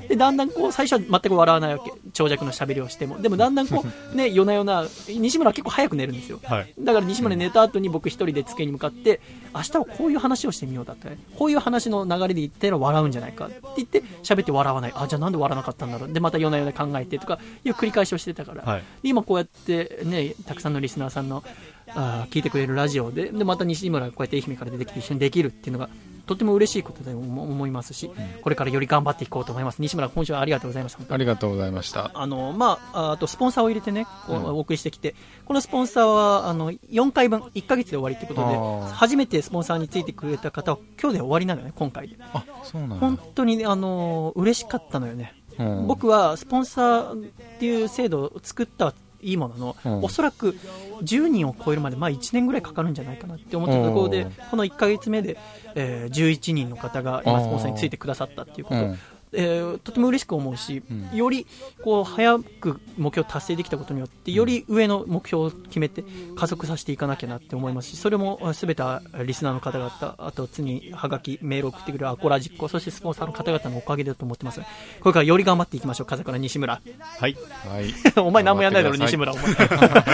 [0.09, 1.93] でだんだんこう最初は全く笑わないわけ。
[2.13, 3.21] 長尺の喋りをしても。
[3.21, 6.39] でもだんだんこう ね夜な夜な西村は結構早く寝るんですよ。
[6.45, 6.73] はい。
[6.79, 9.21] だから西村寝た後に僕一人で机に向かって
[9.55, 11.17] 明日はこういう話をしてみようだって。
[11.37, 14.93] こういう話の流れで言ったら笑うんじゃないかって言って喋って笑わない。
[14.95, 16.13] あじゃあなんで笑わなかったんだろう。
[16.13, 18.83] でまた夜な夜な考えてとかいう繰り返しをしてたから、はい。
[19.03, 21.43] 今こうやってねたくさんのリスナーさんの
[21.89, 25.89] あー聞いてくれるラジオででまた西村がこうやって愛媛から出てきて一緒にできるっていうのが
[26.27, 28.11] とても嬉しいことだと思思いますし、
[28.43, 29.81] これからより頑張っていこうと思います。
[29.81, 31.15] 西村今週はありがとうございました。
[31.15, 32.11] ありがとうございました。
[32.15, 35.15] あのまあ、あとスポンサーを入れてね、お送りしてきて、
[35.45, 42.17] このスポンサーはあの4回分、1ヶ月で終わりということで初めてスポンサーについてくれた方は今日で終わりなのよね、今回で。
[42.33, 45.35] あそうなんだ本当にね、あの嬉しかったのよね。
[45.59, 45.87] うん。
[45.87, 48.95] 僕はスポンサーっていう制度を作ったは
[49.25, 50.05] いいものの、うん。
[50.05, 50.57] おそらく
[51.03, 55.39] 10人を超えるまで、まあ、1年ぐらいかかるんじゃないかなって思ったところでうん、この1ヶ月目で、
[55.75, 58.99] えー11人の方が今、スポンサーについてくださったっていうこと、うん
[59.35, 61.17] えーとても嬉しく思うし、うん。
[61.17, 61.47] より
[61.83, 66.05] こう早く目標を達成できたことによってより上の目標を決めて
[66.37, 74.61] 加速させていかなきゃなって思いますしそれもすべてはリスナーの方々あと次にはがきメールを送ってくれるアコラジッコそしてスポンサーの方々のおかげだと思ってます
[75.01, 76.81] これからより頑張っていきましょう風倉西村。
[77.19, 77.37] はい。
[77.69, 77.95] はい。
[78.21, 79.45] お前何もやんないだろ西村お前。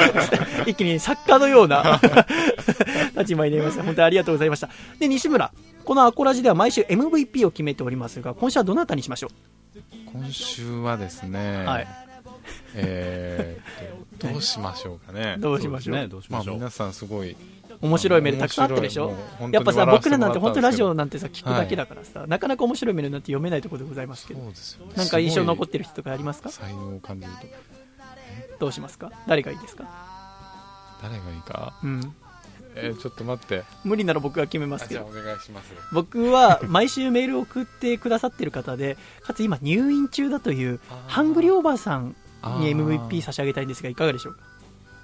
[0.66, 2.00] 一気に作家のような
[3.16, 3.82] 立場になりました。
[3.82, 4.68] 本当にありがとうございました。
[4.98, 5.52] で西村
[5.84, 9.28] このアコラジでは毎週 MVP を決めておりますが今週はどなたにしましょ
[10.12, 11.88] 今週はですね、はい。
[12.74, 13.70] えー
[14.20, 15.36] どうしましょうかね。
[15.38, 15.96] う どうしましょう？
[15.96, 16.54] ね、どうしましょう。
[16.56, 17.34] まあ皆さんすごい
[17.80, 19.14] 面白いメールたくさんあったでしょ？
[19.50, 24.40] やっぱさ僕らなんて本当ラジオ笑なんてさ聞くだけだからさ、なかなか面白いメールなんて読めないところでございますけど。
[24.40, 24.86] そうですよ。
[24.86, 26.50] ねなんか印象に残っすてる人とかありますか？
[26.50, 27.46] 才能を感じると。
[28.58, 29.10] どうしますか？
[29.26, 29.84] 誰がいいですか？
[31.02, 31.78] 誰がいいか？
[31.82, 32.14] うん
[32.76, 33.64] えーちょっと待って。
[33.84, 35.02] 無理なら僕が決めますけど。
[35.02, 35.72] お願いします。
[35.92, 42.14] 僕は毎週メールを送ってくださってる方でかつ今入院中だというハングリーおばあさん
[42.60, 44.34] に MVP 差し上げたいんですがいかがでしょう？
[44.34, 44.40] か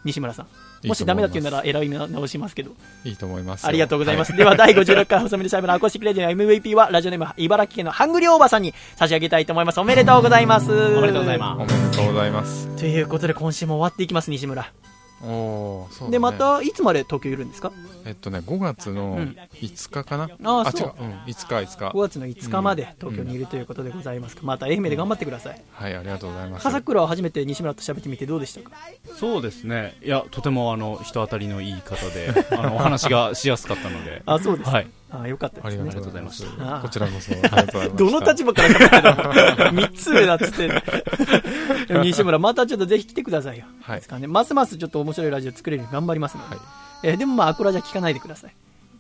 [0.05, 0.47] 西村さん。
[0.87, 2.71] もしダメだって言うなら選び直しますけど。
[3.03, 3.69] いいと思いますよ。
[3.71, 4.31] ありがとうございます。
[4.31, 9.81] はでは、第56回細身のシャイブのアコースティックレディの MVP は、ラジオネーム、茨城県のハングリーオーバーさんに差し上げたいと思います。
[9.81, 10.71] おめでとうございます。
[10.71, 11.61] おめでとうございます。
[11.63, 12.69] おめでとうございます。
[12.77, 14.71] ということで、今週も終わっていきます、西村。
[16.11, 17.73] で、また、いつまで東京いるんですか？
[18.07, 24.37] えっとね5月のうん5日かな、ああそう違う、うん、5日5日 ?5 月の5日まで東京にいるということでございます。
[24.43, 25.61] また、愛媛で頑張ってください。
[25.73, 28.71] はいありがとうございます笠倉は初めて西村と喋ってみてどうでしたか？
[29.17, 29.97] そうですね。
[30.03, 34.23] いや、とてもあの、人当たりのいい方で、 あの、お話がしやすかったので。
[34.25, 34.77] あ、そうですか。
[34.77, 34.87] はい。
[35.11, 36.03] あ、よかったありがですね。
[36.03, 40.69] とうございますあこちらこそありがとうございます どの立場から喋ってたの ?3 つ上だっつって。
[41.87, 43.65] で も西村、またちょっとぜひ来てくださいよ。
[43.83, 44.27] はいですかね。
[44.27, 46.57] ますますちょっと面白いラジオ作れるように頑張りますので。
[46.57, 48.55] はいえーでもまあ、アクラじゃ聞かないでください。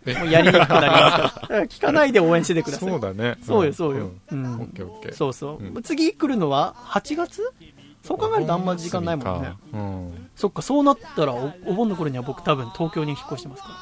[0.07, 0.15] え？
[0.15, 1.63] もうやりにくくなりますから。
[1.67, 2.89] 聞かないで応援しててください。
[2.89, 4.07] そうだねそうよ、そうよ。
[4.07, 4.69] うオッん。
[4.69, 5.65] ケーオッケーそうそう。
[5.65, 7.43] うん次来るのは8月？
[8.03, 9.53] そう考えるとあんま時間ないもんね。
[9.73, 13.75] うんそっか、そうなったらお、お盆の頃には僕多分東京に引っ越してますから。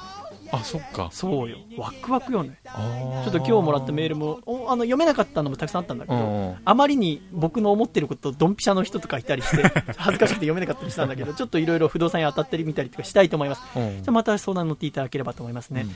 [0.55, 1.59] あそっかそうよ。
[1.76, 2.59] ワクワクよね。
[2.64, 9.62] ちちょっと今日もらったメールも、おあの読めなかったのもたくさんあったんだけど、うんあまりに僕の思ってることドンピシャの人とかいたりして、
[9.97, 13.62] 恥ずかしくて読めなかったりしたんだけど、ちょっといろいろ不動産に当たったり見たりとかしたいと思います。
[13.76, 15.86] うんじゃあまた相談乗っていただければと思いますね。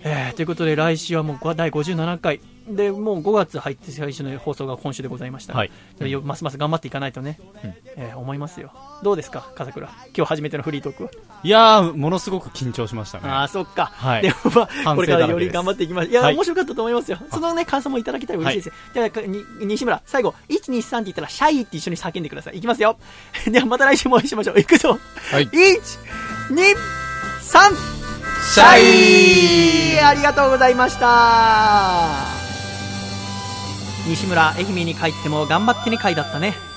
[0.00, 5.70] えーということで来週はもう第57回でもう5月入って最初の放送が今週でございました、はい。
[6.22, 7.74] ますます頑張っていかないとね、うん。
[7.96, 8.72] えー思いますよ。
[9.02, 9.88] どうですか笠倉？
[10.16, 11.10] 今日初めてのフリートークは、
[11.42, 13.28] いやー、ものすごく緊張しましたね。
[13.28, 14.22] ああそっか、はい。
[14.22, 16.34] でもまあこれからより頑張っていきましょういや、はい。
[16.34, 17.18] 面白かったと思いますよ。
[17.30, 18.66] そのね感想もいただけたら嬉しいです。
[18.68, 20.34] よ、じゃあに西村最後。
[20.48, 22.58] 123って言ったらシャイって一緒に叫んでください。
[22.58, 22.98] いきますよ。
[23.46, 24.58] ではまた来週もお会いしましょう。
[24.58, 24.98] いくぞ。
[25.30, 25.48] はい。
[25.48, 25.80] 1、
[26.50, 26.56] 2、
[27.42, 27.74] 3、
[28.54, 28.78] シャ
[29.94, 30.00] イ。
[30.00, 32.45] ありがとうございました
[34.08, 36.75] 西村、愛媛に帰っても頑張ってね会だったね。